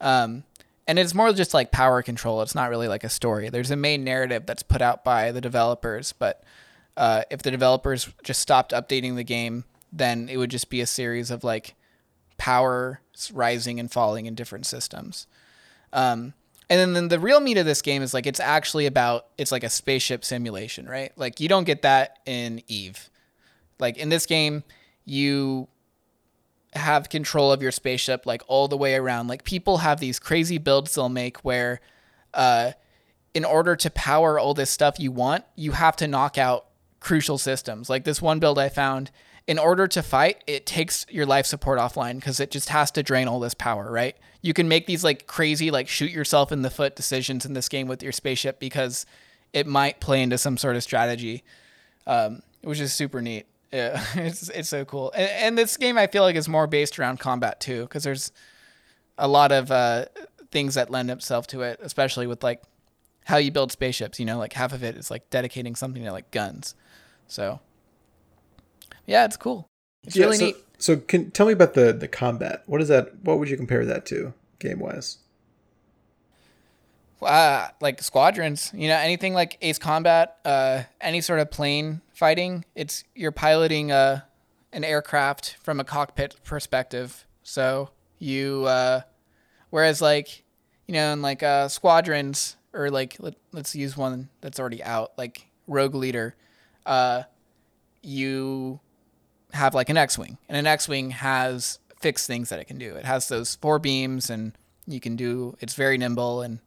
Um, 0.01 0.45
and 0.87 0.99
it's 0.99 1.15
more 1.15 1.33
just 1.33 1.55
like 1.55 1.71
power 1.71 2.03
control. 2.03 2.43
It's 2.43 2.55
not 2.55 2.71
really 2.71 2.89
like 2.89 3.05
a 3.05 3.09
story. 3.09 3.49
There's 3.49 3.71
a 3.71 3.77
main 3.77 4.05
narrative 4.05 4.45
that's 4.47 4.63
put 4.63 4.83
out 4.83 5.05
by 5.05 5.33
the 5.33 5.41
developers, 5.41 6.13
but 6.13 6.43
uh, 6.97 7.23
if 7.31 7.43
the 7.43 7.51
developers 7.51 8.09
just 8.23 8.41
stopped 8.41 8.73
updating 8.73 9.17
the 9.17 9.25
game, 9.25 9.65
then 9.93 10.29
it 10.29 10.37
would 10.37 10.51
just 10.51 10.69
be 10.69 10.81
a 10.81 10.87
series 10.87 11.31
of 11.31 11.45
like 11.45 11.75
power 12.37 13.01
rising 13.33 13.81
and 13.81 13.91
falling 13.91 14.27
in 14.27 14.35
different 14.35 14.67
systems. 14.67 15.27
Um, 15.95 16.35
and 16.69 16.81
then, 16.81 16.93
then 16.93 17.09
the 17.09 17.19
real 17.19 17.41
meat 17.41 17.57
of 17.57 17.65
this 17.65 17.81
game 17.81 18.03
is 18.03 18.13
like 18.13 18.27
it's 18.27 18.41
actually 18.41 18.87
about 18.87 19.27
it's 19.39 19.53
like 19.53 19.65
a 19.65 19.71
spaceship 19.71 20.25
simulation, 20.25 20.87
right? 20.87 21.13
Like 21.17 21.41
you 21.41 21.49
don't 21.49 21.65
get 21.65 21.83
that 21.83 22.19
in 22.27 22.63
Eve. 22.69 23.11
Like 23.79 23.97
in 23.97 24.09
this 24.09 24.27
game, 24.27 24.65
you 25.05 25.69
have 26.73 27.09
control 27.09 27.53
of 27.53 27.63
your 27.63 27.71
spaceship 27.71 28.27
like 28.27 28.43
all 28.49 28.67
the 28.67 28.77
way 28.77 28.95
around. 28.97 29.29
Like 29.29 29.45
people 29.45 29.79
have 29.79 30.01
these 30.01 30.19
crazy 30.19 30.59
builds 30.59 30.95
they'll 30.95 31.09
make 31.09 31.39
where 31.39 31.81
uh 32.33 32.73
in 33.35 33.45
order 33.45 33.77
to 33.77 33.91
power 33.91 34.39
all 34.39 34.55
this 34.55 34.71
stuff 34.71 34.99
you 34.99 35.11
want, 35.11 35.45
you 35.57 35.73
have 35.73 35.97
to 35.97 36.09
knock 36.09 36.39
out 36.39 36.67
crucial 37.01 37.37
systems. 37.37 37.91
Like 37.91 38.05
this 38.05 38.23
one 38.23 38.39
build 38.39 38.59
I 38.59 38.69
found, 38.69 39.11
in 39.47 39.59
order 39.59 39.87
to 39.87 40.03
fight, 40.03 40.43
it 40.47 40.65
takes 40.65 41.05
your 41.11 41.27
life 41.27 41.47
support 41.47 41.79
offline 41.79 42.17
because 42.17 42.41
it 42.41 42.51
just 42.51 42.71
has 42.71 42.91
to 42.93 43.03
drain 43.03 43.29
all 43.29 43.41
this 43.41 43.55
power, 43.55 43.91
right? 43.91 44.17
You 44.41 44.55
can 44.55 44.69
make 44.69 44.87
these 44.87 45.05
like 45.05 45.27
crazy, 45.27 45.71
like 45.71 45.89
shoot 45.89 46.11
yourself 46.11 46.51
in 46.51 46.63
the 46.63 46.71
foot 46.71 46.97
decisions 46.97 47.45
in 47.45 47.53
this 47.53 47.69
game 47.69 47.87
with 47.87 48.03
your 48.03 48.13
spaceship 48.13 48.59
because 48.59 49.05
it 49.53 49.67
might 49.67 50.01
play 50.01 50.23
into 50.23 50.39
some 50.39 50.57
sort 50.57 50.77
of 50.77 50.83
strategy, 50.83 51.45
um, 52.07 52.43
which 52.63 52.81
is 52.81 52.93
super 52.93 53.21
neat. 53.23 53.47
Yeah, 53.75 54.01
it's 54.15 54.49
it's 54.51 54.69
so 54.69 54.85
cool. 54.85 55.11
And, 55.17 55.29
and 55.29 55.59
this 55.59 55.77
game 55.77 55.99
I 55.99 56.07
feel 56.07 56.23
like 56.23 56.37
is 56.37 56.49
more 56.49 56.69
based 56.69 56.97
around 56.97 57.19
combat 57.19 57.59
too, 57.59 57.83
because 57.83 58.05
there's 58.05 58.31
a 59.19 59.27
lot 59.27 59.51
of 59.51 59.73
uh, 59.73 60.05
things 60.53 60.75
that 60.77 60.91
lend 60.91 61.11
itself 61.11 61.49
to 61.49 61.63
it, 61.63 61.81
especially 61.83 62.29
with 62.29 62.45
like 62.45 62.63
how 63.25 63.37
you 63.37 63.51
build 63.51 63.73
spaceships. 63.73 64.21
You 64.21 64.27
know, 64.27 64.39
like 64.39 64.53
half 64.53 64.73
of 64.73 64.85
it 64.85 64.95
is 64.97 65.11
like 65.11 65.29
dedicating 65.29 65.75
something 65.75 66.05
to 66.05 66.13
like 66.13 66.31
guns. 66.31 66.77
So 67.27 67.59
yeah, 69.07 69.25
it's 69.25 69.37
cool. 69.37 69.69
It's 70.05 70.17
Yeah, 70.17 70.27
really 70.27 70.39
so, 70.39 70.47
neat. 70.47 70.57
So 70.79 70.97
can 70.97 71.31
tell 71.31 71.47
me 71.47 71.53
about 71.53 71.75
the 71.75 71.93
the 71.93 72.09
combat. 72.09 72.63
What 72.67 72.81
is 72.81 72.89
that? 72.89 73.23
What 73.23 73.39
would 73.39 73.49
you 73.49 73.57
compare 73.57 73.85
that 73.87 74.07
to 74.07 74.35
game 74.59 74.79
wise? 74.81 75.19
uh, 77.25 77.69
like 77.81 78.03
squadrons, 78.03 78.71
you 78.75 78.89
know, 78.89 78.97
anything 78.97 79.35
like 79.35 79.59
Ace 79.63 79.79
Combat, 79.79 80.37
uh, 80.45 80.83
any 81.01 81.21
sort 81.21 81.41
of 81.41 81.51
plane 81.51 82.01
fighting, 82.13 82.65
it's 82.75 83.05
you're 83.15 83.33
piloting 83.33 83.91
a 83.91 84.27
an 84.73 84.85
aircraft 84.85 85.57
from 85.63 85.81
a 85.81 85.85
cockpit 85.85 86.37
perspective. 86.45 87.27
So 87.43 87.91
you, 88.19 88.65
uh, 88.65 89.03
whereas 89.71 90.03
like, 90.03 90.43
you 90.87 90.95
know, 90.95 91.13
in 91.13 91.23
like 91.23 91.43
uh, 91.43 91.69
squadrons 91.69 92.57
or 92.73 92.91
like 92.91 93.17
let, 93.21 93.35
let's 93.53 93.75
use 93.77 93.97
one 93.97 94.29
that's 94.41 94.59
already 94.59 94.83
out, 94.83 95.13
like 95.17 95.47
Rogue 95.67 95.95
Leader, 95.95 96.35
uh, 96.87 97.23
you 98.03 98.81
have 99.55 99.75
like 99.75 99.89
an 99.89 99.97
X-wing, 99.97 100.39
and 100.49 100.59
an 100.59 100.67
X-wing 100.67 101.11
has 101.11 101.79
fixed 102.01 102.27
things 102.27 102.51
that 102.51 102.59
it 102.59 102.67
can 102.67 102.79
do. 102.79 102.95
It 102.95 103.05
has 103.05 103.29
those 103.29 103.55
four 103.57 103.79
beams, 103.79 104.29
and 104.29 104.53
you 104.87 105.01
can 105.01 105.17
do. 105.17 105.57
It's 105.61 105.75
very 105.75 105.97
nimble 105.97 106.43
and 106.43 106.61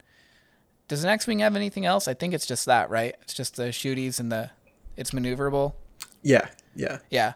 does 0.87 1.03
an 1.03 1.09
X-wing 1.09 1.39
have 1.39 1.55
anything 1.55 1.85
else? 1.85 2.07
I 2.07 2.13
think 2.13 2.33
it's 2.33 2.45
just 2.45 2.65
that, 2.65 2.89
right? 2.89 3.15
It's 3.21 3.33
just 3.33 3.55
the 3.55 3.65
shooties 3.65 4.19
and 4.19 4.31
the 4.31 4.51
it's 4.95 5.11
maneuverable. 5.11 5.73
Yeah, 6.23 6.47
yeah. 6.75 6.99
Yeah. 7.09 7.33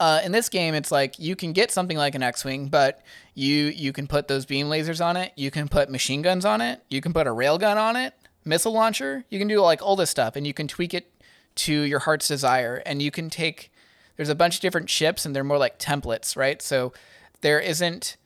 Uh, 0.00 0.20
in 0.24 0.32
this 0.32 0.48
game, 0.48 0.74
it's 0.74 0.90
like 0.90 1.18
you 1.18 1.36
can 1.36 1.52
get 1.52 1.70
something 1.70 1.96
like 1.96 2.14
an 2.14 2.22
X-wing, 2.22 2.68
but 2.68 3.02
you 3.34 3.66
you 3.66 3.92
can 3.92 4.06
put 4.06 4.28
those 4.28 4.44
beam 4.46 4.68
lasers 4.68 5.04
on 5.04 5.16
it. 5.16 5.32
You 5.36 5.50
can 5.50 5.68
put 5.68 5.90
machine 5.90 6.22
guns 6.22 6.44
on 6.44 6.60
it. 6.60 6.82
You 6.88 7.00
can 7.00 7.12
put 7.12 7.26
a 7.26 7.30
railgun 7.30 7.76
on 7.76 7.96
it. 7.96 8.14
Missile 8.44 8.72
launcher. 8.72 9.24
You 9.30 9.38
can 9.38 9.48
do 9.48 9.60
like 9.60 9.82
all 9.82 9.96
this 9.96 10.10
stuff, 10.10 10.34
and 10.34 10.46
you 10.46 10.54
can 10.54 10.66
tweak 10.66 10.94
it 10.94 11.10
to 11.56 11.72
your 11.72 12.00
heart's 12.00 12.26
desire. 12.26 12.82
And 12.84 13.00
you 13.02 13.10
can 13.10 13.30
take. 13.30 13.70
There's 14.16 14.28
a 14.28 14.34
bunch 14.34 14.56
of 14.56 14.60
different 14.60 14.90
ships, 14.90 15.26
and 15.26 15.34
they're 15.34 15.44
more 15.44 15.58
like 15.58 15.78
templates, 15.78 16.36
right? 16.36 16.60
So 16.62 16.92
there 17.40 17.60
isn't 17.60 18.16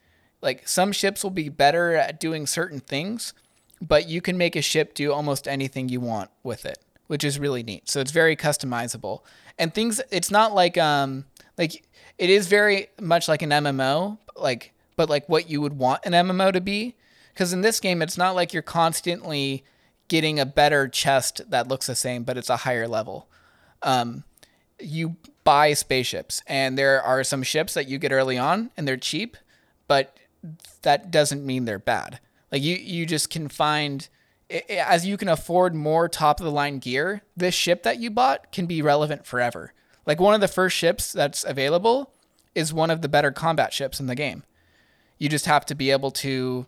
like 0.41 0.67
some 0.67 0.91
ships 0.91 1.23
will 1.23 1.31
be 1.31 1.49
better 1.49 1.95
at 1.95 2.19
doing 2.19 2.47
certain 2.47 2.79
things, 2.79 3.33
but 3.81 4.07
you 4.07 4.21
can 4.21 4.37
make 4.37 4.55
a 4.55 4.61
ship 4.61 4.93
do 4.93 5.11
almost 5.11 5.47
anything 5.47 5.89
you 5.89 5.99
want 5.99 6.29
with 6.43 6.65
it, 6.65 6.79
which 7.07 7.23
is 7.23 7.39
really 7.39 7.63
neat. 7.63 7.89
So 7.89 7.99
it's 7.99 8.11
very 8.11 8.35
customizable. 8.35 9.21
And 9.57 9.73
things 9.73 10.01
it's 10.11 10.31
not 10.31 10.53
like 10.53 10.77
um 10.77 11.25
like 11.57 11.83
it 12.17 12.29
is 12.29 12.47
very 12.47 12.87
much 12.99 13.27
like 13.27 13.41
an 13.41 13.49
MMO, 13.49 14.17
like 14.35 14.73
but 14.95 15.09
like 15.09 15.27
what 15.27 15.49
you 15.49 15.61
would 15.61 15.77
want 15.77 16.05
an 16.05 16.13
MMO 16.13 16.53
to 16.53 16.61
be. 16.61 16.95
Cuz 17.35 17.51
in 17.53 17.61
this 17.61 17.79
game 17.79 18.01
it's 18.01 18.17
not 18.17 18.35
like 18.35 18.53
you're 18.53 18.63
constantly 18.63 19.63
getting 20.07 20.39
a 20.39 20.45
better 20.45 20.87
chest 20.87 21.41
that 21.49 21.67
looks 21.67 21.87
the 21.87 21.95
same, 21.95 22.23
but 22.23 22.37
it's 22.37 22.49
a 22.49 22.57
higher 22.57 22.87
level. 22.87 23.27
Um, 23.81 24.23
you 24.79 25.15
buy 25.43 25.73
spaceships, 25.73 26.41
and 26.47 26.77
there 26.77 27.01
are 27.01 27.23
some 27.23 27.43
ships 27.43 27.73
that 27.73 27.87
you 27.87 27.97
get 27.97 28.11
early 28.11 28.37
on, 28.37 28.71
and 28.77 28.87
they're 28.87 28.97
cheap, 28.97 29.37
but 29.87 30.17
that 30.83 31.11
doesn't 31.11 31.45
mean 31.45 31.65
they're 31.65 31.79
bad. 31.79 32.19
Like 32.51 32.61
you, 32.61 32.75
you 32.75 33.05
just 33.05 33.29
can 33.29 33.47
find 33.47 34.07
as 34.69 35.05
you 35.05 35.17
can 35.17 35.29
afford 35.29 35.75
more 35.75 36.09
top 36.09 36.39
of 36.39 36.43
the 36.43 36.51
line 36.51 36.79
gear. 36.79 37.21
This 37.37 37.53
ship 37.53 37.83
that 37.83 37.99
you 37.99 38.09
bought 38.09 38.51
can 38.51 38.65
be 38.65 38.81
relevant 38.81 39.25
forever. 39.25 39.73
Like 40.05 40.19
one 40.19 40.33
of 40.33 40.41
the 40.41 40.47
first 40.47 40.75
ships 40.75 41.13
that's 41.13 41.43
available 41.43 42.11
is 42.55 42.73
one 42.73 42.89
of 42.89 43.01
the 43.01 43.09
better 43.09 43.31
combat 43.31 43.73
ships 43.73 43.99
in 43.99 44.07
the 44.07 44.15
game. 44.15 44.43
You 45.19 45.29
just 45.29 45.45
have 45.45 45.65
to 45.67 45.75
be 45.75 45.91
able 45.91 46.11
to 46.11 46.65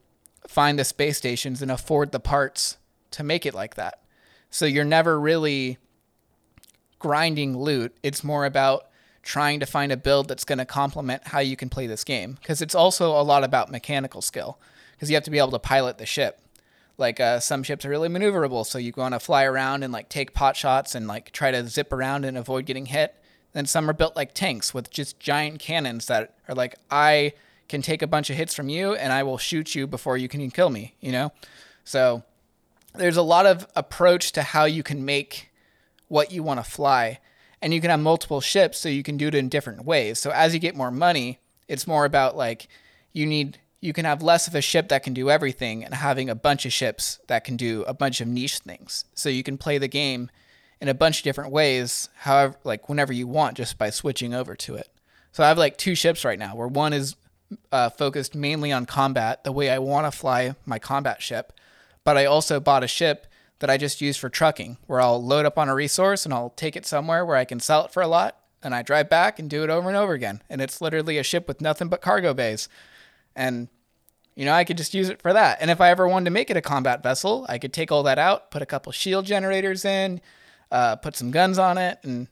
find 0.48 0.78
the 0.78 0.84
space 0.84 1.18
stations 1.18 1.62
and 1.62 1.72
afford 1.72 2.12
the 2.12 2.20
parts 2.20 2.78
to 3.12 3.24
make 3.24 3.46
it 3.46 3.54
like 3.54 3.76
that. 3.76 4.02
So 4.50 4.66
you're 4.66 4.84
never 4.84 5.20
really 5.20 5.78
grinding 7.02 7.58
loot. 7.58 7.98
It's 8.04 8.24
more 8.24 8.46
about 8.46 8.88
trying 9.24 9.60
to 9.60 9.66
find 9.66 9.92
a 9.92 9.98
build 9.98 10.28
that's 10.28 10.46
going 10.46 10.60
to 10.60 10.66
complement 10.66 11.28
how 11.28 11.40
you 11.40 11.56
can 11.56 11.68
play 11.68 11.88
this 11.88 12.04
game 12.04 12.38
because 12.40 12.62
it's 12.62 12.76
also 12.76 13.10
a 13.20 13.24
lot 13.24 13.44
about 13.44 13.72
mechanical 13.72 14.22
skill 14.22 14.60
because 14.94 15.10
you 15.10 15.16
have 15.16 15.24
to 15.24 15.32
be 15.32 15.40
able 15.40 15.52
to 15.52 15.60
pilot 15.60 15.98
the 15.98 16.06
ship. 16.06 16.40
Like 16.98 17.20
uh, 17.20 17.40
some 17.40 17.64
ships 17.64 17.86
are 17.86 17.90
really 17.90 18.10
maneuverable, 18.10 18.66
so 18.66 18.78
you 18.78 18.94
want 18.96 19.16
to 19.16 19.20
fly 19.20 19.44
around 19.44 19.84
and 19.84 19.92
like 19.92 20.10
take 20.10 20.34
pot 20.34 20.56
shots 20.56 20.94
and 20.94 21.08
like 21.08 21.32
try 21.32 21.50
to 21.50 21.68
zip 21.68 21.92
around 21.92 22.24
and 22.24 22.38
avoid 22.38 22.66
getting 22.66 22.86
hit. 22.86 23.16
Then 23.54 23.66
some 23.66 23.90
are 23.90 23.94
built 23.94 24.16
like 24.16 24.34
tanks 24.34 24.74
with 24.74 24.92
just 24.92 25.20
giant 25.20 25.60
cannons 25.60 26.06
that 26.06 26.36
are 26.48 26.56
like 26.56 26.76
I 26.92 27.34
can 27.68 27.82
take 27.82 28.02
a 28.02 28.08
bunch 28.08 28.30
of 28.30 28.36
hits 28.36 28.54
from 28.54 28.70
you 28.70 28.94
and 28.94 29.12
I 29.12 29.24
will 29.24 29.38
shoot 29.40 29.74
you 29.74 29.88
before 29.88 30.18
you 30.18 30.28
can 30.28 30.52
kill 30.52 30.70
me, 30.70 30.94
you 31.00 31.12
know? 31.12 31.32
So 31.84 32.24
there's 32.94 33.18
a 33.18 33.22
lot 33.24 33.46
of 33.46 33.68
approach 33.76 34.34
to 34.34 34.44
how 34.44 34.66
you 34.66 34.84
can 34.84 35.04
make 35.04 35.51
what 36.12 36.32
you 36.32 36.44
want 36.44 36.64
to 36.64 36.70
fly. 36.70 37.20
And 37.62 37.74
you 37.74 37.80
can 37.80 37.90
have 37.90 38.00
multiple 38.00 38.42
ships 38.42 38.78
so 38.78 38.90
you 38.90 39.02
can 39.02 39.18
do 39.18 39.28
it 39.28 39.36
in 39.36 39.48
different 39.48 39.86
ways. 39.86 40.20
So 40.20 40.32
as 40.32 40.54
you 40.54 40.60
get 40.60 40.76
more 40.76 40.92
money, 40.92 41.40
it's 41.68 41.88
more 41.88 42.06
about 42.06 42.36
like 42.36 42.68
you 43.14 43.26
need 43.26 43.60
you 43.80 43.94
can 43.94 44.06
have 44.06 44.22
less 44.22 44.48
of 44.48 44.54
a 44.54 44.62
ship 44.62 44.90
that 44.90 45.04
can 45.04 45.14
do 45.14 45.32
everything 45.32 45.84
and 45.84 45.94
having 45.96 46.30
a 46.30 46.36
bunch 46.36 46.66
of 46.68 46.74
ships 46.74 47.20
that 47.28 47.44
can 47.44 47.58
do 47.58 47.84
a 47.88 47.94
bunch 47.94 48.22
of 48.22 48.28
niche 48.28 48.60
things. 48.60 49.06
So 49.16 49.30
you 49.30 49.42
can 49.42 49.58
play 49.58 49.80
the 49.80 49.88
game 49.88 50.30
in 50.80 50.88
a 50.88 50.94
bunch 50.94 51.20
of 51.20 51.24
different 51.24 51.52
ways, 51.52 52.10
however 52.18 52.58
like 52.64 52.90
whenever 52.90 53.14
you 53.14 53.26
want 53.26 53.58
just 53.58 53.78
by 53.78 53.90
switching 53.90 54.34
over 54.34 54.56
to 54.56 54.76
it. 54.76 54.90
So 55.32 55.44
I 55.44 55.48
have 55.48 55.58
like 55.58 55.78
two 55.78 55.96
ships 55.96 56.26
right 56.26 56.38
now 56.38 56.56
where 56.56 56.68
one 56.68 56.94
is 56.94 57.16
uh, 57.72 57.90
focused 57.90 58.36
mainly 58.36 58.72
on 58.72 58.86
combat, 58.86 59.44
the 59.44 59.52
way 59.52 59.70
I 59.70 59.80
want 59.80 60.12
to 60.12 60.18
fly 60.18 60.56
my 60.66 60.78
combat 60.78 61.22
ship. 61.22 61.54
But 62.04 62.18
I 62.18 62.26
also 62.26 62.60
bought 62.60 62.84
a 62.84 62.88
ship 62.88 63.28
that 63.62 63.70
I 63.70 63.78
just 63.78 64.02
use 64.02 64.18
for 64.18 64.30
trucking, 64.30 64.78
where 64.86 65.02
I'll 65.02 65.24
load 65.24 65.46
up 65.46 65.58
on 65.58 65.70
a 65.70 65.76
resource 65.76 66.26
and 66.26 66.34
I'll 66.34 66.52
take 66.52 66.76
it 66.76 66.86
somewhere 66.86 67.26
where 67.26 67.38
I 67.38 67.46
can 67.46 67.60
sell 67.60 67.86
it 67.86 67.92
for 67.92 68.02
a 68.02 68.08
lot. 68.08 68.38
And 68.64 68.76
I 68.76 68.84
drive 68.84 69.10
back 69.10 69.40
and 69.40 69.50
do 69.50 69.64
it 69.64 69.72
over 69.72 69.88
and 69.88 69.98
over 69.98 70.14
again. 70.14 70.44
And 70.48 70.62
it's 70.62 70.82
literally 70.82 71.18
a 71.18 71.24
ship 71.24 71.48
with 71.48 71.62
nothing 71.62 71.88
but 71.88 72.02
cargo 72.02 72.34
bays. 72.34 72.70
And, 73.36 73.70
you 74.36 74.46
know, 74.46 74.54
I 74.54 74.66
could 74.66 74.78
just 74.78 74.94
use 74.94 75.10
it 75.10 75.20
for 75.20 75.34
that. 75.34 75.58
And 75.62 75.72
if 75.72 75.82
I 75.82 75.90
ever 75.90 76.08
wanted 76.08 76.26
to 76.26 76.32
make 76.32 76.52
it 76.52 76.58
a 76.58 76.62
combat 76.62 77.02
vessel, 77.02 77.46
I 77.50 77.58
could 77.58 77.74
take 77.74 77.92
all 77.92 78.04
that 78.04 78.20
out, 78.20 78.52
put 78.52 78.62
a 78.62 78.68
couple 78.68 78.92
shield 78.92 79.26
generators 79.26 79.84
in, 79.84 80.22
uh, 80.70 80.98
put 80.98 81.16
some 81.16 81.32
guns 81.32 81.58
on 81.58 81.80
it, 81.80 81.98
and 82.04 82.28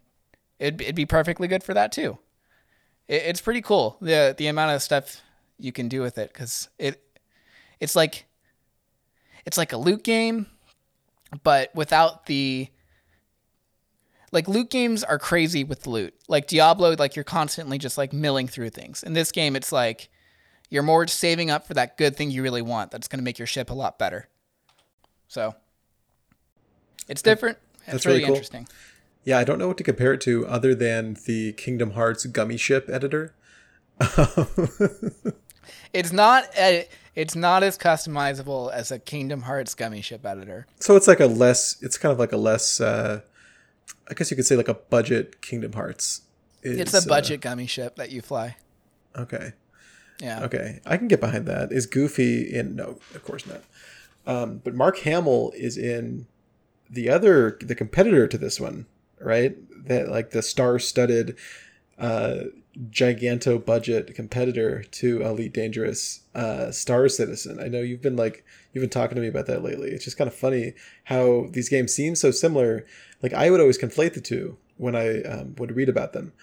it'd, 0.59 0.82
it'd 0.82 0.95
be 0.95 1.07
perfectly 1.07 1.47
good 1.47 1.63
for 1.63 1.73
that 1.73 1.91
too 1.91 2.19
it, 3.09 3.23
it's 3.25 3.41
pretty 3.41 3.61
cool 3.61 3.97
the 3.99 4.34
the 4.38 4.47
amount 4.47 4.73
of 4.73 4.82
stuff 4.82 5.21
you 5.57 5.73
can 5.73 5.89
do 5.89 5.99
with 5.99 6.17
it 6.17 6.32
because 6.32 6.69
it 6.77 7.03
it's 7.82 7.95
like 7.95 8.25
it's 9.45 9.57
like 9.57 9.73
a 9.73 9.77
loot 9.77 10.03
game, 10.03 10.47
but 11.43 11.73
without 11.75 12.25
the 12.25 12.69
like 14.32 14.47
loot 14.47 14.69
games 14.69 15.03
are 15.03 15.19
crazy 15.19 15.63
with 15.63 15.88
loot. 15.88 16.13
Like 16.27 16.47
Diablo, 16.47 16.95
like 16.97 17.15
you're 17.15 17.23
constantly 17.23 17.77
just 17.77 17.97
like 17.97 18.13
milling 18.13 18.47
through 18.47 18.69
things. 18.69 19.03
In 19.03 19.13
this 19.13 19.32
game, 19.32 19.55
it's 19.55 19.71
like 19.71 20.09
you're 20.69 20.84
more 20.84 21.07
saving 21.07 21.49
up 21.49 21.65
for 21.65 21.73
that 21.73 21.97
good 21.97 22.15
thing 22.15 22.30
you 22.32 22.43
really 22.43 22.61
want 22.61 22.91
that's 22.91 23.07
going 23.07 23.19
to 23.19 23.23
make 23.23 23.39
your 23.39 23.47
ship 23.47 23.69
a 23.69 23.73
lot 23.73 23.97
better. 23.97 24.27
So 25.27 25.55
it's 27.07 27.21
different. 27.21 27.57
It's 27.80 27.91
That's 27.91 28.05
really, 28.05 28.19
really 28.19 28.27
cool. 28.27 28.36
interesting. 28.36 28.67
Yeah, 29.23 29.39
I 29.39 29.43
don't 29.43 29.59
know 29.59 29.67
what 29.67 29.77
to 29.77 29.84
compare 29.84 30.13
it 30.13 30.21
to 30.21 30.47
other 30.47 30.73
than 30.75 31.17
the 31.25 31.53
Kingdom 31.53 31.91
Hearts 31.91 32.25
gummy 32.25 32.57
ship 32.57 32.89
editor. 32.89 33.36
Um, 34.17 35.34
It's 35.93 36.12
not 36.12 36.45
uh, 36.60 36.82
it's 37.16 37.36
not 37.36 37.64
as 37.64 37.78
customizable 37.78 38.72
as 38.72 38.91
a 38.91 38.99
Kingdom 38.99 39.43
Hearts 39.43 39.76
gummy 39.76 40.01
ship 40.01 40.26
editor. 40.26 40.68
so 40.80 40.95
it's 40.95 41.07
like 41.07 41.20
a 41.20 41.26
less. 41.26 41.78
It's 41.82 41.97
kind 41.97 42.12
of 42.12 42.20
like 42.20 42.32
a 42.32 42.38
less. 42.38 42.80
Uh, 42.80 43.22
I 44.10 44.14
guess 44.14 44.32
you 44.32 44.38
could 44.38 44.45
say 44.45 44.55
like 44.55 44.68
a 44.68 44.74
budget 44.74 45.41
Kingdom 45.41 45.74
Hearts. 45.74 46.22
It's 46.62 46.93
a 46.93 47.07
budget 47.07 47.41
gummy 47.41 47.68
ship 47.68 47.95
that 47.95 48.12
you 48.12 48.22
fly. 48.22 48.57
Uh, 49.16 49.22
okay. 49.22 49.53
Yeah. 50.22 50.43
Okay, 50.43 50.82
I 50.86 50.97
can 50.97 51.07
get 51.07 51.22
behind 51.22 51.45
that. 51.45 51.72
Is 51.72 51.86
Goofy 51.86 52.53
in? 52.53 52.76
No, 52.76 52.99
of 53.16 53.24
course 53.24 53.45
not. 53.45 53.64
Um, 54.28 54.62
but 54.64 54.76
Mark 54.76 54.99
Hamill 54.99 55.51
is 55.55 55.78
in 55.78 56.28
the 56.89 57.10
other, 57.10 57.57
the 57.62 57.74
competitor 57.76 58.28
to 58.28 58.38
this 58.38 58.60
one, 58.60 58.86
right? 59.20 59.55
That 59.88 60.10
like 60.10 60.32
the 60.32 60.41
star-studded, 60.41 61.38
uh, 61.97 62.36
giganto 62.89 63.63
budget 63.63 64.15
competitor 64.15 64.84
to 64.84 65.21
Elite 65.21 65.53
Dangerous, 65.53 66.21
uh, 66.36 66.71
Star 66.71 67.09
Citizen. 67.09 67.59
I 67.59 67.67
know 67.67 67.82
you've 67.82 68.01
been 68.01 68.15
like 68.15 68.45
you've 68.71 68.82
been 68.82 68.89
talking 68.89 69.15
to 69.15 69.21
me 69.21 69.27
about 69.27 69.47
that 69.47 69.63
lately. 69.63 69.89
It's 69.89 70.05
just 70.05 70.17
kind 70.17 70.27
of 70.27 70.36
funny 70.36 70.73
how 71.05 71.47
these 71.51 71.69
games 71.69 71.93
seem 71.93 72.15
so 72.15 72.32
similar. 72.32 72.86
Like 73.21 73.34
I 73.34 73.49
would 73.49 73.59
always 73.59 73.77
conflate 73.77 74.13
the 74.13 74.21
two 74.21 74.57
when 74.77 74.95
I 74.95 75.21
um, 75.23 75.55
would 75.57 75.75
read 75.75 75.89
about 75.89 76.13
them, 76.13 76.34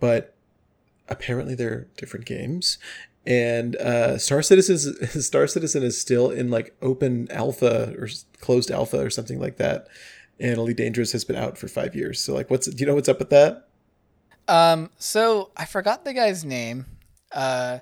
but 0.00 0.34
apparently 1.08 1.54
they're 1.54 1.86
different 1.96 2.26
games 2.26 2.78
and 3.26 3.76
uh, 3.76 4.18
Star 4.18 4.42
Citizen 4.42 5.06
Star 5.22 5.46
Citizen 5.46 5.82
is 5.82 6.00
still 6.00 6.30
in 6.30 6.50
like 6.50 6.74
open 6.82 7.30
alpha 7.30 7.94
or 7.98 8.08
closed 8.40 8.70
alpha 8.70 8.98
or 8.98 9.10
something 9.10 9.40
like 9.40 9.56
that, 9.56 9.88
and 10.38 10.58
Elite 10.58 10.76
Dangerous 10.76 11.12
has 11.12 11.24
been 11.24 11.36
out 11.36 11.56
for 11.56 11.68
five 11.68 11.94
years. 11.94 12.20
So 12.20 12.34
like, 12.34 12.50
what's 12.50 12.66
do 12.66 12.76
you 12.76 12.86
know 12.86 12.94
what's 12.94 13.08
up 13.08 13.18
with 13.18 13.30
that? 13.30 13.68
Um. 14.48 14.90
So 14.98 15.50
I 15.56 15.64
forgot 15.64 16.04
the 16.04 16.12
guy's 16.12 16.44
name. 16.44 16.86
Uh, 17.32 17.78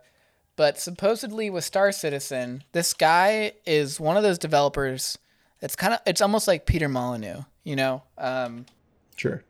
but 0.56 0.78
supposedly 0.78 1.50
with 1.50 1.64
Star 1.64 1.92
Citizen, 1.92 2.62
this 2.72 2.94
guy 2.94 3.52
is 3.66 3.98
one 3.98 4.16
of 4.16 4.22
those 4.22 4.38
developers. 4.38 5.18
It's 5.60 5.76
kind 5.76 5.94
of 5.94 6.00
it's 6.06 6.20
almost 6.20 6.46
like 6.48 6.66
Peter 6.66 6.88
Molyneux, 6.88 7.42
you 7.64 7.76
know, 7.76 8.02
um, 8.18 8.66
Sure, 9.16 9.42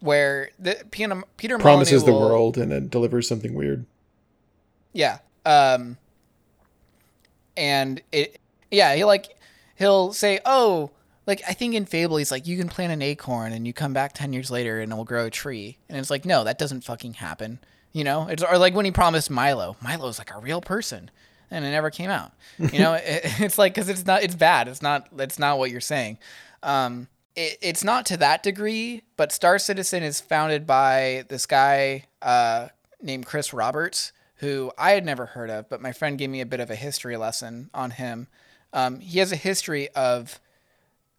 where 0.00 0.50
the 0.58 0.82
Peter 0.90 1.22
Peter 1.36 1.58
promises 1.58 2.04
the 2.04 2.12
will- 2.12 2.20
world 2.20 2.56
and 2.58 2.70
then 2.72 2.88
delivers 2.88 3.26
something 3.28 3.54
weird. 3.54 3.86
Yeah. 4.92 5.18
Um 5.46 5.96
and 7.56 8.00
it 8.12 8.38
yeah, 8.70 8.94
he 8.94 9.04
like 9.04 9.36
he'll 9.76 10.12
say, 10.12 10.40
"Oh, 10.44 10.90
like 11.30 11.42
I 11.48 11.52
think 11.52 11.74
in 11.74 11.86
Fable 11.86 12.16
he's 12.16 12.30
like 12.30 12.46
you 12.46 12.58
can 12.58 12.68
plant 12.68 12.92
an 12.92 13.02
acorn 13.02 13.52
and 13.52 13.66
you 13.66 13.72
come 13.72 13.92
back 13.92 14.12
10 14.12 14.32
years 14.32 14.50
later 14.50 14.80
and 14.80 14.92
it 14.92 14.94
will 14.94 15.04
grow 15.04 15.26
a 15.26 15.30
tree." 15.30 15.78
And 15.88 15.98
it's 15.98 16.10
like, 16.10 16.24
"No, 16.24 16.44
that 16.44 16.58
doesn't 16.58 16.84
fucking 16.84 17.14
happen." 17.14 17.60
You 17.92 18.04
know? 18.04 18.28
It's 18.28 18.42
or 18.42 18.58
like 18.58 18.74
when 18.74 18.84
he 18.84 18.90
promised 18.90 19.30
Milo. 19.30 19.76
Milo's 19.82 20.18
like 20.18 20.34
a 20.34 20.38
real 20.38 20.60
person 20.60 21.10
and 21.50 21.64
it 21.64 21.70
never 21.70 21.90
came 21.90 22.10
out. 22.10 22.32
You 22.58 22.78
know, 22.78 22.92
it, 23.02 23.40
it's 23.40 23.58
like 23.58 23.74
cuz 23.74 23.88
it's 23.88 24.04
not 24.04 24.22
it's 24.22 24.34
bad. 24.34 24.68
It's 24.68 24.82
not 24.82 25.08
it's 25.18 25.38
not 25.38 25.58
what 25.58 25.70
you're 25.70 25.80
saying. 25.80 26.18
Um 26.62 27.08
it, 27.36 27.58
it's 27.62 27.84
not 27.84 28.06
to 28.06 28.16
that 28.18 28.42
degree, 28.42 29.02
but 29.16 29.32
Star 29.32 29.58
Citizen 29.58 30.02
is 30.02 30.20
founded 30.20 30.66
by 30.66 31.24
this 31.28 31.46
guy 31.46 32.04
uh, 32.20 32.68
named 33.00 33.26
Chris 33.26 33.52
Roberts, 33.52 34.12
who 34.36 34.72
I 34.76 34.92
had 34.92 35.04
never 35.04 35.26
heard 35.26 35.50
of, 35.50 35.68
but 35.68 35.80
my 35.80 35.92
friend 35.92 36.18
gave 36.18 36.30
me 36.30 36.40
a 36.40 36.46
bit 36.46 36.60
of 36.60 36.70
a 36.70 36.76
history 36.76 37.16
lesson 37.16 37.70
on 37.72 37.92
him. 37.92 38.26
Um, 38.72 39.00
he 39.00 39.18
has 39.18 39.32
a 39.32 39.36
history 39.36 39.88
of 39.90 40.40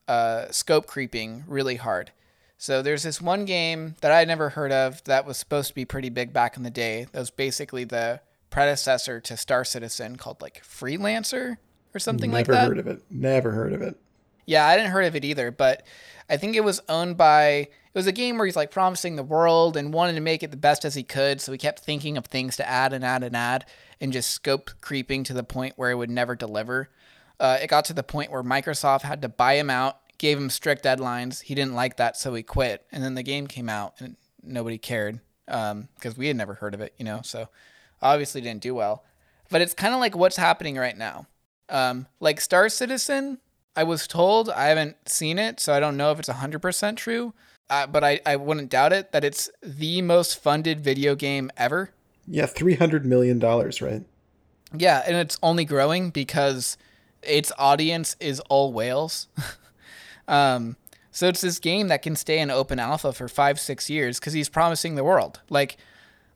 uh, 0.08 0.52
scope 0.52 0.88
creeping 0.88 1.44
really 1.48 1.76
hard. 1.76 2.12
So 2.58 2.82
there's 2.82 3.04
this 3.04 3.20
one 3.20 3.46
game 3.46 3.96
that 4.02 4.12
I 4.12 4.20
had 4.20 4.28
never 4.28 4.50
heard 4.50 4.72
of 4.72 5.04
that 5.06 5.26
was 5.26 5.38
supposed 5.38 5.70
to 5.70 5.76
be 5.76 5.86
pretty 5.86 6.10
big 6.10 6.32
back 6.32 6.58
in 6.58 6.64
the 6.64 6.70
day. 6.70 7.08
That 7.12 7.20
was 7.20 7.32
basically 7.32 7.86
the 7.86 8.22
predecessor 8.52 9.20
to 9.20 9.36
Star 9.36 9.66
Citizen 9.66 10.18
called 10.18 10.42
like 10.42 10.62
Freelancer 10.64 11.58
or 11.96 12.00
something 12.00 12.32
like 12.32 12.46
that. 12.48 12.54
Never 12.54 12.68
heard 12.68 12.80
of 12.80 12.88
it. 12.88 13.02
Never 13.10 13.52
heard 13.52 13.74
of 13.74 13.82
it. 13.82 13.98
Yeah, 14.46 14.68
I 14.68 14.76
didn't 14.76 14.92
heard 14.92 15.06
of 15.06 15.16
it 15.16 15.26
either, 15.26 15.50
but 15.50 15.86
I 16.30 16.38
think 16.38 16.56
it 16.56 16.64
was 16.64 16.82
owned 16.88 17.18
by 17.18 17.68
it 17.94 17.98
was 17.98 18.08
a 18.08 18.12
game 18.12 18.38
where 18.38 18.46
he's 18.46 18.56
like 18.56 18.72
promising 18.72 19.16
the 19.16 19.24
world 19.24 19.76
and 19.76 19.94
wanted 19.94 20.14
to 20.14 20.22
make 20.22 20.44
it 20.44 20.52
the 20.52 20.58
best 20.58 20.86
as 20.86 20.96
he 20.96 21.04
could, 21.04 21.42
so 21.42 21.52
he 21.52 21.58
kept 21.58 21.80
thinking 21.80 22.18
of 22.18 22.26
things 22.26 22.56
to 22.58 22.70
add 22.70 22.94
and 22.94 23.04
add 23.04 23.24
and 23.24 23.36
add 23.36 23.66
and 24.00 24.14
just 24.14 24.30
scope 24.30 24.72
creeping 24.82 25.24
to 25.26 25.34
the 25.34 25.44
point 25.44 25.74
where 25.78 25.92
it 25.92 25.96
would 25.96 26.10
never 26.10 26.36
deliver. 26.36 26.90
Uh, 27.42 27.58
it 27.62 27.68
got 27.68 27.84
to 27.86 27.94
the 27.94 28.04
point 28.04 28.32
where 28.32 28.44
Microsoft 28.44 29.02
had 29.02 29.22
to 29.24 29.28
buy 29.30 29.56
him 29.56 29.70
out, 29.70 29.98
gave 30.18 30.38
him 30.38 30.50
strict 30.50 30.86
deadlines. 30.86 31.42
He 31.42 31.56
didn't 31.56 31.74
like 31.74 31.98
that, 31.98 32.16
so 32.16 32.34
he 32.34 32.44
quit. 32.44 32.86
And 32.92 33.04
then 33.04 33.16
the 33.16 33.24
game 33.24 33.48
came 33.48 33.68
out 33.68 33.96
and 34.00 34.16
nobody 34.42 34.78
cared 34.78 35.20
because 35.46 36.16
we 36.16 36.28
had 36.28 36.38
never 36.38 36.54
heard 36.54 36.74
of 36.74 36.82
it, 36.82 36.94
you 36.98 37.04
know. 37.04 37.22
So 37.24 37.50
obviously 38.02 38.40
didn't 38.42 38.62
do 38.62 38.76
well. 38.76 39.04
But 39.50 39.62
it's 39.62 39.74
kind 39.74 39.94
of 39.94 40.00
like 40.00 40.16
what's 40.16 40.38
happening 40.38 40.78
right 40.78 40.98
now. 40.98 41.28
Um, 41.68 42.08
like 42.20 42.40
Star 42.40 42.70
Citizen 42.70 43.40
I 43.76 43.84
was 43.84 44.08
told, 44.08 44.50
I 44.50 44.66
haven't 44.66 44.98
seen 45.08 45.40
it, 45.40 45.60
so 45.60 45.74
I 45.74 45.80
don't 45.80 45.96
know 45.96 46.12
if 46.12 46.20
it's 46.20 46.30
100% 46.30 46.98
true, 46.98 47.34
uh, 47.70 47.88
but 47.88 48.04
I, 48.04 48.20
I 48.26 48.36
wouldn't 48.36 48.70
doubt 48.70 48.92
it, 48.92 49.12
that 49.14 49.24
it's 49.24 49.50
the 49.64 50.02
most 50.02 50.42
funded 50.42 50.82
video 50.82 51.16
game 51.16 51.50
ever. 51.56 51.92
Yeah, 52.28 52.46
three 52.46 52.76
hundred 52.76 53.06
million 53.06 53.40
dollars, 53.40 53.82
right? 53.82 54.04
Yeah, 54.78 55.02
and 55.06 55.16
it's 55.18 55.38
only 55.42 55.66
growing 55.66 56.12
because 56.12 56.78
its 57.24 57.52
audience 57.58 58.16
is 58.20 58.40
all 58.50 58.74
whales. 58.74 59.28
um, 60.28 60.78
so 61.12 61.28
it's 61.28 61.42
this 61.42 61.60
game 61.60 61.88
that 61.90 62.02
can 62.02 62.16
stay 62.16 62.40
in 62.40 62.50
open 62.52 62.80
alpha 62.80 63.14
for 63.14 63.28
five, 63.28 63.60
six 63.60 63.90
years 63.90 64.20
because 64.20 64.34
he's 64.34 64.50
promising 64.50 64.96
the 64.96 65.04
world. 65.04 65.42
Like, 65.50 65.78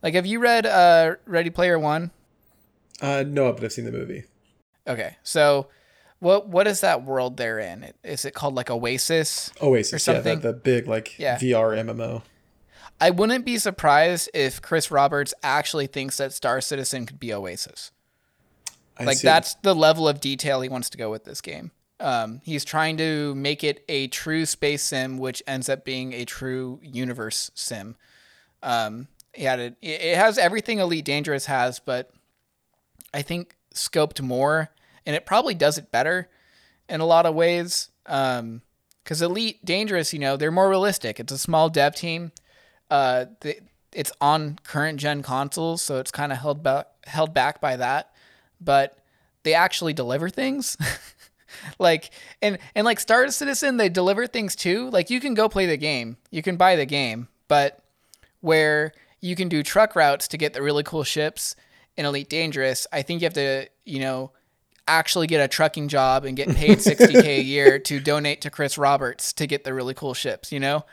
like 0.03 0.13
have 0.15 0.25
you 0.25 0.39
read 0.39 0.65
uh, 0.65 1.15
Ready 1.25 1.49
Player 1.49 1.79
One? 1.79 2.11
Uh, 3.01 3.23
no, 3.27 3.51
but 3.53 3.63
I've 3.63 3.73
seen 3.73 3.85
the 3.85 3.91
movie. 3.91 4.23
Okay, 4.87 5.15
so 5.23 5.67
what 6.19 6.47
what 6.47 6.67
is 6.67 6.81
that 6.81 7.03
world 7.03 7.37
they're 7.37 7.59
in? 7.59 7.91
Is 8.03 8.25
it 8.25 8.33
called 8.33 8.55
like 8.55 8.69
Oasis? 8.69 9.51
Oasis, 9.61 10.07
Or 10.07 10.11
yeah, 10.11 10.15
something? 10.17 10.39
the, 10.41 10.51
the 10.51 10.57
big 10.57 10.87
like 10.87 11.17
Yeah. 11.17 11.37
VR 11.37 11.77
MMO. 11.83 12.21
I 13.01 13.09
wouldn't 13.09 13.43
be 13.45 13.57
surprised 13.57 14.29
if 14.33 14.61
Chris 14.61 14.89
Roberts 14.89 15.33
actually 15.43 15.87
thinks 15.87 16.17
that 16.17 16.31
Star 16.31 16.61
Citizen 16.61 17.05
could 17.05 17.19
be 17.19 17.33
Oasis. 17.33 17.91
I 18.97 19.03
like 19.03 19.17
see. 19.17 19.27
that's 19.27 19.55
the 19.55 19.75
level 19.75 20.07
of 20.07 20.19
detail 20.19 20.61
he 20.61 20.69
wants 20.69 20.89
to 20.91 20.97
go 20.97 21.09
with 21.09 21.25
this 21.25 21.41
game. 21.41 21.71
Um, 21.99 22.41
he's 22.43 22.65
trying 22.65 22.97
to 22.97 23.33
make 23.35 23.63
it 23.63 23.83
a 23.87 24.07
true 24.07 24.45
space 24.45 24.83
sim, 24.83 25.17
which 25.17 25.41
ends 25.47 25.69
up 25.69 25.85
being 25.85 26.13
a 26.13 26.25
true 26.25 26.79
universe 26.83 27.51
sim. 27.55 27.95
Um, 28.61 29.07
had 29.37 29.59
it. 29.59 29.75
It 29.81 30.15
has 30.15 30.37
everything 30.37 30.79
Elite 30.79 31.05
Dangerous 31.05 31.45
has, 31.45 31.79
but 31.79 32.11
I 33.13 33.21
think 33.21 33.55
scoped 33.73 34.21
more, 34.21 34.69
and 35.05 35.15
it 35.15 35.25
probably 35.25 35.53
does 35.53 35.77
it 35.77 35.91
better 35.91 36.29
in 36.89 37.01
a 37.01 37.05
lot 37.05 37.25
of 37.25 37.35
ways. 37.35 37.89
Um, 38.05 38.61
because 39.03 39.21
Elite 39.21 39.63
Dangerous, 39.63 40.13
you 40.13 40.19
know, 40.19 40.35
they're 40.35 40.51
more 40.51 40.67
realistic. 40.67 41.19
It's 41.19 41.31
a 41.31 41.37
small 41.37 41.69
dev 41.69 41.95
team. 41.95 42.31
Uh, 42.89 43.25
the, 43.41 43.57
it's 43.93 44.11
on 44.19 44.57
current 44.63 44.99
gen 44.99 45.21
consoles, 45.21 45.81
so 45.81 45.99
it's 45.99 46.11
kind 46.11 46.31
of 46.31 46.39
held 46.39 46.63
back 46.63 46.87
held 47.05 47.33
back 47.33 47.61
by 47.61 47.75
that. 47.75 48.14
But 48.59 48.97
they 49.43 49.53
actually 49.53 49.93
deliver 49.93 50.29
things. 50.29 50.77
like 51.79 52.11
and 52.41 52.57
and 52.75 52.85
like 52.85 52.99
Star 52.99 53.29
Citizen, 53.29 53.77
they 53.77 53.89
deliver 53.89 54.27
things 54.27 54.55
too. 54.55 54.89
Like 54.89 55.09
you 55.09 55.19
can 55.19 55.33
go 55.33 55.49
play 55.49 55.65
the 55.65 55.77
game, 55.77 56.17
you 56.31 56.41
can 56.41 56.57
buy 56.57 56.75
the 56.75 56.85
game, 56.85 57.27
but 57.47 57.83
where 58.41 58.93
you 59.21 59.35
can 59.35 59.49
do 59.49 59.63
truck 59.63 59.95
routes 59.95 60.27
to 60.27 60.37
get 60.37 60.53
the 60.53 60.61
really 60.61 60.83
cool 60.83 61.03
ships 61.03 61.55
in 61.97 62.05
Elite 62.05 62.29
Dangerous, 62.29 62.85
I 62.91 63.01
think 63.01 63.21
you 63.21 63.25
have 63.25 63.33
to, 63.33 63.67
you 63.85 63.99
know, 63.99 64.31
actually 64.87 65.27
get 65.27 65.41
a 65.41 65.47
trucking 65.47 65.87
job 65.87 66.25
and 66.25 66.37
get 66.37 66.49
paid 66.49 66.77
60k 66.79 67.25
a 67.25 67.41
year 67.41 67.79
to 67.79 67.99
donate 67.99 68.41
to 68.41 68.49
Chris 68.49 68.77
Roberts 68.77 69.33
to 69.33 69.47
get 69.47 69.63
the 69.63 69.73
really 69.73 69.93
cool 69.93 70.13
ships, 70.13 70.51
you 70.51 70.59
know? 70.59 70.85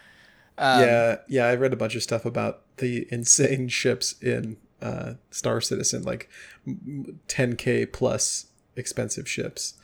Um, 0.58 0.82
yeah, 0.82 1.16
yeah. 1.28 1.46
I 1.46 1.54
read 1.54 1.72
a 1.72 1.76
bunch 1.76 1.94
of 1.94 2.02
stuff 2.02 2.24
about 2.24 2.62
the 2.76 3.06
insane 3.10 3.68
ships 3.68 4.14
in 4.22 4.58
uh, 4.82 5.14
Star 5.30 5.60
Citizen, 5.60 6.02
like 6.02 6.28
10k 6.66 7.92
plus 7.92 8.46
expensive 8.76 9.28
ships. 9.28 9.74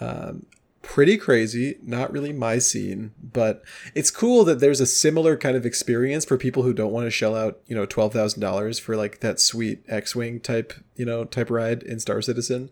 Um, 0.00 0.46
pretty 0.82 1.16
crazy. 1.16 1.78
Not 1.82 2.12
really 2.12 2.32
my 2.32 2.58
scene, 2.58 3.12
but 3.22 3.62
it's 3.94 4.10
cool 4.10 4.44
that 4.44 4.58
there's 4.58 4.80
a 4.80 4.86
similar 4.86 5.36
kind 5.36 5.56
of 5.56 5.64
experience 5.64 6.24
for 6.24 6.36
people 6.36 6.64
who 6.64 6.72
don't 6.74 6.92
want 6.92 7.06
to 7.06 7.10
shell 7.10 7.36
out, 7.36 7.60
you 7.66 7.74
know, 7.74 7.86
twelve 7.86 8.12
thousand 8.12 8.40
dollars 8.40 8.78
for 8.78 8.96
like 8.96 9.20
that 9.20 9.40
sweet 9.40 9.82
X-wing 9.88 10.40
type, 10.40 10.72
you 10.96 11.04
know, 11.04 11.24
type 11.24 11.50
ride 11.50 11.82
in 11.82 12.00
Star 12.00 12.20
Citizen. 12.20 12.70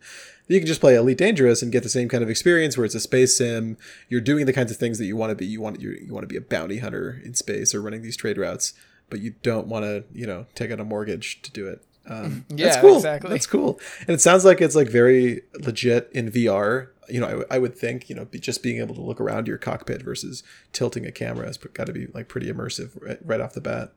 You 0.49 0.59
can 0.59 0.67
just 0.67 0.81
play 0.81 0.97
Elite 0.97 1.19
Dangerous 1.19 1.63
and 1.63 1.71
get 1.71 1.85
the 1.85 1.89
same 1.89 2.09
kind 2.09 2.25
of 2.25 2.31
experience 2.31 2.77
where 2.77 2.85
it's 2.85 2.97
a 2.97 3.01
space 3.01 3.39
sim. 3.39 3.79
You're 4.09 4.21
doing 4.21 4.47
the 4.47 4.53
kinds 4.53 4.73
of 4.73 4.79
things 4.79 4.99
that 4.99 5.07
you 5.07 5.17
want 5.17 5.31
to 5.31 5.37
be. 5.37 5.47
You 5.47 5.61
want 5.61 5.81
you, 5.81 5.91
you 5.91 6.13
want 6.13 6.25
to 6.25 6.29
be 6.29 6.37
a 6.37 6.41
bounty 6.41 6.79
hunter 6.79 7.21
in 7.25 7.35
space 7.35 7.73
or 7.73 7.81
running 7.81 8.03
these 8.03 8.17
trade 8.17 8.37
routes, 8.37 8.75
but 9.11 9.21
you 9.21 9.35
don't 9.43 9.67
want 9.67 9.85
to, 9.85 10.05
you 10.13 10.27
know, 10.27 10.47
take 10.55 10.71
out 10.71 10.81
a 10.81 10.85
mortgage 10.85 11.43
to 11.43 11.51
do 11.53 11.69
it. 11.69 11.85
Um, 12.07 12.45
Yeah, 12.49 12.67
that's 12.67 12.81
cool. 12.81 12.97
exactly. 12.97 13.31
That's 13.31 13.47
cool. 13.47 13.79
And 14.01 14.11
it 14.11 14.21
sounds 14.21 14.45
like 14.45 14.61
it's 14.61 14.75
like 14.75 14.89
very 14.89 15.43
legit 15.55 16.11
in 16.13 16.31
VR. 16.31 16.89
You 17.09 17.21
know, 17.21 17.27
I, 17.27 17.31
w- 17.31 17.49
I 17.51 17.59
would 17.59 17.77
think 17.77 18.09
you 18.09 18.15
know 18.15 18.25
be, 18.25 18.39
just 18.39 18.63
being 18.63 18.79
able 18.81 18.95
to 18.95 19.01
look 19.03 19.21
around 19.21 19.49
your 19.49 19.59
cockpit 19.59 20.03
versus 20.03 20.43
tilting 20.73 21.05
a 21.05 21.13
camera 21.13 21.47
has 21.47 21.57
got 21.59 21.87
to 21.89 21.93
be 21.93 22.07
like 22.15 22.29
pretty 22.29 22.51
immersive 22.51 22.91
right, 23.03 23.19
right 23.25 23.41
off 23.41 23.53
the 23.53 23.61
bat. 23.61 23.93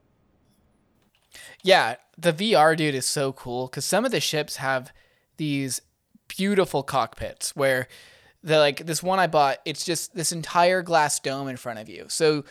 Yeah, 1.62 1.96
the 2.18 2.32
VR 2.32 2.76
dude 2.76 2.94
is 2.94 3.06
so 3.06 3.32
cool 3.32 3.66
because 3.66 3.84
some 3.84 4.04
of 4.04 4.10
the 4.12 4.20
ships 4.20 4.56
have 4.56 4.92
these 5.36 5.80
beautiful 6.28 6.82
cockpits 6.82 7.56
where 7.56 7.88
they're 8.42 8.58
like 8.58 8.84
this 8.86 9.02
one 9.02 9.18
I 9.18 9.26
bought, 9.26 9.58
it's 9.64 9.84
just 9.84 10.14
this 10.14 10.30
entire 10.32 10.82
glass 10.82 11.18
dome 11.18 11.48
in 11.48 11.56
front 11.56 11.78
of 11.78 11.88
you. 11.88 12.04
So 12.08 12.44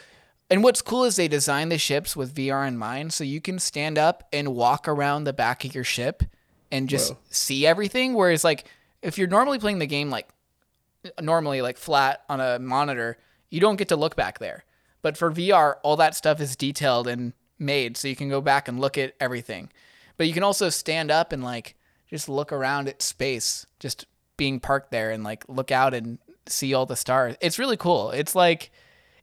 and 0.54 0.64
what's 0.64 0.84
cool 0.84 1.04
is 1.04 1.16
they 1.16 1.28
design 1.28 1.70
the 1.70 1.80
ships 1.80 2.16
with 2.16 2.36
VR 2.36 2.68
in 2.68 2.78
mind, 2.78 3.12
so 3.12 3.24
you 3.24 3.42
can 3.42 3.58
stand 3.58 3.98
up 3.98 4.28
and 4.32 4.54
walk 4.54 4.88
around 4.88 5.24
the 5.24 5.34
back 5.34 5.66
of 5.66 5.74
your 5.74 5.84
ship 5.84 6.22
and 6.72 6.88
just 6.88 7.14
Whoa. 7.14 7.20
see 7.32 7.66
everything. 7.66 8.14
Whereas 8.14 8.44
like 8.44 8.66
if 9.02 9.18
you're 9.18 9.28
normally 9.28 9.58
playing 9.58 9.80
the 9.80 9.88
game 9.88 10.12
like 10.12 10.30
normally 11.20 11.64
like 11.64 11.80
flat 11.80 12.22
on 12.30 12.40
a 12.40 12.60
monitor, 12.60 13.18
you 13.50 13.60
don't 13.60 13.78
get 13.78 13.88
to 13.88 13.96
look 13.96 14.16
back 14.16 14.38
there. 14.38 14.64
But 15.02 15.18
for 15.18 15.32
VR, 15.32 15.78
all 15.82 15.96
that 15.96 16.14
stuff 16.14 16.40
is 16.40 16.56
detailed 16.56 17.08
and 17.08 17.34
made 17.58 17.98
so 17.98 18.08
you 18.08 18.16
can 18.16 18.30
go 18.30 18.40
back 18.40 18.68
and 18.68 18.80
look 18.80 18.96
at 18.96 19.16
everything. 19.20 19.72
But 20.18 20.28
you 20.28 20.34
can 20.34 20.44
also 20.44 20.70
stand 20.70 21.10
up 21.10 21.32
and 21.32 21.44
like 21.44 21.74
just 22.12 22.30
look 22.30 22.52
around 22.52 22.88
at 22.88 23.02
space, 23.02 23.66
just 23.80 24.06
being 24.38 24.60
parked 24.60 24.92
there 24.92 25.10
and 25.10 25.24
like 25.24 25.46
look 25.50 25.72
out 25.72 25.96
and 25.96 26.20
see 26.46 26.76
all 26.76 26.86
the 26.86 26.96
stars. 26.96 27.38
It's 27.42 27.58
really 27.58 27.76
cool. 27.76 28.12
It's 28.12 28.36
like 28.36 28.70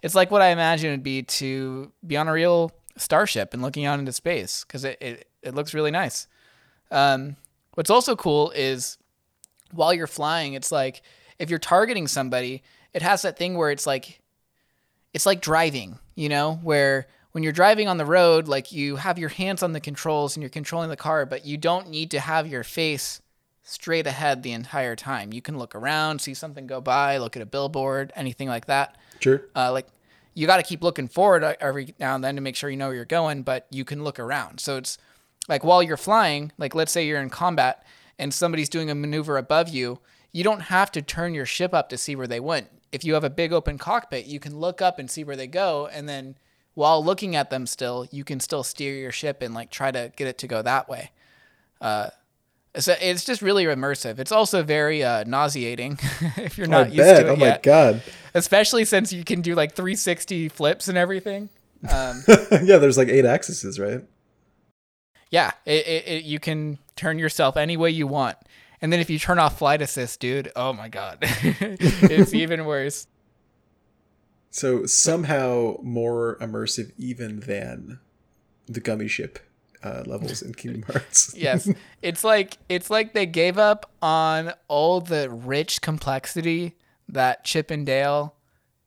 it's 0.02 0.14
like 0.14 0.30
what 0.30 0.42
I 0.42 0.48
imagine 0.48 0.90
it'd 0.90 1.02
be 1.02 1.22
to 1.22 1.92
be 2.06 2.16
on 2.16 2.28
a 2.28 2.32
real 2.32 2.72
starship 2.96 3.54
and 3.54 3.62
looking 3.62 3.84
out 3.84 3.98
into 3.98 4.12
space 4.12 4.64
because 4.64 4.84
it, 4.84 4.98
it, 5.00 5.28
it 5.42 5.54
looks 5.54 5.74
really 5.74 5.90
nice. 5.90 6.26
Um, 6.90 7.36
what's 7.74 7.90
also 7.90 8.16
cool 8.16 8.50
is 8.50 8.98
while 9.72 9.94
you're 9.94 10.06
flying, 10.06 10.54
it's 10.54 10.72
like 10.72 11.02
if 11.38 11.50
you're 11.50 11.58
targeting 11.58 12.06
somebody, 12.06 12.62
it 12.92 13.02
has 13.02 13.22
that 13.22 13.38
thing 13.38 13.56
where 13.56 13.70
it's 13.70 13.86
like 13.86 14.20
it's 15.12 15.26
like 15.26 15.40
driving, 15.40 15.98
you 16.14 16.28
know, 16.28 16.54
where 16.62 17.08
when 17.32 17.42
you're 17.44 17.52
driving 17.52 17.88
on 17.88 17.96
the 17.96 18.04
road, 18.04 18.48
like 18.48 18.72
you 18.72 18.96
have 18.96 19.18
your 19.18 19.28
hands 19.28 19.62
on 19.62 19.72
the 19.72 19.80
controls 19.80 20.36
and 20.36 20.42
you're 20.42 20.50
controlling 20.50 20.90
the 20.90 20.96
car, 20.96 21.26
but 21.26 21.44
you 21.44 21.56
don't 21.56 21.88
need 21.88 22.10
to 22.12 22.20
have 22.20 22.46
your 22.46 22.64
face 22.64 23.20
straight 23.62 24.06
ahead 24.06 24.42
the 24.42 24.52
entire 24.52 24.96
time. 24.96 25.32
You 25.32 25.42
can 25.42 25.58
look 25.58 25.74
around, 25.74 26.20
see 26.20 26.34
something 26.34 26.66
go 26.66 26.80
by, 26.80 27.18
look 27.18 27.36
at 27.36 27.42
a 27.42 27.46
billboard, 27.46 28.12
anything 28.16 28.48
like 28.48 28.66
that. 28.66 28.96
Sure. 29.20 29.42
Uh, 29.54 29.70
like 29.72 29.86
you 30.34 30.46
got 30.46 30.56
to 30.56 30.62
keep 30.62 30.82
looking 30.82 31.08
forward 31.08 31.44
uh, 31.44 31.54
every 31.60 31.94
now 31.98 32.14
and 32.14 32.24
then 32.24 32.34
to 32.36 32.40
make 32.40 32.56
sure 32.56 32.70
you 32.70 32.76
know 32.76 32.88
where 32.88 32.96
you're 32.96 33.04
going, 33.04 33.42
but 33.42 33.66
you 33.70 33.84
can 33.84 34.02
look 34.02 34.18
around. 34.18 34.60
So 34.60 34.76
it's 34.76 34.98
like 35.48 35.64
while 35.64 35.82
you're 35.82 35.96
flying, 35.96 36.52
like 36.58 36.74
let's 36.74 36.92
say 36.92 37.06
you're 37.06 37.20
in 37.20 37.30
combat 37.30 37.84
and 38.18 38.32
somebody's 38.32 38.68
doing 38.68 38.90
a 38.90 38.94
maneuver 38.94 39.36
above 39.36 39.68
you, 39.68 40.00
you 40.32 40.44
don't 40.44 40.62
have 40.62 40.92
to 40.92 41.02
turn 41.02 41.34
your 41.34 41.46
ship 41.46 41.74
up 41.74 41.88
to 41.88 41.98
see 41.98 42.14
where 42.14 42.26
they 42.26 42.40
went. 42.40 42.68
If 42.92 43.04
you 43.04 43.14
have 43.14 43.24
a 43.24 43.30
big 43.30 43.52
open 43.52 43.78
cockpit, 43.78 44.26
you 44.26 44.40
can 44.40 44.58
look 44.58 44.80
up 44.82 44.98
and 44.98 45.10
see 45.10 45.24
where 45.24 45.36
they 45.36 45.46
go, 45.46 45.88
and 45.92 46.08
then 46.08 46.36
while 46.74 47.04
looking 47.04 47.36
at 47.36 47.50
them 47.50 47.66
still, 47.66 48.06
you 48.10 48.24
can 48.24 48.40
still 48.40 48.62
steer 48.62 48.94
your 48.94 49.12
ship 49.12 49.42
and 49.42 49.54
like 49.54 49.70
try 49.70 49.90
to 49.90 50.12
get 50.16 50.28
it 50.28 50.38
to 50.38 50.46
go 50.46 50.62
that 50.62 50.88
way. 50.88 51.10
Uh, 51.80 52.10
so 52.78 52.94
it's 53.00 53.24
just 53.24 53.42
really 53.42 53.64
immersive. 53.64 54.18
It's 54.18 54.32
also 54.32 54.62
very 54.62 55.02
uh, 55.02 55.24
nauseating 55.24 55.98
if 56.36 56.56
you're 56.58 56.66
I 56.68 56.70
not 56.70 56.86
used 56.92 56.98
bet. 56.98 57.20
to 57.22 57.26
it 57.28 57.30
Oh 57.32 57.36
my 57.36 57.46
yet 57.46 57.62
god. 57.62 58.02
especially 58.34 58.84
since 58.84 59.12
you 59.12 59.24
can 59.24 59.40
do 59.40 59.54
like 59.54 59.74
360 59.74 60.48
flips 60.48 60.88
and 60.88 60.96
everything. 60.96 61.48
Um, 61.90 62.22
yeah, 62.62 62.76
there's 62.78 62.98
like 62.98 63.08
eight 63.08 63.24
axes, 63.24 63.78
right? 63.80 64.02
yeah, 65.30 65.52
it, 65.64 65.86
it, 65.86 66.08
it, 66.08 66.24
you 66.24 66.38
can 66.40 66.78
turn 66.96 67.18
yourself 67.18 67.56
any 67.56 67.76
way 67.76 67.90
you 67.90 68.06
want. 68.06 68.36
And 68.82 68.92
then 68.92 68.98
if 69.00 69.08
you 69.10 69.18
turn 69.18 69.38
off 69.38 69.58
flight 69.58 69.80
assist, 69.82 70.20
dude, 70.20 70.50
oh 70.56 70.72
my 70.72 70.88
god, 70.88 71.18
it's 71.22 72.34
even 72.34 72.64
worse. 72.64 73.06
So 74.50 74.86
somehow 74.86 75.76
more 75.82 76.36
immersive 76.40 76.92
even 76.98 77.40
than 77.40 78.00
the 78.66 78.80
gummy 78.80 79.06
ship 79.08 79.38
uh, 79.82 80.02
levels 80.06 80.42
in 80.42 80.54
Kingdom 80.54 80.82
Hearts. 80.88 81.34
Yes, 81.36 81.68
it's 82.02 82.24
like 82.24 82.58
it's 82.68 82.90
like 82.90 83.12
they 83.12 83.26
gave 83.26 83.58
up 83.58 83.90
on 84.02 84.52
all 84.68 85.00
the 85.00 85.28
rich 85.30 85.80
complexity 85.80 86.76
that 87.08 87.44
Chip 87.44 87.70
and 87.70 87.84
Dale. 87.86 88.34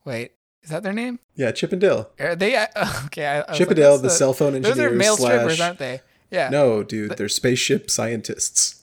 Wait, 0.05 0.33
is 0.63 0.69
that 0.69 0.83
their 0.83 0.93
name? 0.93 1.19
yeah, 1.35 1.51
Chip 1.51 1.71
and 1.71 1.81
Dale. 1.81 2.09
Are 2.19 2.35
they 2.35 2.55
uh, 2.55 2.67
okay? 3.05 3.25
I, 3.25 3.39
I 3.41 3.53
Chip 3.53 3.69
and 3.69 3.69
like, 3.69 3.75
Dale, 3.77 3.97
that's 3.97 4.01
the 4.13 4.17
cell 4.17 4.33
phone 4.33 4.55
engineers. 4.55 4.77
Those 4.77 4.85
are 4.85 4.91
male 4.95 5.17
strippers, 5.17 5.59
aren't 5.61 5.79
they? 5.79 6.01
Yeah. 6.31 6.49
No, 6.49 6.83
dude, 6.83 7.17
they're 7.17 7.29
spaceship 7.29 7.89
scientists. 7.91 8.79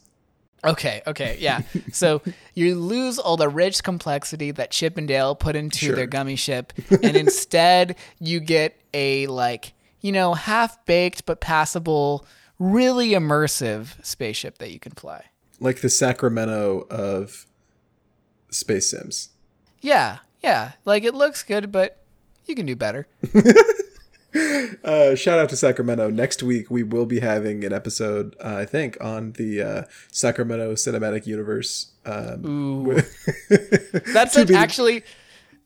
Okay, 0.63 1.01
okay, 1.07 1.37
yeah. 1.41 1.63
So 1.93 2.21
you 2.55 2.75
lose 2.75 3.19
all 3.19 3.37
the 3.39 3.49
rich 3.49 3.83
complexity 3.83 4.51
that 4.53 4.71
Chip 4.71 4.99
and 4.99 5.09
Dale 5.09 5.35
put 5.35 5.57
into 5.57 5.79
Sure. 5.79 5.97
their 5.97 6.07
gummy 6.07 6.37
ship, 6.37 6.73
and 6.91 7.17
instead 7.17 7.97
you 8.19 8.41
get 8.41 8.79
a 8.93 9.27
like 9.29 9.73
you 10.01 10.13
know 10.13 10.35
half 10.35 10.85
baked 10.87 11.27
but 11.27 11.41
passable, 11.41 12.27
really 12.59 13.11
immersive 13.11 14.03
spaceship 14.05 14.59
that 14.59 14.71
you 14.71 14.79
can 14.79 14.93
fly. 14.93 15.25
Like 15.61 15.81
the 15.81 15.91
Sacramento 15.91 16.87
of 16.91 17.47
space 18.51 18.91
sims. 18.91 19.31
Yeah, 19.81 20.19
yeah. 20.43 20.73
Like 20.85 21.05
it 21.05 21.15
looks 21.15 21.43
good, 21.43 21.71
but 21.71 22.03
you 22.47 22.55
can 22.55 22.67
do 22.67 22.77
better. 22.77 23.07
Uh, 24.85 25.17
shout 25.17 25.41
out 25.41 25.49
to 25.49 25.57
Sacramento. 25.57 26.09
Next 26.09 26.41
week 26.41 26.71
we 26.71 26.85
will 26.85 27.05
be 27.05 27.19
having 27.19 27.65
an 27.65 27.73
episode, 27.73 28.37
uh, 28.39 28.55
I 28.59 28.65
think, 28.65 28.97
on 29.01 29.33
the 29.33 29.61
uh, 29.61 29.83
Sacramento 30.13 30.75
Cinematic 30.75 31.27
Universe. 31.27 31.91
Um, 32.07 32.47
Ooh. 32.47 32.95
That's 34.13 34.35
To 34.35 34.43
an, 34.43 34.47
be- 34.47 34.55
actually 34.55 35.03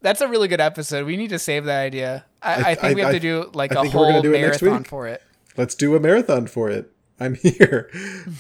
that's 0.05 0.21
a 0.21 0.29
really 0.29 0.47
good 0.47 0.61
episode. 0.61 1.05
We 1.07 1.17
need 1.17 1.31
to 1.31 1.39
save 1.41 1.65
that 1.65 1.81
idea. 1.81 2.25
I, 2.43 2.53
I, 2.55 2.71
I- 2.71 2.75
think 2.77 2.95
we 2.95 3.01
have 3.01 3.11
I- 3.11 3.15
to 3.15 3.21
do 3.21 3.51
like 3.55 3.73
a 3.73 3.81
think 3.83 3.95
we're 3.95 4.01
gonna 4.13 4.21
whole 4.23 4.27
it 4.35 4.41
marathon 4.41 4.79
week. 4.79 4.87
for 4.87 5.09
it. 5.09 5.23
let's 5.57 5.75
do 5.75 5.97
a 5.97 6.01
marathon 6.01 6.47
for 6.47 6.71
it. 6.71 6.93
I'm 7.19 7.35
here. 7.43 7.91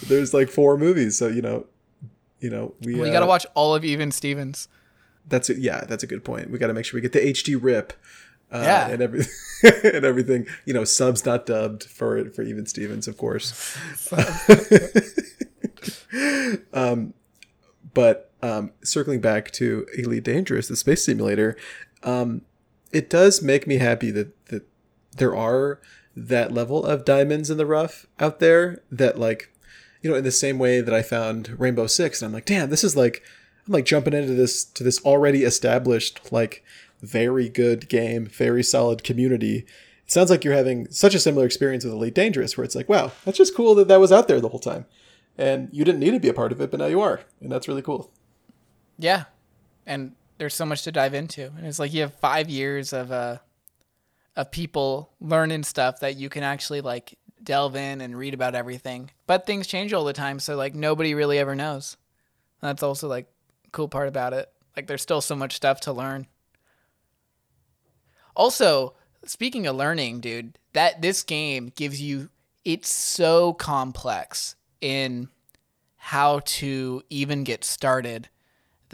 There's 0.07 0.33
like 0.35 0.49
four 0.51 0.77
movies, 0.79 1.17
so 1.19 1.27
you 1.29 1.43
know, 1.43 1.67
you 2.41 2.51
know 2.51 2.75
we. 2.83 2.95
We 2.95 3.09
uh, 3.09 3.12
got 3.12 3.21
to 3.21 3.27
watch 3.27 3.47
all 3.55 3.75
of 3.75 3.85
Even 3.85 4.11
Stevens. 4.12 4.69
That's 5.27 5.49
a, 5.49 5.59
yeah, 5.59 5.85
that's 5.87 6.03
a 6.03 6.07
good 6.07 6.23
point. 6.25 6.51
We 6.51 6.59
got 6.59 6.67
to 6.67 6.75
make 6.75 6.85
sure 6.85 6.99
we 6.99 7.01
get 7.01 7.12
the 7.12 7.21
HD 7.33 7.57
rip. 7.61 7.93
Uh, 8.53 8.61
Yeah. 8.62 8.89
and 8.89 9.01
everything, 9.03 9.73
and 9.95 10.05
everything. 10.05 10.47
You 10.67 10.75
know, 10.75 10.85
subs 10.85 11.25
not 11.25 11.47
dubbed 11.47 11.85
for 11.85 12.29
for 12.31 12.43
even 12.43 12.67
Stevens, 12.67 13.09
of 13.09 13.17
course. 13.17 13.77
um, 16.73 17.15
but 17.95 18.31
um, 18.45 18.72
circling 18.82 19.22
back 19.22 19.51
to 19.53 19.86
Elite 19.97 20.22
Dangerous, 20.22 20.68
the 20.68 20.76
space 20.76 21.03
simulator, 21.03 21.57
um, 22.03 22.42
it 22.92 23.09
does 23.09 23.40
make 23.40 23.66
me 23.66 23.78
happy 23.78 24.11
that 24.11 24.47
that 24.49 24.68
there 25.16 25.34
are 25.34 25.80
that 26.14 26.53
level 26.53 26.84
of 26.84 27.07
diamonds 27.07 27.49
in 27.49 27.57
the 27.57 27.64
rough 27.64 28.07
out 28.20 28.40
there 28.40 28.82
that 28.92 29.18
like 29.18 29.51
you 30.03 30.11
know 30.11 30.16
in 30.16 30.24
the 30.24 30.30
same 30.30 30.59
way 30.59 30.82
that 30.82 30.92
I 30.92 31.01
found 31.01 31.59
Rainbow 31.59 31.86
Six 31.86 32.20
and 32.20 32.28
I'm 32.28 32.34
like 32.34 32.45
damn 32.45 32.68
this 32.68 32.84
is 32.84 32.95
like 32.95 33.22
I'm 33.66 33.72
like 33.72 33.86
jumping 33.86 34.12
into 34.12 34.34
this 34.34 34.62
to 34.62 34.84
this 34.84 35.03
already 35.05 35.42
established 35.42 36.30
like 36.30 36.62
very 37.01 37.49
good 37.49 37.88
game 37.88 38.26
very 38.26 38.62
solid 38.62 39.03
community. 39.03 39.64
It 40.05 40.12
sounds 40.12 40.30
like 40.30 40.45
you're 40.45 40.53
having 40.53 40.86
such 40.90 41.14
a 41.14 41.18
similar 41.18 41.47
experience 41.47 41.82
with 41.82 41.95
Elite 41.95 42.14
Dangerous 42.14 42.59
where 42.59 42.64
it's 42.64 42.74
like 42.74 42.90
wow 42.90 43.11
that's 43.24 43.38
just 43.38 43.57
cool 43.57 43.74
that 43.76 43.88
that 43.88 44.01
was 44.01 44.12
out 44.12 44.28
there 44.28 44.40
the 44.40 44.51
whole 44.51 44.61
time. 44.61 44.84
And 45.36 45.68
you 45.72 45.84
didn't 45.84 46.01
need 46.01 46.12
to 46.12 46.20
be 46.20 46.28
a 46.28 46.34
part 46.34 46.53
of 46.53 46.61
it 46.61 46.70
but 46.70 46.78
now 46.78 46.86
you 46.86 47.01
are 47.01 47.22
and 47.40 47.51
that's 47.51 47.68
really 47.68 47.82
cool 47.82 48.12
Yeah. 48.99 49.24
And 49.86 50.12
there's 50.38 50.55
so 50.55 50.66
much 50.66 50.82
to 50.82 50.92
dive 50.92 51.14
into. 51.14 51.47
And 51.57 51.66
it's 51.66 51.78
like 51.78 51.92
you 51.92 52.03
have 52.03 52.14
5 52.14 52.49
years 52.49 52.92
of 52.92 53.12
uh 53.12 53.38
of 54.36 54.51
people 54.51 55.12
learning 55.20 55.62
stuff 55.62 56.01
that 56.01 56.16
you 56.16 56.28
can 56.28 56.42
actually 56.42 56.80
like 56.80 57.16
delve 57.42 57.76
in 57.76 58.01
and 58.01 58.16
read 58.16 58.34
about 58.34 58.55
everything. 58.55 59.11
But 59.26 59.47
things 59.47 59.66
change 59.66 59.92
all 59.92 60.05
the 60.05 60.12
time, 60.12 60.40
so 60.40 60.57
like 60.57 60.74
nobody 60.74 61.14
really 61.14 61.38
ever 61.38 61.55
knows. 61.55 61.97
That's 62.61 62.82
also 62.82 63.09
like 63.09 63.26
cool 63.72 63.88
part 63.88 64.09
about 64.09 64.32
it. 64.32 64.51
Like 64.76 64.86
there's 64.86 65.03
still 65.03 65.20
so 65.20 65.36
much 65.36 65.55
stuff 65.55 65.80
to 65.82 65.92
learn. 65.92 66.26
Also, 68.34 68.95
speaking 69.24 69.66
of 69.66 69.76
learning, 69.76 70.20
dude, 70.20 70.59
that 70.72 71.01
this 71.01 71.22
game 71.22 71.72
gives 71.76 72.01
you 72.01 72.30
it's 72.64 72.88
so 72.88 73.53
complex 73.53 74.57
in 74.80 75.28
how 75.97 76.40
to 76.45 77.03
even 77.11 77.45
get 77.45 77.64
started 77.64 78.28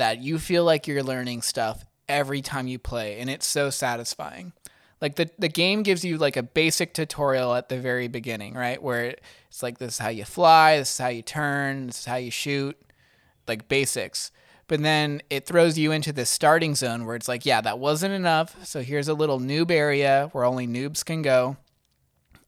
that 0.01 0.23
you 0.23 0.39
feel 0.39 0.65
like 0.65 0.87
you're 0.87 1.03
learning 1.03 1.43
stuff 1.43 1.85
every 2.09 2.41
time 2.41 2.67
you 2.67 2.79
play 2.79 3.21
and 3.21 3.29
it's 3.29 3.47
so 3.47 3.69
satisfying. 3.69 4.55
Like 4.99 5.17
the 5.17 5.29
the 5.39 5.51
game 5.51 5.83
gives 5.83 6.03
you 6.07 6.17
like 6.17 6.39
a 6.39 6.43
basic 6.43 6.95
tutorial 6.95 7.55
at 7.55 7.69
the 7.69 7.79
very 7.79 8.09
beginning, 8.09 8.55
right? 8.55 8.83
Where 8.83 9.17
it's 9.49 9.63
like 9.63 9.77
this 9.77 9.95
is 9.95 9.99
how 9.99 10.09
you 10.09 10.25
fly, 10.25 10.79
this 10.79 10.93
is 10.93 10.99
how 10.99 11.09
you 11.09 11.21
turn, 11.21 11.89
this 11.89 11.99
is 11.99 12.05
how 12.07 12.17
you 12.17 12.31
shoot, 12.31 12.81
like 13.47 13.69
basics. 13.69 14.31
But 14.69 14.83
then 14.83 15.21
it 15.29 15.45
throws 15.45 15.77
you 15.77 15.93
into 15.93 16.15
this 16.15 16.31
starting 16.31 16.75
zone 16.75 17.05
where 17.05 17.17
it's 17.17 17.29
like, 17.29 17.45
yeah, 17.45 17.61
that 17.61 17.79
wasn't 17.79 18.15
enough. 18.15 18.57
So 18.67 18.81
here's 18.81 19.09
a 19.09 19.15
little 19.15 19.39
noob 19.39 19.71
area 19.71 20.31
where 20.33 20.47
only 20.47 20.67
noobs 20.67 21.05
can 21.05 21.21
go. 21.21 21.59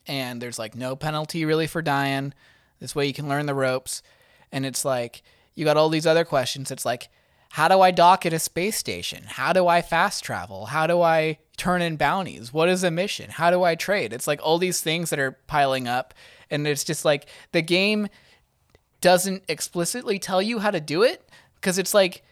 And 0.07 0.40
there's 0.40 0.59
like 0.59 0.74
no 0.74 0.96
penalty 0.96 1.44
really 1.44 1.66
for 1.66 1.82
dying. 1.82 2.32
This 2.80 2.94
way 2.94 3.07
you 3.07 3.12
can 3.12 3.28
learn 3.28 3.44
the 3.44 3.55
ropes. 3.55 4.03
And 4.50 4.64
it's 4.64 4.86
like, 4.86 5.22
you 5.55 5.66
got 5.66 5.76
all 5.76 5.90
these 5.90 6.07
other 6.07 6.24
questions. 6.24 6.70
It's 6.70 6.86
like, 6.86 7.11
how 7.53 7.68
do 7.68 7.82
I 7.82 7.90
dock 7.90 8.24
at 8.24 8.32
a 8.32 8.38
space 8.38 8.78
station? 8.78 9.24
How 9.26 9.53
do 9.53 9.68
I 9.68 9.82
fast 9.82 10.24
travel? 10.24 10.64
How 10.64 10.86
do 10.86 11.03
I 11.03 11.36
turn 11.59 11.82
in 11.82 11.96
bounties? 11.96 12.50
What 12.50 12.70
is 12.70 12.82
a 12.82 12.90
mission? 12.90 13.28
How 13.28 13.50
do 13.50 13.62
I 13.62 13.74
trade? 13.74 14.14
It's 14.14 14.26
like 14.26 14.40
all 14.42 14.57
these 14.57 14.80
things 14.80 15.11
that 15.11 15.18
are 15.18 15.32
piling 15.32 15.86
up. 15.86 16.14
And 16.50 16.66
it's 16.66 16.82
just 16.82 17.05
like 17.05 17.26
the 17.53 17.61
game 17.61 18.09
doesn't 19.03 19.42
explicitly 19.48 20.18
tell 20.18 20.40
you 20.40 20.61
how 20.61 20.70
to 20.70 20.80
do 20.80 21.03
it 21.03 21.28
because 21.57 21.76
it's 21.76 21.92
like 21.92 22.22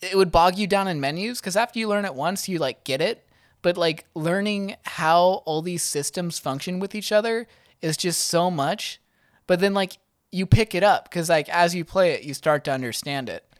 it 0.00 0.16
would 0.16 0.32
bog 0.32 0.58
you 0.58 0.66
down 0.66 0.88
in 0.88 1.00
menus 1.00 1.38
because 1.40 1.54
after 1.54 1.78
you 1.78 1.86
learn 1.86 2.04
it 2.04 2.16
once 2.16 2.48
you 2.48 2.58
like 2.58 2.82
get 2.82 3.00
it 3.00 3.28
but 3.62 3.76
like 3.76 4.06
learning 4.16 4.74
how 4.82 5.42
all 5.44 5.62
these 5.62 5.84
systems 5.84 6.40
function 6.40 6.80
with 6.80 6.96
each 6.96 7.12
other 7.12 7.46
is 7.80 7.96
just 7.96 8.22
so 8.22 8.50
much 8.50 9.00
but 9.46 9.60
then 9.60 9.72
like 9.72 9.98
you 10.32 10.46
pick 10.46 10.74
it 10.74 10.82
up 10.82 11.08
because 11.08 11.28
like 11.28 11.48
as 11.50 11.74
you 11.74 11.84
play 11.84 12.12
it 12.12 12.24
you 12.24 12.34
start 12.34 12.64
to 12.64 12.72
understand 12.72 13.28
it 13.28 13.53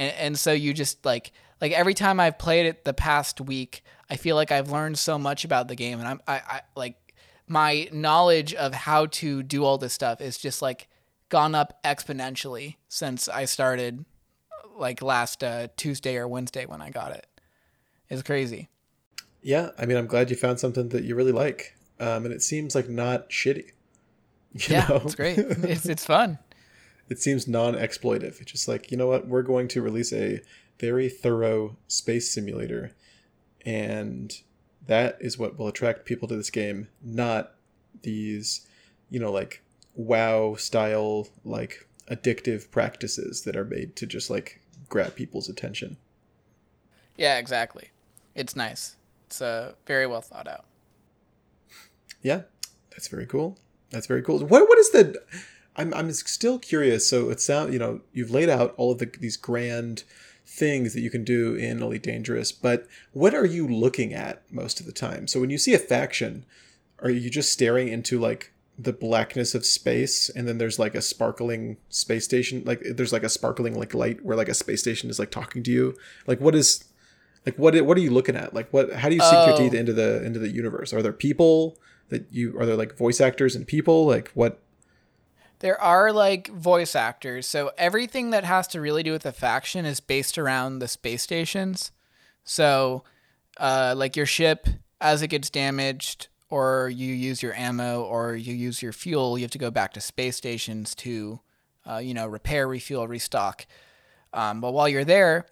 and, 0.00 0.16
and 0.16 0.38
so 0.38 0.50
you 0.50 0.72
just 0.72 1.04
like 1.04 1.30
like 1.60 1.72
every 1.72 1.94
time 1.94 2.18
i've 2.18 2.38
played 2.38 2.66
it 2.66 2.84
the 2.84 2.94
past 2.94 3.40
week 3.40 3.84
i 4.08 4.16
feel 4.16 4.34
like 4.34 4.50
i've 4.50 4.70
learned 4.70 4.98
so 4.98 5.18
much 5.18 5.44
about 5.44 5.68
the 5.68 5.76
game. 5.76 5.98
And 6.00 6.08
i'm 6.08 6.20
i, 6.26 6.36
I 6.36 6.60
like 6.74 6.96
my 7.46 7.88
knowledge 7.92 8.54
of 8.54 8.72
how 8.72 9.06
to 9.06 9.42
do 9.42 9.64
all 9.64 9.76
this 9.76 9.92
stuff 9.92 10.20
is 10.20 10.38
just 10.38 10.62
like 10.62 10.88
gone 11.28 11.54
up 11.54 11.82
exponentially 11.84 12.76
since 12.88 13.28
i 13.28 13.44
started 13.44 14.04
like 14.76 15.02
last 15.02 15.44
uh, 15.44 15.68
tuesday 15.76 16.16
or 16.16 16.26
wednesday 16.26 16.64
when 16.64 16.80
i 16.80 16.90
got 16.90 17.12
it. 17.12 17.26
It's 18.08 18.22
crazy. 18.22 18.68
Yeah 19.42 19.70
i 19.78 19.84
mean 19.84 19.98
i'm 19.98 20.06
glad 20.06 20.30
you 20.30 20.36
found 20.36 20.58
something 20.58 20.88
that 20.88 21.04
you 21.04 21.14
really 21.14 21.32
like. 21.32 21.76
Um, 22.00 22.24
and 22.24 22.32
it 22.32 22.42
seems 22.42 22.74
like 22.74 22.88
not 22.88 23.28
shitty 23.28 23.66
you 24.54 24.60
yeah 24.68 24.86
know? 24.88 25.02
it's 25.04 25.14
great. 25.14 25.38
It's, 25.38 25.84
it's 25.84 26.06
fun 26.06 26.38
it 27.10 27.18
seems 27.18 27.46
non-exploitive. 27.46 28.40
It's 28.40 28.52
just 28.52 28.68
like, 28.68 28.90
you 28.90 28.96
know 28.96 29.08
what, 29.08 29.26
we're 29.26 29.42
going 29.42 29.68
to 29.68 29.82
release 29.82 30.12
a 30.12 30.40
very 30.78 31.08
thorough 31.10 31.76
space 31.88 32.30
simulator 32.30 32.92
and 33.66 34.40
that 34.86 35.18
is 35.20 35.36
what 35.36 35.58
will 35.58 35.68
attract 35.68 36.06
people 36.06 36.26
to 36.28 36.36
this 36.36 36.48
game, 36.48 36.88
not 37.02 37.52
these, 38.02 38.66
you 39.10 39.20
know, 39.20 39.30
like 39.30 39.62
wow 39.94 40.54
style 40.54 41.28
like 41.44 41.86
addictive 42.10 42.70
practices 42.70 43.42
that 43.42 43.56
are 43.56 43.64
made 43.64 43.94
to 43.96 44.06
just 44.06 44.30
like 44.30 44.60
grab 44.88 45.14
people's 45.14 45.48
attention. 45.48 45.96
yeah 47.16 47.36
exactly 47.38 47.90
it's 48.34 48.56
nice 48.56 48.96
it's 49.26 49.42
uh, 49.42 49.72
very 49.86 50.06
well 50.06 50.22
thought 50.22 50.48
out 50.48 50.64
Yeah, 52.22 52.42
that's 52.90 53.08
very 53.08 53.26
cool. 53.26 53.58
That's 53.90 54.06
very 54.06 54.22
cool. 54.22 54.40
What 54.40 54.68
what 54.68 54.78
is 54.78 54.90
the? 54.90 55.20
I'm 55.80 55.94
I'm 55.94 56.12
still 56.12 56.58
curious. 56.58 57.08
So 57.08 57.30
it 57.30 57.40
sound 57.40 57.72
you 57.72 57.78
know 57.78 58.00
you've 58.12 58.30
laid 58.30 58.48
out 58.48 58.74
all 58.76 58.92
of 58.92 58.98
the 58.98 59.06
these 59.18 59.36
grand 59.36 60.04
things 60.46 60.94
that 60.94 61.00
you 61.00 61.10
can 61.10 61.22
do 61.24 61.54
in 61.54 61.80
Elite 61.80 62.02
Dangerous, 62.02 62.50
but 62.52 62.86
what 63.12 63.34
are 63.34 63.46
you 63.46 63.66
looking 63.68 64.12
at 64.12 64.42
most 64.52 64.80
of 64.80 64.86
the 64.86 64.92
time? 64.92 65.26
So 65.28 65.40
when 65.40 65.48
you 65.50 65.58
see 65.58 65.74
a 65.74 65.78
faction, 65.78 66.44
are 66.98 67.10
you 67.10 67.30
just 67.30 67.52
staring 67.52 67.88
into 67.88 68.18
like 68.18 68.52
the 68.76 68.92
blackness 68.92 69.54
of 69.54 69.64
space 69.64 70.28
and 70.30 70.48
then 70.48 70.58
there's 70.58 70.78
like 70.78 70.94
a 70.94 71.02
sparkling 71.02 71.76
space 71.90 72.24
station 72.24 72.62
like 72.64 72.80
there's 72.96 73.12
like 73.12 73.22
a 73.22 73.28
sparkling 73.28 73.78
like 73.78 73.92
light 73.92 74.24
where 74.24 74.36
like 74.36 74.48
a 74.48 74.54
space 74.54 74.80
station 74.80 75.10
is 75.10 75.18
like 75.18 75.30
talking 75.30 75.62
to 75.62 75.70
you 75.70 75.94
like 76.26 76.40
what 76.40 76.54
is 76.54 76.82
like 77.44 77.54
what 77.58 77.78
what 77.84 77.96
are 77.98 78.00
you 78.00 78.10
looking 78.10 78.36
at 78.36 78.54
like 78.54 78.72
what 78.72 78.90
how 78.94 79.10
do 79.10 79.14
you 79.14 79.20
sink 79.20 79.46
your 79.46 79.54
Oh. 79.54 79.58
teeth 79.58 79.74
into 79.74 79.92
the 79.92 80.24
into 80.24 80.38
the 80.38 80.48
universe 80.48 80.94
are 80.94 81.02
there 81.02 81.12
people 81.12 81.76
that 82.08 82.24
you 82.30 82.58
are 82.58 82.64
there 82.64 82.74
like 82.76 82.96
voice 82.96 83.20
actors 83.20 83.54
and 83.54 83.66
people 83.66 84.06
like 84.06 84.28
what 84.32 84.58
There 85.60 85.80
are 85.80 86.10
like 86.10 86.48
voice 86.48 86.94
actors, 86.94 87.46
so 87.46 87.70
everything 87.76 88.30
that 88.30 88.44
has 88.44 88.66
to 88.68 88.80
really 88.80 89.02
do 89.02 89.12
with 89.12 89.22
the 89.22 89.32
faction 89.32 89.84
is 89.84 90.00
based 90.00 90.38
around 90.38 90.78
the 90.78 90.88
space 90.88 91.22
stations. 91.22 91.92
So, 92.44 93.04
uh, 93.58 93.94
like 93.96 94.16
your 94.16 94.26
ship, 94.26 94.66
as 95.02 95.20
it 95.20 95.28
gets 95.28 95.50
damaged, 95.50 96.28
or 96.48 96.88
you 96.88 97.12
use 97.12 97.42
your 97.42 97.52
ammo, 97.54 98.02
or 98.02 98.34
you 98.34 98.54
use 98.54 98.80
your 98.80 98.94
fuel, 98.94 99.36
you 99.36 99.44
have 99.44 99.50
to 99.50 99.58
go 99.58 99.70
back 99.70 99.92
to 99.92 100.00
space 100.00 100.36
stations 100.36 100.94
to, 100.96 101.40
uh, 101.86 101.98
you 101.98 102.14
know, 102.14 102.26
repair, 102.26 102.66
refuel, 102.66 103.06
restock. 103.06 103.66
Um, 104.32 104.62
but 104.62 104.72
while 104.72 104.88
you're 104.88 105.04
there, 105.04 105.46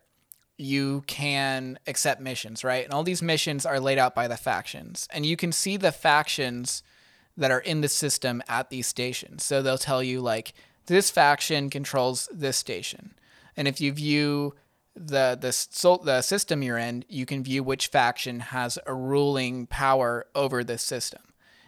you 0.57 1.05
can 1.07 1.79
accept 1.87 2.21
missions, 2.21 2.65
right? 2.65 2.85
And 2.85 2.95
all 2.95 3.05
these 3.05 3.23
missions 3.23 3.67
are 3.67 3.79
laid 3.79 3.99
out 3.99 4.15
by 4.15 4.27
the 4.27 4.39
factions, 4.39 5.07
and 5.13 5.27
you 5.27 5.37
can 5.37 5.53
see 5.53 5.77
the 5.77 5.93
factions 5.93 6.83
that 7.39 7.51
are 7.53 7.61
in 7.61 7.81
the 7.81 7.89
system 7.89 8.43
at 8.49 8.69
these 8.69 8.87
stations. 8.87 9.45
So 9.45 9.63
they'll 9.63 9.79
tell 9.79 10.03
you 10.03 10.21
like 10.21 10.53
this 10.87 11.11
faction 11.11 11.71
controls 11.71 12.29
this 12.33 12.57
station, 12.57 13.15
and 13.57 13.67
if 13.67 13.81
you 13.81 13.93
view 13.93 14.55
the 14.95 15.39
the 15.41 15.99
the 16.05 16.21
system 16.21 16.63
you're 16.63 16.77
in, 16.77 17.05
you 17.09 17.25
can 17.25 17.43
view 17.43 17.63
which 17.63 17.87
faction 17.87 18.41
has 18.41 18.79
a 18.87 18.95
ruling 18.95 19.67
power 19.67 20.27
over 20.35 20.65
this 20.65 20.83
system, 20.83 21.23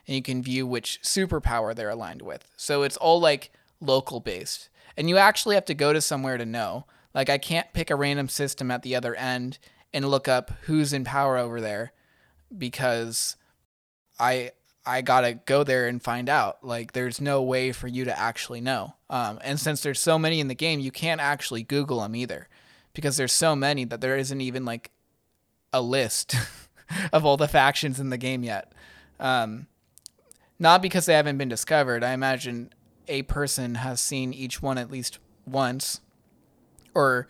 and 0.07 0.17
you 0.17 0.23
can 0.23 0.43
view 0.43 0.67
which 0.67 1.01
superpower 1.03 1.75
they're 1.75 1.91
aligned 1.91 2.23
with. 2.23 2.47
So 2.57 2.83
it's 2.83 2.97
all 2.97 3.21
like 3.21 3.53
local 3.81 4.21
based, 4.21 4.69
and 4.97 5.09
you 5.09 5.17
actually 5.17 5.55
have 5.55 5.67
to 5.67 5.75
go 5.75 5.93
to 5.93 6.01
somewhere 6.01 6.37
to 6.37 6.45
know. 6.45 6.87
Like 7.15 7.31
I 7.31 7.39
can't 7.39 7.73
pick 7.73 7.91
a 7.91 7.97
random 7.97 8.29
system 8.29 8.71
at 8.71 8.83
the 8.83 8.97
other 8.97 9.15
end 9.15 9.59
and 9.93 10.09
look 10.09 10.29
up 10.29 10.51
who's 10.63 10.93
in 10.93 11.05
power 11.05 11.37
over 11.37 11.61
there 11.61 11.93
because 12.57 13.37
I 14.19 14.53
I 14.85 15.03
gotta 15.03 15.35
go 15.35 15.63
there 15.65 15.87
and 15.87 16.03
find 16.03 16.29
out. 16.29 16.65
Like 16.65 16.93
there's 16.93 17.21
no 17.21 17.43
way 17.43 17.73
for 17.73 17.89
you 17.89 18.05
to 18.05 18.19
actually 18.19 18.61
know. 18.61 18.95
Um, 19.09 19.39
and 19.43 19.59
since 19.61 19.83
there's 19.83 20.01
so 20.01 20.19
many 20.19 20.41
in 20.41 20.49
the 20.49 20.55
game, 20.55 20.81
you 20.81 20.91
can't 20.91 21.21
actually 21.21 21.63
Google 21.63 22.01
them 22.01 22.17
either 22.17 22.49
because 22.95 23.17
there's 23.17 23.33
so 23.33 23.55
many 23.55 23.85
that 23.85 24.01
there 24.01 24.17
isn't 24.17 24.41
even 24.41 24.65
like 24.65 24.91
a 25.73 25.81
list 25.81 26.35
of 27.13 27.25
all 27.25 27.37
the 27.37 27.49
factions 27.49 28.01
in 28.01 28.11
the 28.11 28.19
game 28.19 28.43
yet. 28.43 28.73
Um, 29.19 29.67
not 30.59 30.83
because 30.83 31.07
they 31.07 31.15
haven't 31.15 31.39
been 31.39 31.49
discovered. 31.49 32.05
I 32.05 32.13
imagine 32.13 32.73
a 33.09 33.23
person 33.23 33.77
has 33.77 34.01
seen 34.01 34.33
each 34.33 34.63
one 34.63 34.79
at 34.79 34.91
least 34.91 35.19
once, 35.47 36.01
or 36.95 37.29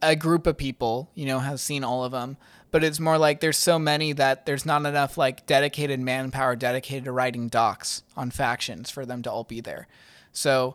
a 0.00 0.16
group 0.16 0.46
of 0.46 0.56
people, 0.56 1.10
you 1.14 1.26
know, 1.26 1.38
has 1.38 1.62
seen 1.62 1.84
all 1.84 2.04
of 2.04 2.12
them. 2.12 2.36
But 2.72 2.82
it's 2.82 2.98
more 2.98 3.18
like 3.18 3.38
there's 3.38 3.58
so 3.58 3.78
many 3.78 4.12
that 4.14 4.46
there's 4.46 4.66
not 4.66 4.84
enough 4.84 5.16
like 5.16 5.46
dedicated 5.46 6.00
manpower 6.00 6.56
dedicated 6.56 7.04
to 7.04 7.12
writing 7.12 7.48
docs 7.48 8.02
on 8.16 8.32
factions 8.32 8.90
for 8.90 9.06
them 9.06 9.22
to 9.22 9.30
all 9.30 9.44
be 9.44 9.60
there. 9.60 9.86
So 10.32 10.74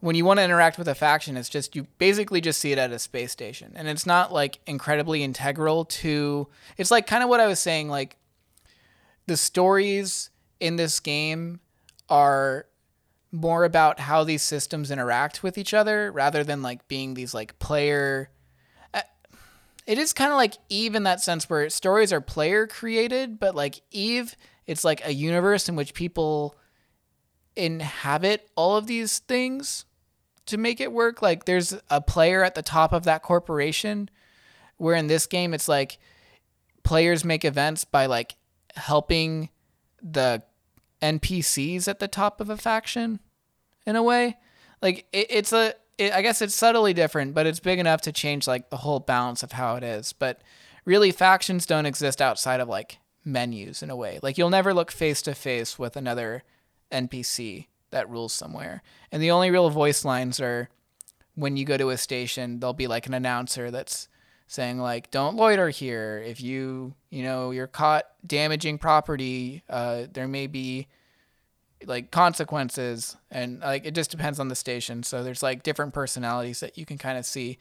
when 0.00 0.14
you 0.14 0.24
want 0.24 0.38
to 0.40 0.44
interact 0.44 0.76
with 0.76 0.88
a 0.88 0.94
faction, 0.94 1.36
it's 1.36 1.48
just 1.48 1.74
you 1.74 1.86
basically 1.98 2.40
just 2.40 2.60
see 2.60 2.72
it 2.72 2.78
at 2.78 2.92
a 2.92 2.98
space 2.98 3.32
station, 3.32 3.72
and 3.74 3.88
it's 3.88 4.04
not 4.04 4.32
like 4.32 4.58
incredibly 4.66 5.22
integral 5.22 5.84
to. 5.86 6.48
It's 6.76 6.90
like 6.90 7.06
kind 7.06 7.22
of 7.22 7.30
what 7.30 7.40
I 7.40 7.46
was 7.46 7.60
saying, 7.60 7.88
like 7.88 8.16
the 9.26 9.36
stories 9.36 10.30
in 10.60 10.76
this 10.76 11.00
game 11.00 11.60
are 12.08 12.66
more 13.32 13.64
about 13.64 14.00
how 14.00 14.24
these 14.24 14.42
systems 14.42 14.90
interact 14.90 15.42
with 15.42 15.58
each 15.58 15.74
other 15.74 16.12
rather 16.12 16.44
than 16.44 16.62
like 16.62 16.86
being 16.88 17.14
these 17.14 17.34
like 17.34 17.58
player 17.58 18.30
it 19.86 19.98
is 19.98 20.12
kind 20.12 20.32
of 20.32 20.36
like 20.36 20.54
eve 20.68 20.94
in 20.94 21.04
that 21.04 21.20
sense 21.20 21.48
where 21.48 21.68
stories 21.70 22.12
are 22.12 22.20
player 22.20 22.66
created 22.66 23.38
but 23.38 23.54
like 23.54 23.80
eve 23.90 24.36
it's 24.66 24.84
like 24.84 25.04
a 25.06 25.12
universe 25.12 25.68
in 25.68 25.76
which 25.76 25.94
people 25.94 26.56
inhabit 27.54 28.48
all 28.56 28.76
of 28.76 28.86
these 28.86 29.20
things 29.20 29.84
to 30.44 30.56
make 30.56 30.80
it 30.80 30.92
work 30.92 31.22
like 31.22 31.44
there's 31.44 31.74
a 31.90 32.00
player 32.00 32.44
at 32.44 32.54
the 32.54 32.62
top 32.62 32.92
of 32.92 33.04
that 33.04 33.22
corporation 33.22 34.08
where 34.76 34.94
in 34.94 35.06
this 35.06 35.26
game 35.26 35.54
it's 35.54 35.68
like 35.68 35.98
players 36.82 37.24
make 37.24 37.44
events 37.44 37.84
by 37.84 38.06
like 38.06 38.36
helping 38.76 39.48
the 40.02 40.42
NPCs 41.02 41.88
at 41.88 41.98
the 41.98 42.08
top 42.08 42.40
of 42.40 42.50
a 42.50 42.56
faction 42.56 43.20
in 43.86 43.96
a 43.96 44.02
way. 44.02 44.36
Like 44.82 45.06
it, 45.12 45.26
it's 45.30 45.52
a, 45.52 45.74
it, 45.98 46.12
I 46.12 46.22
guess 46.22 46.42
it's 46.42 46.54
subtly 46.54 46.92
different, 46.94 47.34
but 47.34 47.46
it's 47.46 47.60
big 47.60 47.78
enough 47.78 48.02
to 48.02 48.12
change 48.12 48.46
like 48.46 48.70
the 48.70 48.78
whole 48.78 49.00
balance 49.00 49.42
of 49.42 49.52
how 49.52 49.76
it 49.76 49.82
is. 49.82 50.12
But 50.12 50.42
really, 50.84 51.10
factions 51.10 51.66
don't 51.66 51.86
exist 51.86 52.20
outside 52.20 52.60
of 52.60 52.68
like 52.68 52.98
menus 53.24 53.82
in 53.82 53.90
a 53.90 53.96
way. 53.96 54.18
Like 54.22 54.38
you'll 54.38 54.50
never 54.50 54.74
look 54.74 54.90
face 54.90 55.22
to 55.22 55.34
face 55.34 55.78
with 55.78 55.96
another 55.96 56.44
NPC 56.92 57.66
that 57.90 58.10
rules 58.10 58.32
somewhere, 58.32 58.82
and 59.10 59.22
the 59.22 59.30
only 59.30 59.50
real 59.50 59.70
voice 59.70 60.04
lines 60.04 60.40
are 60.40 60.68
when 61.34 61.56
you 61.56 61.64
go 61.64 61.76
to 61.76 61.90
a 61.90 61.96
station. 61.96 62.60
There'll 62.60 62.74
be 62.74 62.86
like 62.86 63.06
an 63.06 63.14
announcer 63.14 63.70
that's 63.70 64.08
saying 64.48 64.78
like 64.78 65.10
don't 65.10 65.34
loiter 65.34 65.70
here 65.70 66.22
if 66.24 66.40
you 66.40 66.94
you 67.10 67.22
know 67.24 67.50
you're 67.50 67.66
caught 67.66 68.04
damaging 68.24 68.78
property 68.78 69.62
uh, 69.68 70.04
there 70.12 70.28
may 70.28 70.46
be 70.46 70.86
like 71.84 72.10
consequences 72.10 73.16
and 73.30 73.60
like 73.60 73.84
it 73.84 73.94
just 73.94 74.10
depends 74.10 74.40
on 74.40 74.48
the 74.48 74.54
station 74.54 75.02
so 75.02 75.22
there's 75.22 75.42
like 75.42 75.62
different 75.62 75.92
personalities 75.92 76.60
that 76.60 76.78
you 76.78 76.86
can 76.86 76.96
kind 76.96 77.18
of 77.18 77.26
see 77.26 77.58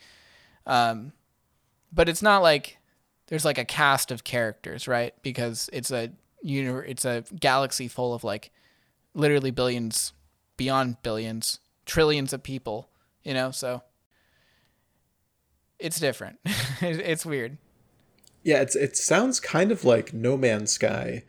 um, 0.68 1.12
but 1.92 2.08
it's 2.08 2.22
not 2.22 2.42
like 2.42 2.78
there's 3.28 3.46
like 3.46 3.58
a 3.58 3.66
cast 3.66 4.12
of 4.12 4.24
characters 4.24 4.88
right 4.88 5.14
because 5.22 5.70
it's 5.74 5.92
a 5.92 6.12
know 6.42 6.78
it's 6.78 7.06
a 7.06 7.24
galaxy 7.40 7.88
full 7.88 8.14
of 8.14 8.24
like 8.24 8.52
literally 9.14 9.52
billions 9.52 10.14
beyond 10.58 10.96
billions 11.04 11.60
trillions 11.86 12.32
of 12.32 12.42
people 12.42 12.90
you 13.24 13.34
know 13.34 13.52
so 13.52 13.82
it's 15.80 16.00
different. 16.00 16.40
it's 16.82 17.26
weird. 17.26 17.58
Yeah, 18.44 18.62
it's 18.62 18.76
it 18.76 18.96
sounds 18.96 19.40
kind 19.40 19.72
of 19.72 19.84
like 19.84 20.14
No 20.14 20.38
Man's 20.38 20.72
Sky 20.72 21.24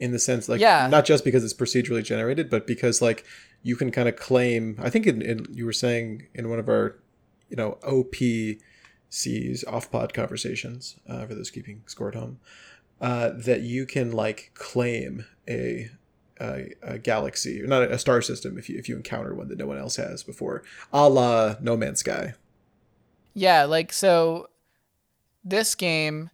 in 0.00 0.10
the 0.12 0.18
sense 0.18 0.48
like 0.48 0.60
Yeah. 0.60 0.88
not 0.90 1.04
just 1.04 1.24
because 1.24 1.44
it's 1.44 1.54
procedurally 1.54 2.02
generated, 2.02 2.50
but 2.50 2.66
because 2.66 3.00
like 3.00 3.24
you 3.62 3.76
can 3.76 3.90
kind 3.92 4.08
of 4.08 4.16
claim 4.16 4.76
I 4.82 4.90
think 4.90 5.06
in, 5.06 5.22
in 5.22 5.46
you 5.52 5.64
were 5.66 5.72
saying 5.72 6.26
in 6.34 6.48
one 6.50 6.58
of 6.58 6.68
our 6.68 6.96
you 7.48 7.56
know 7.56 7.78
OPCs 7.82 9.64
off 9.68 9.90
pod 9.90 10.14
conversations 10.14 10.96
uh, 11.08 11.26
for 11.26 11.34
those 11.34 11.50
keeping 11.50 11.82
score 11.86 12.08
at 12.08 12.14
home 12.14 12.38
uh, 13.00 13.30
that 13.34 13.60
you 13.62 13.86
can 13.86 14.10
like 14.12 14.50
claim 14.54 15.24
a 15.48 15.90
a, 16.40 16.72
a 16.82 16.98
galaxy 16.98 17.62
or 17.62 17.66
not 17.66 17.82
a, 17.82 17.92
a 17.92 17.98
star 17.98 18.22
system 18.22 18.56
if 18.58 18.68
you 18.70 18.78
if 18.78 18.88
you 18.88 18.96
encounter 18.96 19.34
one 19.34 19.48
that 19.48 19.58
no 19.58 19.66
one 19.66 19.76
else 19.78 19.96
has 19.96 20.22
before, 20.22 20.62
a 20.92 21.08
la 21.08 21.56
No 21.60 21.76
Man's 21.76 22.00
Sky. 22.00 22.32
Yeah, 23.34 23.64
like 23.64 23.92
so 23.92 24.48
this 25.44 25.74
game 25.74 26.30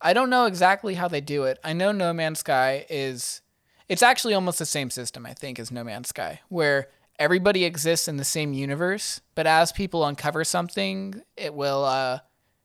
I 0.00 0.12
don't 0.12 0.30
know 0.30 0.46
exactly 0.46 0.94
how 0.94 1.08
they 1.08 1.20
do 1.20 1.44
it. 1.44 1.58
I 1.64 1.72
know 1.72 1.92
No 1.92 2.12
Man's 2.12 2.40
Sky 2.40 2.86
is 2.88 3.42
it's 3.88 4.02
actually 4.02 4.34
almost 4.34 4.58
the 4.58 4.66
same 4.66 4.90
system 4.90 5.26
I 5.26 5.34
think 5.34 5.58
as 5.58 5.70
No 5.70 5.84
Man's 5.84 6.08
Sky 6.08 6.40
where 6.48 6.88
everybody 7.18 7.64
exists 7.64 8.06
in 8.06 8.16
the 8.16 8.24
same 8.24 8.52
universe, 8.52 9.20
but 9.34 9.46
as 9.46 9.72
people 9.72 10.04
uncover 10.04 10.44
something, 10.44 11.22
it 11.36 11.54
will 11.54 11.84
uh 11.84 12.20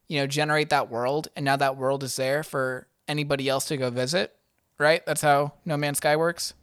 you 0.07 0.19
know 0.19 0.27
generate 0.27 0.69
that 0.69 0.89
world 0.89 1.27
and 1.35 1.43
now 1.43 1.55
that 1.55 1.77
world 1.77 2.03
is 2.03 2.15
there 2.15 2.43
for 2.43 2.87
anybody 3.07 3.49
else 3.49 3.65
to 3.65 3.77
go 3.77 3.89
visit, 3.89 4.35
right? 4.77 5.05
That's 5.05 5.21
how 5.21 5.53
No 5.65 5.77
Man's 5.77 5.97
Sky 5.97 6.15
works. 6.15 6.53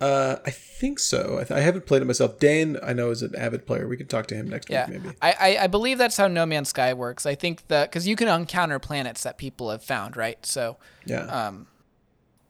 Uh, 0.00 0.36
I 0.46 0.50
think 0.50 0.98
so. 0.98 1.34
I, 1.34 1.44
th- 1.44 1.50
I 1.50 1.60
haven't 1.60 1.84
played 1.86 2.00
it 2.00 2.06
myself. 2.06 2.38
Dan, 2.38 2.78
I 2.82 2.94
know, 2.94 3.10
is 3.10 3.20
an 3.22 3.34
avid 3.36 3.66
player. 3.66 3.86
We 3.86 3.98
can 3.98 4.06
talk 4.06 4.26
to 4.28 4.34
him 4.34 4.48
next 4.48 4.70
Yeah, 4.70 4.88
week, 4.88 5.02
maybe. 5.02 5.16
I, 5.20 5.34
I 5.58 5.64
I 5.64 5.66
believe 5.66 5.98
that's 5.98 6.16
how 6.16 6.26
No 6.26 6.46
Man's 6.46 6.70
Sky 6.70 6.94
works. 6.94 7.26
I 7.26 7.34
think 7.34 7.68
that 7.68 7.90
because 7.90 8.08
you 8.08 8.16
can 8.16 8.26
encounter 8.28 8.78
planets 8.78 9.22
that 9.24 9.36
people 9.36 9.70
have 9.70 9.84
found, 9.84 10.16
right? 10.16 10.44
So 10.46 10.78
Yeah. 11.04 11.24
um, 11.24 11.66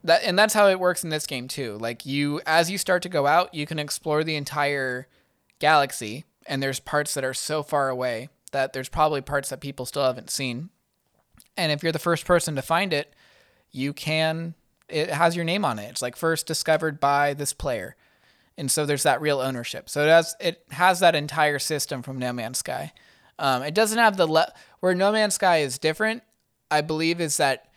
that 0.05 0.23
and 0.23 0.39
that's 0.39 0.53
how 0.53 0.67
it 0.69 0.79
works 0.79 1.03
in 1.03 1.09
this 1.09 1.27
game 1.27 1.47
too. 1.49 1.77
Like 1.77 2.05
you, 2.05 2.39
as 2.45 2.71
you 2.71 2.77
start 2.77 3.03
to 3.03 3.09
go 3.09 3.27
out, 3.27 3.53
you 3.53 3.65
can 3.65 3.79
explore 3.79 4.23
the 4.23 4.35
entire 4.37 5.07
galaxy, 5.59 6.23
and 6.47 6.63
there's 6.63 6.79
parts 6.79 7.13
that 7.15 7.23
are 7.25 7.33
so 7.33 7.63
far 7.63 7.89
away 7.89 8.29
that 8.53 8.71
there's 8.73 8.89
probably 8.89 9.21
parts 9.21 9.49
that 9.49 9.59
people 9.59 9.85
still 9.85 10.03
haven't 10.05 10.29
seen. 10.29 10.69
And 11.57 11.71
if 11.71 11.83
you're 11.83 11.91
the 11.91 11.99
first 11.99 12.25
person 12.25 12.55
to 12.55 12.61
find 12.61 12.93
it, 12.93 13.13
you 13.71 13.91
can. 13.93 14.55
It 14.91 15.09
has 15.09 15.35
your 15.35 15.45
name 15.45 15.65
on 15.65 15.79
it. 15.79 15.89
It's 15.89 16.01
like 16.01 16.15
first 16.15 16.47
discovered 16.47 16.99
by 16.99 17.33
this 17.33 17.53
player, 17.53 17.95
and 18.57 18.69
so 18.69 18.85
there's 18.85 19.03
that 19.03 19.21
real 19.21 19.39
ownership. 19.39 19.89
So 19.89 20.03
it 20.03 20.09
has 20.09 20.35
it 20.39 20.63
has 20.71 20.99
that 20.99 21.15
entire 21.15 21.59
system 21.59 22.01
from 22.01 22.19
No 22.19 22.33
Man's 22.33 22.59
Sky. 22.59 22.93
Um, 23.39 23.63
it 23.63 23.73
doesn't 23.73 23.97
have 23.97 24.17
the 24.17 24.27
le- 24.27 24.53
where 24.79 24.93
No 24.93 25.11
Man's 25.11 25.35
Sky 25.35 25.57
is 25.57 25.79
different. 25.79 26.23
I 26.69 26.81
believe 26.81 27.19
is 27.19 27.37
that 27.37 27.71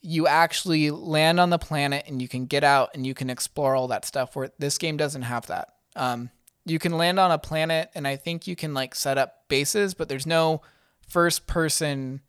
you 0.00 0.26
actually 0.26 0.90
land 0.90 1.40
on 1.40 1.50
the 1.50 1.58
planet 1.58 2.04
and 2.06 2.22
you 2.22 2.28
can 2.28 2.46
get 2.46 2.62
out 2.62 2.90
and 2.94 3.06
you 3.06 3.14
can 3.14 3.30
explore 3.30 3.74
all 3.74 3.88
that 3.88 4.04
stuff. 4.04 4.36
Where 4.36 4.50
this 4.58 4.78
game 4.78 4.96
doesn't 4.96 5.22
have 5.22 5.46
that. 5.46 5.74
Um, 5.96 6.30
you 6.64 6.78
can 6.78 6.96
land 6.96 7.18
on 7.18 7.30
a 7.30 7.38
planet 7.38 7.90
and 7.94 8.06
I 8.06 8.16
think 8.16 8.46
you 8.46 8.54
can 8.54 8.74
like 8.74 8.94
set 8.94 9.18
up 9.18 9.48
bases, 9.48 9.94
but 9.94 10.08
there's 10.08 10.26
no 10.26 10.62
first 11.08 11.46
person, 11.46 12.20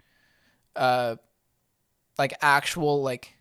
uh, 0.75 1.17
like 2.17 2.34
actual 2.41 3.03
like 3.03 3.36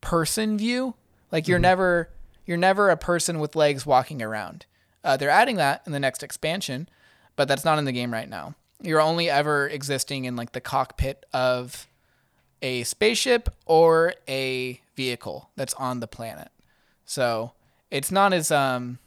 person 0.00 0.58
view. 0.58 0.94
Like 1.30 1.46
you're 1.48 1.58
never 1.58 2.10
you're 2.46 2.56
never 2.56 2.90
a 2.90 2.96
person 2.96 3.38
with 3.38 3.54
legs 3.56 3.86
walking 3.86 4.22
around. 4.22 4.66
Uh, 5.04 5.16
they're 5.16 5.30
adding 5.30 5.56
that 5.56 5.82
in 5.86 5.92
the 5.92 6.00
next 6.00 6.22
expansion, 6.22 6.88
but 7.36 7.48
that's 7.48 7.64
not 7.64 7.78
in 7.78 7.84
the 7.84 7.92
game 7.92 8.12
right 8.12 8.28
now. 8.28 8.54
You're 8.82 9.00
only 9.00 9.30
ever 9.30 9.68
existing 9.68 10.24
in 10.24 10.36
like 10.36 10.52
the 10.52 10.60
cockpit 10.60 11.26
of 11.32 11.86
a 12.62 12.82
spaceship 12.84 13.48
or 13.66 14.14
a 14.28 14.80
vehicle 14.96 15.50
that's 15.56 15.74
on 15.74 16.00
the 16.00 16.06
planet. 16.06 16.50
So 17.04 17.52
it's 17.90 18.10
not 18.10 18.32
as 18.32 18.50
um 18.50 18.98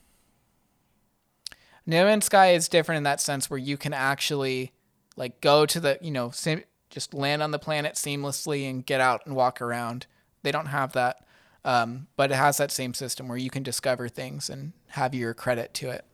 No 1.85 2.05
Man's 2.05 2.25
Sky 2.25 2.53
is 2.53 2.67
different 2.67 2.97
in 2.97 3.03
that 3.03 3.21
sense 3.21 3.49
where 3.49 3.59
you 3.59 3.77
can 3.77 3.93
actually 3.93 4.71
like 5.15 5.41
go 5.41 5.65
to 5.65 5.79
the 5.79 5.97
you 6.01 6.11
know 6.11 6.31
sim- 6.31 6.63
just 6.89 7.13
land 7.13 7.41
on 7.41 7.51
the 7.51 7.59
planet 7.59 7.95
seamlessly 7.95 8.69
and 8.69 8.85
get 8.85 9.01
out 9.01 9.25
and 9.25 9.35
walk 9.35 9.61
around. 9.61 10.05
They 10.43 10.51
don't 10.51 10.67
have 10.67 10.93
that, 10.93 11.25
um, 11.65 12.07
but 12.15 12.31
it 12.31 12.35
has 12.35 12.57
that 12.57 12.71
same 12.71 12.93
system 12.93 13.27
where 13.27 13.37
you 13.37 13.49
can 13.49 13.63
discover 13.63 14.07
things 14.09 14.49
and 14.49 14.73
have 14.89 15.15
your 15.15 15.33
credit 15.33 15.73
to 15.75 15.89
it. 15.89 16.05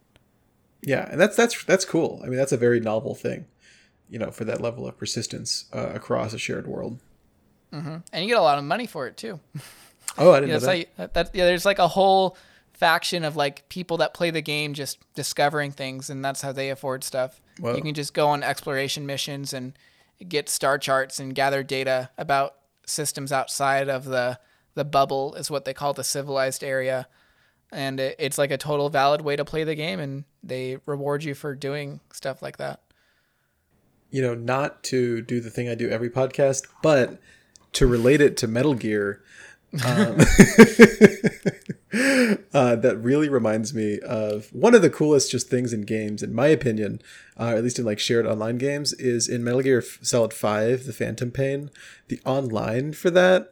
yeah, 0.82 1.08
and 1.12 1.20
that's 1.20 1.36
that's 1.36 1.64
that's 1.66 1.86
cool. 1.86 2.22
I 2.24 2.28
mean, 2.28 2.38
that's 2.38 2.52
a 2.54 2.58
very 2.58 2.80
novel 2.80 3.16
thing, 3.16 3.46
you 4.10 4.18
know, 4.20 4.32
for 4.32 4.46
that 4.46 4.62
level 4.62 4.88
of 4.88 4.98
persistence 4.98 5.66
uh, 5.74 5.92
across 5.94 6.34
a 6.34 6.38
shared 6.38 6.68
world. 6.68 7.00
Mm-hmm. 7.74 7.98
And 8.14 8.24
you 8.26 8.30
get 8.30 8.38
a 8.40 8.42
lot 8.42 8.58
of 8.58 8.64
money 8.64 8.88
for 8.88 9.06
it 9.08 9.18
too. 9.18 9.40
Oh, 10.18 10.32
I 10.32 10.40
didn't 10.40 10.50
Yeah, 10.50 10.54
know 10.56 10.60
that's 10.66 10.86
that. 10.98 10.98
that, 10.98 11.14
that- 11.14 11.36
yeah, 11.36 11.46
there's 11.46 11.66
like 11.66 11.78
a 11.80 11.88
whole 11.88 12.36
faction 12.74 13.24
of 13.26 13.36
like 13.36 13.68
people 13.70 13.98
that 13.98 14.14
play 14.14 14.32
the 14.32 14.42
game 14.42 14.74
just 14.74 14.98
discovering 15.14 15.70
things 15.72 16.10
and 16.10 16.24
that's 16.24 16.42
how 16.42 16.52
they 16.54 16.70
afford 16.70 17.04
stuff. 17.04 17.42
Whoa. 17.60 17.76
You 17.76 17.82
can 17.82 17.94
just 17.94 18.14
go 18.14 18.30
on 18.30 18.42
exploration 18.42 19.06
missions 19.06 19.54
and 19.54 19.74
get 20.28 20.48
star 20.50 20.78
charts 20.78 21.20
and 21.20 21.36
gather 21.36 21.62
data 21.62 22.10
about 22.18 22.56
systems 22.90 23.32
outside 23.32 23.90
of 23.90 24.06
the 24.06 24.40
the 24.76 24.86
bubble 24.86 25.36
is 25.36 25.52
what 25.52 25.66
they 25.66 25.74
call 25.74 25.94
the 25.94 26.04
civilized 26.04 26.64
area. 26.64 27.08
And 27.72 28.00
it, 28.00 28.16
it's 28.18 28.38
like 28.38 28.52
a 28.52 28.58
total 28.58 28.90
valid 28.90 29.22
way 29.22 29.36
to 29.36 29.44
play 29.44 29.64
the 29.64 29.76
game 29.76 30.00
and 30.00 30.24
they 30.44 30.78
reward 30.86 31.24
you 31.24 31.34
for 31.34 31.56
doing 31.56 32.00
stuff 32.14 32.42
like 32.42 32.58
that. 32.58 32.82
You 34.10 34.22
know, 34.22 34.36
not 34.36 34.84
to 34.86 35.22
do 35.22 35.40
the 35.40 35.50
thing 35.50 35.70
I 35.70 35.76
do 35.76 35.90
every 35.90 36.10
podcast, 36.10 36.68
but 36.82 37.20
to 37.74 37.88
relate 37.88 38.22
it 38.22 38.38
to 38.38 38.48
Metal 38.48 38.74
Gear. 38.74 39.22
Um, 39.74 40.20
uh, 42.54 42.76
that 42.76 42.98
really 43.00 43.30
reminds 43.30 43.74
me 43.74 44.00
of 44.00 44.48
one 44.54 44.74
of 44.74 44.82
the 44.82 44.90
coolest 44.90 45.32
just 45.32 45.50
things 45.50 45.74
in 45.74 45.82
games, 45.82 46.24
in 46.24 46.34
my 46.34 46.48
opinion, 46.48 47.02
uh, 47.38 47.54
at 47.56 47.64
least 47.64 47.80
in 47.80 47.86
like 47.86 48.00
shared 48.00 48.26
online 48.26 48.58
games, 48.58 48.94
is 48.94 49.28
in 49.28 49.44
Metal 49.44 49.62
Gear 49.62 49.84
Solid 50.02 50.34
Five: 50.34 50.86
The 50.86 50.94
Phantom 50.94 51.32
Pain. 51.32 51.70
The 52.08 52.20
online 52.26 52.94
for 52.94 53.10
that, 53.12 53.50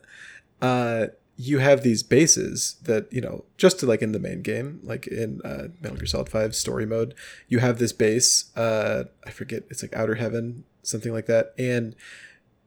uh, 0.61 1.07
you 1.35 1.59
have 1.59 1.83
these 1.83 2.01
bases 2.01 2.77
that 2.83 3.11
you 3.13 3.21
know 3.21 3.45
just 3.57 3.79
to 3.79 3.85
like 3.85 4.01
in 4.01 4.11
the 4.11 4.19
main 4.19 4.41
game, 4.41 4.79
like 4.83 5.05
in 5.07 5.41
uh, 5.45 5.67
Metal 5.81 5.97
Gear 5.97 6.07
Solid 6.07 6.29
Five 6.29 6.55
story 6.55 6.85
mode, 6.85 7.13
you 7.47 7.59
have 7.59 7.77
this 7.77 7.93
base. 7.93 8.51
Uh, 8.55 9.05
I 9.25 9.29
forget, 9.29 9.63
it's 9.69 9.83
like 9.83 9.95
Outer 9.95 10.15
Heaven, 10.15 10.63
something 10.81 11.13
like 11.13 11.27
that, 11.27 11.53
and 11.57 11.95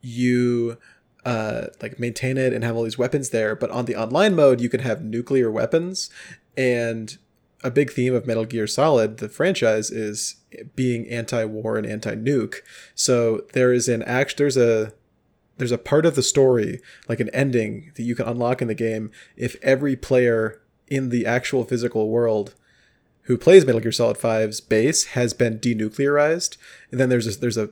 you 0.03 0.78
uh, 1.25 1.66
like 1.83 1.99
maintain 1.99 2.39
it 2.39 2.53
and 2.53 2.64
have 2.64 2.77
all 2.77 2.85
these 2.85 2.99
weapons 2.99 3.31
there. 3.31 3.55
But 3.55 3.71
on 3.71 3.85
the 3.85 3.97
online 3.97 4.35
mode, 4.35 4.61
you 4.61 4.68
can 4.68 4.81
have 4.81 5.03
nuclear 5.03 5.51
weapons, 5.51 6.11
and 6.57 7.16
a 7.62 7.71
big 7.71 7.91
theme 7.93 8.14
of 8.14 8.27
Metal 8.27 8.45
Gear 8.45 8.66
Solid, 8.66 9.18
the 9.18 9.29
franchise, 9.29 9.91
is 9.91 10.37
being 10.75 11.09
anti-war 11.09 11.77
and 11.77 11.87
anti-nuke. 11.87 12.57
So 12.95 13.45
there 13.53 13.73
is 13.73 13.89
an 13.89 14.03
act. 14.05 14.37
There's 14.37 14.57
a 14.57 14.93
there's 15.59 15.73
a 15.73 15.79
part 15.79 16.07
of 16.07 16.14
the 16.14 16.23
story, 16.23 16.81
like 17.07 17.21
an 17.21 17.29
ending, 17.31 17.93
that 17.97 18.03
you 18.03 18.14
can 18.14 18.27
unlock 18.27 18.62
in 18.62 18.68
the 18.68 18.75
game 18.75 19.11
if 19.37 19.57
every 19.62 19.95
player 19.95 20.62
in 20.89 21.11
the 21.11 21.27
actual 21.27 21.64
physical 21.64 22.09
world 22.09 22.55
who 23.25 23.37
plays 23.37 23.66
Metal 23.66 23.81
Gear 23.81 23.93
Solid 23.93 24.16
5's 24.16 24.61
base 24.61 25.05
has 25.09 25.35
been 25.35 25.59
denuclearized. 25.59 26.57
And 26.91 26.99
then 26.99 27.11
there's 27.11 27.37
a, 27.37 27.39
there's 27.39 27.59
a 27.59 27.71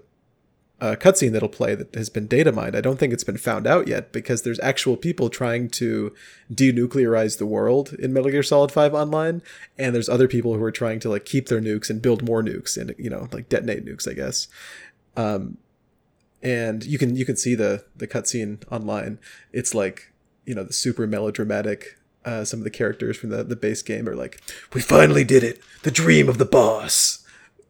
a 0.81 0.97
cutscene 0.97 1.33
that'll 1.33 1.49
play 1.49 1.74
that 1.74 1.95
has 1.95 2.09
been 2.09 2.26
data 2.26 2.53
mined. 2.53 2.76
I 2.76 2.81
don't 2.81 2.99
think 2.99 3.12
it's 3.12 3.24
been 3.24 3.37
found 3.37 3.66
out 3.66 3.89
yet 3.89 4.12
because 4.12 4.43
there's 4.43 4.61
actual 4.61 4.97
people 4.97 5.29
trying 5.29 5.68
to 5.70 6.14
denuclearize 6.53 7.39
the 7.39 7.47
world 7.47 7.95
in 7.95 8.12
Metal 8.12 8.31
Gear 8.31 8.45
Solid 8.45 8.70
5 8.70 8.95
online, 8.95 9.43
and 9.76 9.95
there's 9.95 10.09
other 10.09 10.29
people 10.29 10.55
who 10.55 10.62
are 10.62 10.70
trying 10.70 11.01
to 11.01 11.09
like 11.09 11.24
keep 11.24 11.49
their 11.49 11.61
nukes 11.61 11.91
and 11.91 12.01
build 12.01 12.22
more 12.22 12.43
nukes 12.43 12.76
and 12.76 12.95
you 12.97 13.11
know 13.11 13.29
like 13.33 13.49
detonate 13.49 13.85
nukes, 13.85 14.09
I 14.09 14.14
guess. 14.14 14.47
Um, 15.16 15.59
and 16.43 16.85
you 16.85 16.99
can 16.99 17.16
you 17.16 17.24
can 17.24 17.37
see 17.37 17.57
the 17.57 17.85
the 17.97 18.07
cutscene 18.07 18.62
online. 18.70 19.18
It's 19.53 19.74
like 19.74 20.12
you 20.47 20.55
know 20.55 20.64
the 20.64 20.72
super 20.72 21.07
melodramatic. 21.07 21.97
Uh, 22.24 22.45
some 22.45 22.61
of 22.61 22.64
the 22.64 22.70
characters 22.70 23.16
from 23.16 23.31
the 23.31 23.43
the 23.43 23.57
base 23.57 23.83
game 23.83 24.09
are 24.09 24.14
like, 24.14 24.41
"We 24.74 24.81
finally 24.81 25.24
did 25.24 25.43
it! 25.43 25.61
The 25.83 25.91
dream 25.91 26.29
of 26.29 26.39
the 26.39 26.45
boss." 26.45 27.24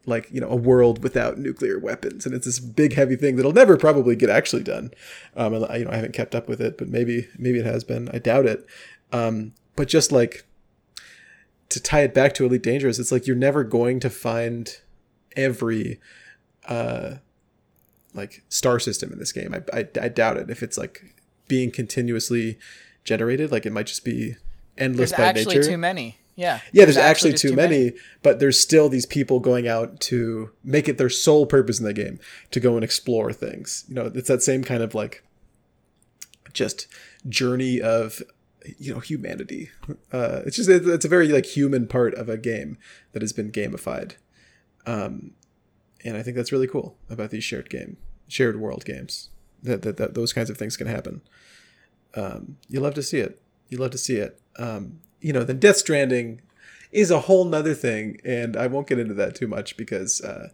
Like 0.09 0.29
you 0.31 0.41
know 0.41 0.49
a 0.49 0.55
world 0.55 1.03
without 1.03 1.37
nuclear 1.37 1.79
weapons. 1.79 2.25
And 2.25 2.35
it's 2.35 2.45
this 2.45 2.59
big 2.59 2.93
heavy 2.93 3.15
thing 3.15 3.35
that'll 3.35 3.53
never 3.53 3.77
probably 3.77 4.15
get 4.15 4.29
actually 4.29 4.63
done. 4.63 4.91
Um 5.35 5.53
and 5.53 5.65
I, 5.65 5.77
you 5.77 5.85
know 5.85 5.91
i 5.91 5.95
haven't 5.95 6.13
kept 6.13 6.35
up 6.35 6.47
with 6.47 6.59
it 6.59 6.77
but 6.77 6.89
maybe 6.89 7.27
maybe 7.37 7.59
it 7.59 7.65
has 7.65 7.83
been. 7.83 8.09
I 8.13 8.19
doubt 8.19 8.45
it. 8.45 8.65
Um 9.11 9.53
but 9.75 9.87
just 9.87 10.11
like 10.11 10.45
to 11.69 11.79
tie 11.79 12.01
it 12.01 12.13
back 12.13 12.33
to 12.33 12.45
elite 12.45 12.63
dangerous 12.63 12.97
it's 12.97 13.11
like 13.11 13.27
you're 13.27 13.35
never 13.35 13.63
going 13.63 13.99
to 13.99 14.09
find 14.09 14.77
every 15.35 15.99
uh 16.67 17.15
like 18.13 18.43
star 18.49 18.79
system 18.79 19.13
in 19.13 19.19
this 19.19 19.31
game. 19.31 19.53
I 19.53 19.79
i, 19.79 19.87
I 20.01 20.09
doubt 20.09 20.37
it. 20.37 20.49
If 20.49 20.63
it's 20.63 20.77
like 20.77 21.15
being 21.47 21.71
continuously 21.71 22.59
generated 23.03 23.51
like 23.51 23.65
it 23.65 23.71
might 23.71 23.87
just 23.87 24.03
be 24.03 24.35
endless 24.77 25.11
There's 25.11 25.19
by 25.19 25.25
actually 25.25 25.57
nature. 25.57 25.71
too 25.71 25.77
many. 25.77 26.17
Yeah. 26.39 26.61
yeah, 26.71 26.85
there's, 26.85 26.95
actually, 26.95 27.31
just 27.31 27.41
too, 27.41 27.53
many, 27.53 27.91
but 28.23 28.39
there's 28.39 28.57
still 28.57 28.87
these 28.87 29.05
people 29.05 29.41
going 29.41 29.67
out 29.67 29.99
to 30.01 30.51
make 30.63 30.87
it 30.87 30.97
their 30.97 31.09
sole 31.09 31.45
purpose 31.45 31.79
in 31.79 31.85
the 31.85 31.93
game 31.93 32.17
to 32.51 32.61
go 32.61 32.75
and 32.75 32.83
explore 32.83 33.33
things. 33.33 33.83
You 33.89 33.95
know, 33.95 34.11
it's 34.15 34.29
that 34.29 34.41
same 34.41 34.63
kind 34.63 34.81
of 34.81 34.95
like 34.95 35.21
just 36.53 36.87
journey 37.27 37.81
of 37.81 38.21
you 38.77 38.93
know 38.93 39.01
humanity. 39.01 39.69
Uh, 40.13 40.41
it's 40.45 40.55
just 40.55 40.69
it's 40.69 41.05
a 41.05 41.09
very 41.09 41.27
like 41.27 41.45
human 41.45 41.87
part 41.87 42.13
of 42.15 42.29
a 42.29 42.37
game 42.37 42.77
that 43.11 43.21
has 43.21 43.33
been 43.33 43.51
gamified, 43.51 44.15
um, 44.85 45.31
and 46.05 46.15
I 46.15 46.23
think 46.23 46.37
that's 46.37 46.53
really 46.53 46.67
cool 46.67 46.97
about 47.09 47.31
these 47.31 47.43
shared 47.43 47.69
game, 47.69 47.97
shared 48.29 48.59
world 48.59 48.85
games. 48.85 49.29
That 49.61 49.81
that, 49.81 49.97
that 49.97 50.13
those 50.13 50.31
kinds 50.31 50.49
of 50.49 50.57
things 50.57 50.77
can 50.77 50.87
happen. 50.87 51.21
Um, 52.15 52.57
you 52.69 52.79
love 52.79 52.93
to 52.93 53.03
see 53.03 53.19
it. 53.19 53.41
You 53.67 53.77
love 53.77 53.91
to 53.91 53.97
see 53.97 54.15
it. 54.15 54.39
Um, 54.57 55.01
you 55.21 55.33
know, 55.33 55.43
then 55.43 55.59
Death 55.59 55.77
Stranding 55.77 56.41
is 56.91 57.11
a 57.11 57.21
whole 57.21 57.45
nother 57.45 57.73
thing, 57.73 58.19
and 58.23 58.55
I 58.57 58.67
won't 58.67 58.87
get 58.87 58.99
into 58.99 59.13
that 59.15 59.35
too 59.35 59.47
much 59.47 59.77
because 59.77 60.21
uh, 60.21 60.49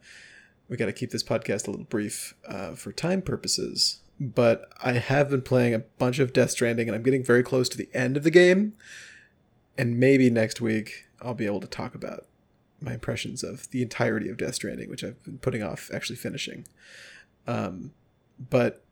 we 0.67 0.77
got 0.77 0.87
to 0.87 0.93
keep 0.93 1.11
this 1.11 1.23
podcast 1.23 1.67
a 1.67 1.71
little 1.71 1.85
brief 1.85 2.35
uh, 2.47 2.71
for 2.71 2.91
time 2.91 3.21
purposes. 3.21 4.01
But 4.19 4.71
I 4.81 4.93
have 4.93 5.29
been 5.29 5.41
playing 5.41 5.73
a 5.73 5.79
bunch 5.79 6.19
of 6.19 6.33
Death 6.33 6.51
Stranding, 6.51 6.87
and 6.87 6.95
I'm 6.95 7.03
getting 7.03 7.23
very 7.23 7.43
close 7.43 7.67
to 7.69 7.77
the 7.77 7.89
end 7.93 8.15
of 8.17 8.23
the 8.23 8.31
game. 8.31 8.73
And 9.77 9.99
maybe 9.99 10.29
next 10.29 10.61
week 10.61 11.05
I'll 11.21 11.33
be 11.33 11.45
able 11.45 11.59
to 11.59 11.67
talk 11.67 11.95
about 11.95 12.25
my 12.79 12.93
impressions 12.93 13.43
of 13.43 13.69
the 13.71 13.81
entirety 13.81 14.29
of 14.29 14.37
Death 14.37 14.55
Stranding, 14.55 14.89
which 14.89 15.03
I've 15.03 15.21
been 15.23 15.37
putting 15.39 15.63
off 15.63 15.89
actually 15.93 16.15
finishing. 16.15 16.65
Um, 17.45 17.91
but 18.49 18.84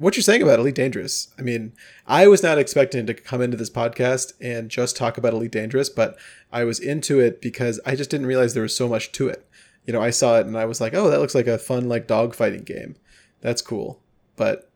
what 0.00 0.16
you're 0.16 0.22
saying 0.22 0.42
about 0.42 0.58
Elite 0.58 0.74
Dangerous. 0.74 1.28
I 1.38 1.42
mean, 1.42 1.74
I 2.06 2.26
was 2.26 2.42
not 2.42 2.56
expecting 2.56 3.04
to 3.04 3.12
come 3.12 3.42
into 3.42 3.58
this 3.58 3.68
podcast 3.68 4.32
and 4.40 4.70
just 4.70 4.96
talk 4.96 5.18
about 5.18 5.34
Elite 5.34 5.52
Dangerous, 5.52 5.90
but 5.90 6.18
I 6.50 6.64
was 6.64 6.80
into 6.80 7.20
it 7.20 7.42
because 7.42 7.78
I 7.84 7.94
just 7.96 8.08
didn't 8.08 8.26
realize 8.26 8.54
there 8.54 8.62
was 8.62 8.74
so 8.74 8.88
much 8.88 9.12
to 9.12 9.28
it. 9.28 9.46
You 9.84 9.92
know, 9.92 10.00
I 10.00 10.08
saw 10.08 10.38
it 10.38 10.46
and 10.46 10.56
I 10.56 10.64
was 10.64 10.80
like, 10.80 10.94
oh, 10.94 11.10
that 11.10 11.20
looks 11.20 11.34
like 11.34 11.46
a 11.46 11.58
fun, 11.58 11.86
like, 11.86 12.08
dogfighting 12.08 12.64
game. 12.64 12.96
That's 13.42 13.60
cool. 13.60 14.00
But 14.36 14.70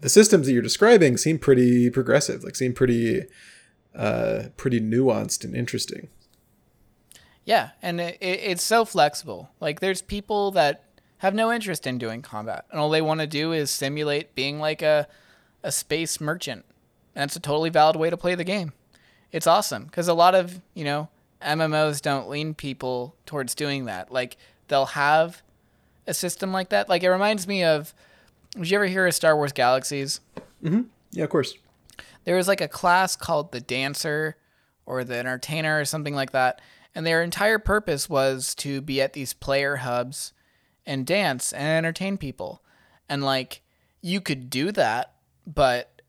the 0.00 0.08
systems 0.08 0.46
that 0.46 0.52
you're 0.52 0.60
describing 0.60 1.18
seem 1.18 1.38
pretty 1.38 1.88
progressive, 1.88 2.42
like, 2.42 2.56
seem 2.56 2.72
pretty, 2.72 3.26
uh, 3.94 4.46
pretty 4.56 4.80
nuanced 4.80 5.44
and 5.44 5.54
interesting. 5.54 6.08
Yeah, 7.44 7.70
and 7.80 8.00
it, 8.00 8.18
it's 8.20 8.64
so 8.64 8.84
flexible. 8.84 9.50
Like, 9.60 9.78
there's 9.78 10.02
people 10.02 10.50
that 10.52 10.82
have 11.18 11.34
no 11.34 11.52
interest 11.52 11.86
in 11.86 11.98
doing 11.98 12.22
combat, 12.22 12.64
and 12.70 12.80
all 12.80 12.90
they 12.90 13.02
want 13.02 13.20
to 13.20 13.26
do 13.26 13.52
is 13.52 13.70
simulate 13.70 14.34
being 14.34 14.58
like 14.58 14.82
a 14.82 15.08
a 15.62 15.72
space 15.72 16.20
merchant. 16.20 16.64
And 17.16 17.28
it's 17.28 17.36
a 17.36 17.40
totally 17.40 17.70
valid 17.70 17.96
way 17.96 18.10
to 18.10 18.16
play 18.16 18.34
the 18.34 18.44
game. 18.44 18.72
It's 19.32 19.46
awesome 19.46 19.84
because 19.84 20.08
a 20.08 20.14
lot 20.14 20.34
of 20.34 20.60
you 20.74 20.84
know 20.84 21.08
MMOs 21.42 22.00
don't 22.00 22.28
lean 22.28 22.54
people 22.54 23.16
towards 23.26 23.54
doing 23.54 23.86
that. 23.86 24.12
Like 24.12 24.36
they'll 24.68 24.86
have 24.86 25.42
a 26.06 26.14
system 26.14 26.52
like 26.52 26.68
that. 26.68 26.88
Like 26.88 27.02
it 27.02 27.10
reminds 27.10 27.48
me 27.48 27.64
of. 27.64 27.94
Did 28.56 28.70
you 28.70 28.76
ever 28.76 28.86
hear 28.86 29.04
of 29.04 29.14
Star 29.14 29.34
Wars 29.34 29.52
Galaxies? 29.52 30.20
Mm-hmm. 30.62 30.82
Yeah, 31.10 31.24
of 31.24 31.30
course. 31.30 31.58
There 32.22 32.36
was 32.36 32.46
like 32.46 32.60
a 32.60 32.68
class 32.68 33.16
called 33.16 33.50
the 33.50 33.60
Dancer 33.60 34.36
or 34.86 35.02
the 35.02 35.16
Entertainer 35.16 35.80
or 35.80 35.84
something 35.84 36.14
like 36.14 36.30
that, 36.30 36.60
and 36.94 37.04
their 37.04 37.22
entire 37.22 37.58
purpose 37.58 38.08
was 38.08 38.54
to 38.56 38.80
be 38.80 39.00
at 39.00 39.12
these 39.12 39.32
player 39.32 39.76
hubs 39.76 40.32
and 40.86 41.06
dance 41.06 41.52
and 41.52 41.62
entertain 41.66 42.16
people. 42.18 42.62
And 43.08 43.22
like 43.22 43.62
you 44.00 44.20
could 44.20 44.50
do 44.50 44.72
that, 44.72 45.14
but 45.46 46.02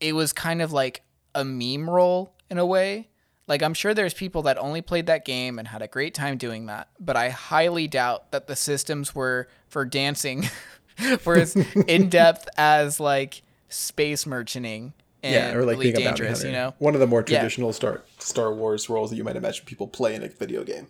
it 0.00 0.14
was 0.14 0.32
kind 0.32 0.62
of 0.62 0.72
like 0.72 1.02
a 1.34 1.44
meme 1.44 1.88
role 1.88 2.34
in 2.50 2.58
a 2.58 2.66
way. 2.66 3.08
Like 3.46 3.62
I'm 3.62 3.74
sure 3.74 3.94
there's 3.94 4.14
people 4.14 4.42
that 4.42 4.58
only 4.58 4.80
played 4.80 5.06
that 5.06 5.24
game 5.24 5.58
and 5.58 5.66
had 5.68 5.82
a 5.82 5.88
great 5.88 6.14
time 6.14 6.36
doing 6.38 6.66
that, 6.66 6.88
but 7.00 7.16
I 7.16 7.30
highly 7.30 7.88
doubt 7.88 8.30
that 8.32 8.46
the 8.46 8.54
systems 8.56 9.14
were 9.14 9.48
for 9.68 9.84
dancing 9.84 10.48
were 11.24 11.36
as 11.36 11.56
in 11.88 12.08
depth 12.08 12.48
as 12.56 13.00
like 13.00 13.42
space 13.68 14.24
merchanting. 14.26 14.92
And 15.22 15.34
yeah, 15.34 15.52
or 15.54 15.66
like 15.66 15.78
being 15.78 15.94
a 15.96 15.98
bounty 15.98 16.06
dangerous, 16.22 16.38
hunter. 16.38 16.46
you 16.48 16.52
know. 16.54 16.74
One 16.78 16.94
of 16.94 17.00
the 17.00 17.06
more 17.06 17.20
Yeah. 17.20 17.40
traditional 17.40 17.72
Star 17.74 18.02
Star 18.18 18.54
Wars 18.54 18.88
roles 18.88 19.10
that 19.10 19.16
you 19.16 19.24
might 19.24 19.36
imagine 19.36 19.66
people 19.66 19.86
play 19.86 20.14
in 20.14 20.22
a 20.22 20.28
video 20.28 20.64
game. 20.64 20.86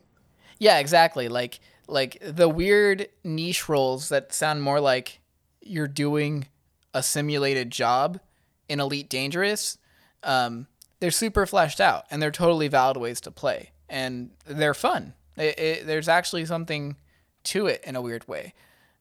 Yeah, 0.59 0.79
exactly. 0.79 1.29
Like 1.29 1.59
like 1.91 2.19
the 2.23 2.49
weird 2.49 3.09
niche 3.25 3.69
roles 3.69 4.09
that 4.09 4.33
sound 4.33 4.63
more 4.63 4.81
like 4.81 5.21
you're 5.61 5.89
doing 5.89 6.47
a 6.95 7.03
simulated 7.03 7.71
job 7.71 8.21
in 8.69 8.81
Elite 8.81 9.09
Dangerous. 9.09 9.79
Um, 10.23 10.67
they're 11.01 11.11
super 11.11 11.47
fleshed 11.47 11.81
out 11.81 12.05
and 12.11 12.23
they're 12.23 12.31
totally 12.31 12.69
valid 12.69 12.97
ways 12.97 13.21
to 13.23 13.31
play 13.31 13.71
and 13.89 14.31
they're 14.47 14.75
fun. 14.75 15.15
It, 15.37 15.59
it, 15.59 15.87
there's 15.87 16.09
actually 16.09 16.45
something 16.47 16.97
to 17.45 17.67
it 17.67 17.83
in 17.85 17.97
a 17.97 18.03
weird 18.03 18.29
way. 18.29 18.55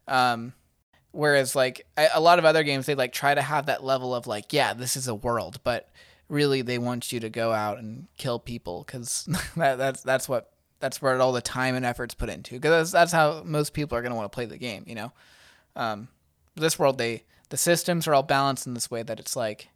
Um, 0.08 0.54
whereas 1.12 1.56
like 1.56 1.86
a, 1.98 2.22
lot 2.22 2.40
of 2.40 2.46
other 2.46 2.64
games, 2.64 2.86
they 2.86 2.96
like 2.96 3.14
try 3.14 3.34
to 3.34 3.42
have 3.42 3.68
that 3.68 3.84
level 3.84 4.16
of 4.16 4.28
like, 4.28 4.54
yeah, 4.54 4.74
this 4.74 4.96
is 4.96 5.08
a 5.08 5.16
world, 5.16 5.60
but 5.64 5.90
really 6.30 6.62
they 6.62 6.78
want 6.78 7.12
you 7.12 7.20
to 7.20 7.30
go 7.30 7.52
out 7.52 7.80
and 7.80 8.08
kill 8.18 8.40
people 8.40 8.84
because 8.86 9.28
that, 9.58 9.78
that's 9.78 10.02
that's 10.04 10.30
what 10.30 10.52
that's 10.80 11.02
where 11.02 11.20
all 11.20 11.32
the 11.32 11.42
time 11.42 11.76
and 11.76 11.86
effort's 11.86 12.16
put 12.16 12.30
into 12.30 12.56
because 12.56 12.92
that's, 12.92 12.92
that's 12.92 13.12
how 13.12 13.44
most 13.46 13.74
people 13.74 13.98
are 13.98 14.02
going 14.02 14.12
to 14.12 14.16
want 14.16 14.32
to 14.32 14.36
play 14.36 14.46
the 14.46 14.58
game 14.58 14.84
you 14.88 14.96
know? 14.96 15.12
Um, 15.76 16.10
this 16.56 16.78
world 16.78 16.98
they 16.98 17.24
the 17.50 17.58
systems 17.58 18.08
are 18.08 18.14
all 18.14 18.24
balanced 18.24 18.68
in 18.68 18.74
this 18.74 18.90
way 18.90 19.04
that 19.04 19.20
it's 19.20 19.36
like 19.36 19.70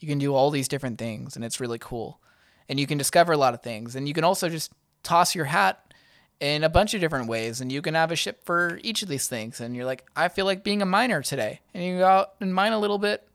you 0.00 0.08
can 0.08 0.18
do 0.18 0.34
all 0.34 0.50
these 0.50 0.68
different 0.68 0.98
things 0.98 1.36
and 1.36 1.44
it's 1.44 1.60
really 1.60 1.78
cool. 1.78 2.20
And 2.68 2.78
you 2.78 2.86
can 2.86 2.98
discover 2.98 3.32
a 3.32 3.36
lot 3.36 3.54
of 3.54 3.62
things 3.62 3.94
and 3.94 4.08
you 4.08 4.14
can 4.14 4.24
also 4.24 4.48
just 4.48 4.72
toss 5.02 5.34
your 5.34 5.46
hat 5.46 5.94
in 6.40 6.64
a 6.64 6.68
bunch 6.68 6.94
of 6.94 7.00
different 7.00 7.28
ways 7.28 7.60
and 7.60 7.70
you 7.70 7.82
can 7.82 7.94
have 7.94 8.10
a 8.10 8.16
ship 8.16 8.44
for 8.44 8.80
each 8.82 9.02
of 9.02 9.08
these 9.08 9.28
things 9.28 9.60
and 9.60 9.76
you're 9.76 9.84
like 9.84 10.06
i 10.16 10.26
feel 10.26 10.46
like 10.46 10.64
being 10.64 10.82
a 10.82 10.86
miner 10.86 11.22
today. 11.22 11.60
And 11.74 11.84
you 11.84 11.98
go 11.98 12.06
out 12.06 12.34
and 12.40 12.54
mine 12.54 12.72
a 12.72 12.78
little 12.78 12.98
bit 12.98 13.26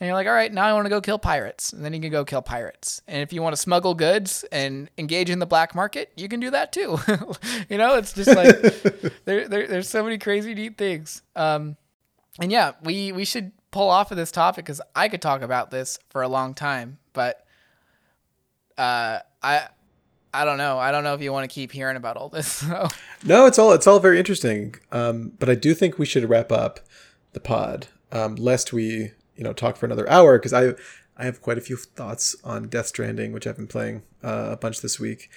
and 0.00 0.06
you're 0.06 0.14
like 0.14 0.26
all 0.26 0.32
right 0.32 0.52
now 0.52 0.64
i 0.64 0.72
want 0.72 0.84
to 0.84 0.90
go 0.90 1.00
kill 1.00 1.18
pirates 1.18 1.72
and 1.72 1.84
then 1.84 1.92
you 1.92 2.00
can 2.00 2.10
go 2.10 2.24
kill 2.24 2.42
pirates 2.42 3.02
and 3.06 3.22
if 3.22 3.32
you 3.32 3.42
want 3.42 3.54
to 3.54 3.60
smuggle 3.60 3.94
goods 3.94 4.44
and 4.52 4.90
engage 4.98 5.30
in 5.30 5.38
the 5.38 5.46
black 5.46 5.74
market 5.74 6.12
you 6.16 6.28
can 6.28 6.40
do 6.40 6.50
that 6.50 6.72
too 6.72 6.98
you 7.68 7.78
know 7.78 7.96
it's 7.96 8.12
just 8.12 8.34
like 8.34 8.60
there, 9.24 9.48
there, 9.48 9.66
there's 9.66 9.88
so 9.88 10.02
many 10.02 10.18
crazy 10.18 10.54
neat 10.54 10.76
things 10.78 11.22
um, 11.36 11.76
and 12.40 12.52
yeah 12.52 12.72
we 12.82 13.12
we 13.12 13.24
should 13.24 13.52
pull 13.70 13.90
off 13.90 14.10
of 14.10 14.16
this 14.16 14.30
topic 14.32 14.64
because 14.64 14.80
i 14.94 15.08
could 15.08 15.22
talk 15.22 15.42
about 15.42 15.70
this 15.70 15.98
for 16.08 16.22
a 16.22 16.28
long 16.28 16.54
time 16.54 16.98
but 17.12 17.44
uh, 18.76 19.18
i 19.42 19.68
I 20.32 20.44
don't 20.44 20.58
know. 20.58 20.78
I 20.78 20.92
don't 20.92 21.04
know 21.04 21.14
if 21.14 21.22
you 21.22 21.32
want 21.32 21.48
to 21.48 21.52
keep 21.52 21.72
hearing 21.72 21.96
about 21.96 22.16
all 22.16 22.28
this. 22.28 22.62
So. 22.68 22.88
No, 23.24 23.46
it's 23.46 23.58
all 23.58 23.72
it's 23.72 23.86
all 23.86 23.98
very 23.98 24.18
interesting. 24.18 24.74
Um, 24.92 25.32
but 25.38 25.48
I 25.48 25.54
do 25.54 25.74
think 25.74 25.98
we 25.98 26.06
should 26.06 26.28
wrap 26.28 26.52
up 26.52 26.80
the 27.32 27.40
pod, 27.40 27.88
um, 28.12 28.34
lest 28.36 28.72
we 28.72 29.12
you 29.38 29.44
know 29.44 29.54
talk 29.54 29.76
for 29.76 29.86
another 29.86 30.08
hour 30.10 30.38
because 30.38 30.52
I 30.52 30.74
I 31.16 31.24
have 31.24 31.40
quite 31.40 31.58
a 31.58 31.62
few 31.62 31.76
thoughts 31.76 32.36
on 32.44 32.68
Death 32.68 32.88
Stranding, 32.88 33.32
which 33.32 33.46
I've 33.46 33.56
been 33.56 33.66
playing 33.66 34.02
uh, 34.22 34.50
a 34.52 34.56
bunch 34.56 34.80
this 34.82 35.00
week. 35.00 35.30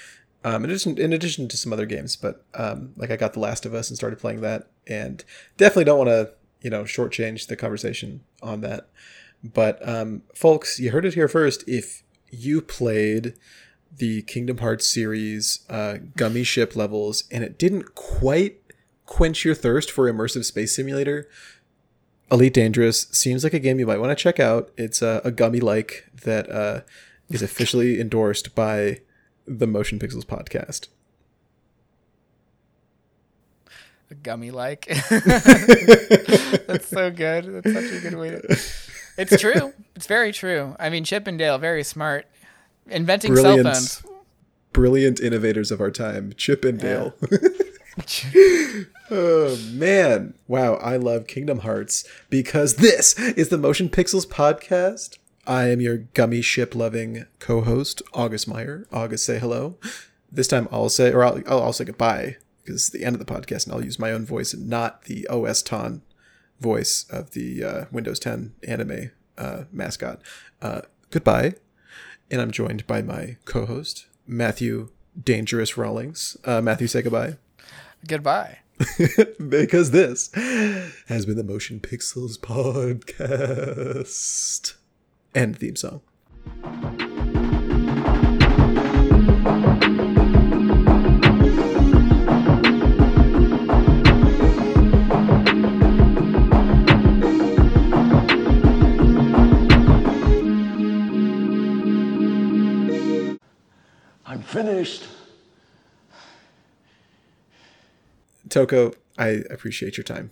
Um, 0.44 0.64
in 0.64 0.72
addition, 0.72 0.98
in 0.98 1.14
addition 1.14 1.48
to 1.48 1.58
some 1.58 1.72
other 1.72 1.86
games, 1.86 2.16
but 2.16 2.44
um, 2.56 2.94
like 2.98 3.12
I 3.12 3.16
got 3.16 3.34
The 3.34 3.40
Last 3.40 3.66
of 3.66 3.74
Us 3.74 3.90
and 3.90 3.98
started 3.98 4.20
playing 4.20 4.42
that, 4.42 4.70
and 4.88 5.24
definitely 5.58 5.86
don't 5.86 6.00
want 6.00 6.10
to 6.10 6.34
you 6.62 6.70
know 6.70 6.84
shortchange 6.84 7.48
the 7.48 7.56
conversation 7.56 8.22
on 8.42 8.62
that. 8.62 8.90
But 9.44 9.88
um, 9.88 10.24
folks, 10.36 10.80
you 10.80 10.92
heard 10.92 11.06
it 11.06 11.14
here 11.14 11.28
first. 11.28 11.64
If 11.68 12.04
you 12.30 12.62
played 12.62 13.36
the 13.96 14.24
Kingdom 14.24 14.60
Hearts 14.60 14.88
series 14.88 15.66
uh, 15.70 15.98
gummy 16.16 16.44
ship 16.44 16.76
levels, 16.76 17.26
and 17.32 17.44
it 17.44 17.60
didn't 17.60 17.94
quite 17.94 18.62
quench 19.06 19.44
your 19.44 19.56
thirst 19.56 19.92
for 19.92 20.12
immersive 20.12 20.46
space 20.46 20.76
simulator. 20.76 21.28
Elite 22.32 22.54
Dangerous 22.54 23.08
seems 23.12 23.44
like 23.44 23.54
a 23.54 23.60
game 23.60 23.78
you 23.80 23.86
might 23.86 24.00
want 24.00 24.18
to 24.18 24.22
check 24.22 24.40
out. 24.40 24.72
It's 24.78 25.02
a, 25.02 25.22
a 25.26 25.32
gummy 25.32 25.60
like 25.60 26.10
that 26.24 26.50
uh, 26.50 26.82
is 27.30 27.42
officially 27.42 28.00
endorsed 28.00 28.56
by 28.56 29.02
the 29.46 29.68
Motion 29.68 30.00
Pixels 30.00 30.26
podcast. 30.26 30.88
A 34.10 34.16
gummy 34.16 34.52
like. 34.52 34.86
That's 35.10 36.88
so 36.88 37.12
good. 37.12 37.64
That's 37.64 37.74
such 37.74 37.98
a 37.98 38.02
good 38.02 38.18
way 38.18 38.32
to. 38.32 38.60
It's 39.18 39.40
true. 39.42 39.74
It's 39.94 40.08
very 40.08 40.32
true. 40.32 40.74
I 40.80 40.90
mean, 40.90 41.04
Chippendale, 41.04 41.58
very 41.58 41.84
smart 41.84 42.28
inventing 42.90 43.34
brilliant, 43.34 43.64
cell 43.66 43.74
phones. 43.74 44.04
Brilliant 44.72 45.20
innovators 45.20 45.70
of 45.70 45.82
our 45.82 45.92
time, 45.92 46.34
Chip 46.38 46.64
and 46.64 46.80
Dale. 46.80 47.14
oh 49.12 49.58
man. 49.72 50.34
Wow, 50.48 50.76
I 50.76 50.98
love 50.98 51.28
Kingdom 51.28 51.60
Hearts 51.60 52.08
because 52.30 52.76
this 52.76 53.18
is 53.20 53.50
the 53.50 53.58
Motion 53.58 53.90
Pixels 53.90 54.28
podcast. 54.28 55.18
I 55.46 55.70
am 55.70 55.82
your 55.82 55.98
gummy 55.98 56.42
ship 56.42 56.76
loving 56.76 57.26
co-host, 57.40 58.02
August 58.14 58.48
Meyer. 58.48 58.88
August, 58.92 59.26
say 59.26 59.40
hello. 59.40 59.78
This 60.32 60.48
time 60.48 60.68
I'll 60.72 60.90
say, 60.90 61.12
or 61.12 61.24
I'll, 61.24 61.42
I'll, 61.48 61.74
say 61.74 61.86
goodbye 61.86 62.38
because 62.64 62.76
it's 62.76 62.90
the 62.90 63.04
end 63.04 63.16
of 63.16 63.26
the 63.26 63.34
podcast, 63.34 63.66
and 63.66 63.74
I'll 63.74 63.84
use 63.84 64.00
my 64.00 64.12
own 64.12 64.26
voice 64.26 64.54
and 64.54 64.70
not 64.70 65.06
the 65.06 65.28
OS-tan 65.28 66.04
voice 66.60 67.06
of 67.10 67.32
the 67.32 67.64
uh, 67.64 67.86
Windows 67.92 68.20
10 68.20 68.54
anime 68.68 69.12
uh, 69.38 69.64
mascot. 69.72 70.22
Uh, 70.62 70.82
goodbye 71.10 71.56
and 72.32 72.42
I'm 72.42 72.52
joined 72.52 72.88
by 72.88 73.02
my 73.02 73.36
co-host 73.46 74.08
Matthew 74.26 74.90
Dangerous 75.22 75.78
Rawlings. 75.78 76.38
Uh, 76.46 76.62
Matthew, 76.62 76.88
say 76.88 77.02
goodbye. 77.02 77.36
Goodbye. 78.08 78.60
because 79.50 79.92
this 79.92 80.32
has 81.08 81.26
been 81.26 81.38
the 81.38 81.44
Motion 81.44 81.80
Pixels 81.80 82.40
podcast. 82.40 83.54
End 85.36 85.60
theme 85.60 85.76
song. 85.76 86.02
I'm 104.26 104.42
finished. 104.42 105.08
Toko, 108.52 108.92
I 109.18 109.44
appreciate 109.50 109.96
your 109.96 110.04
time. 110.04 110.32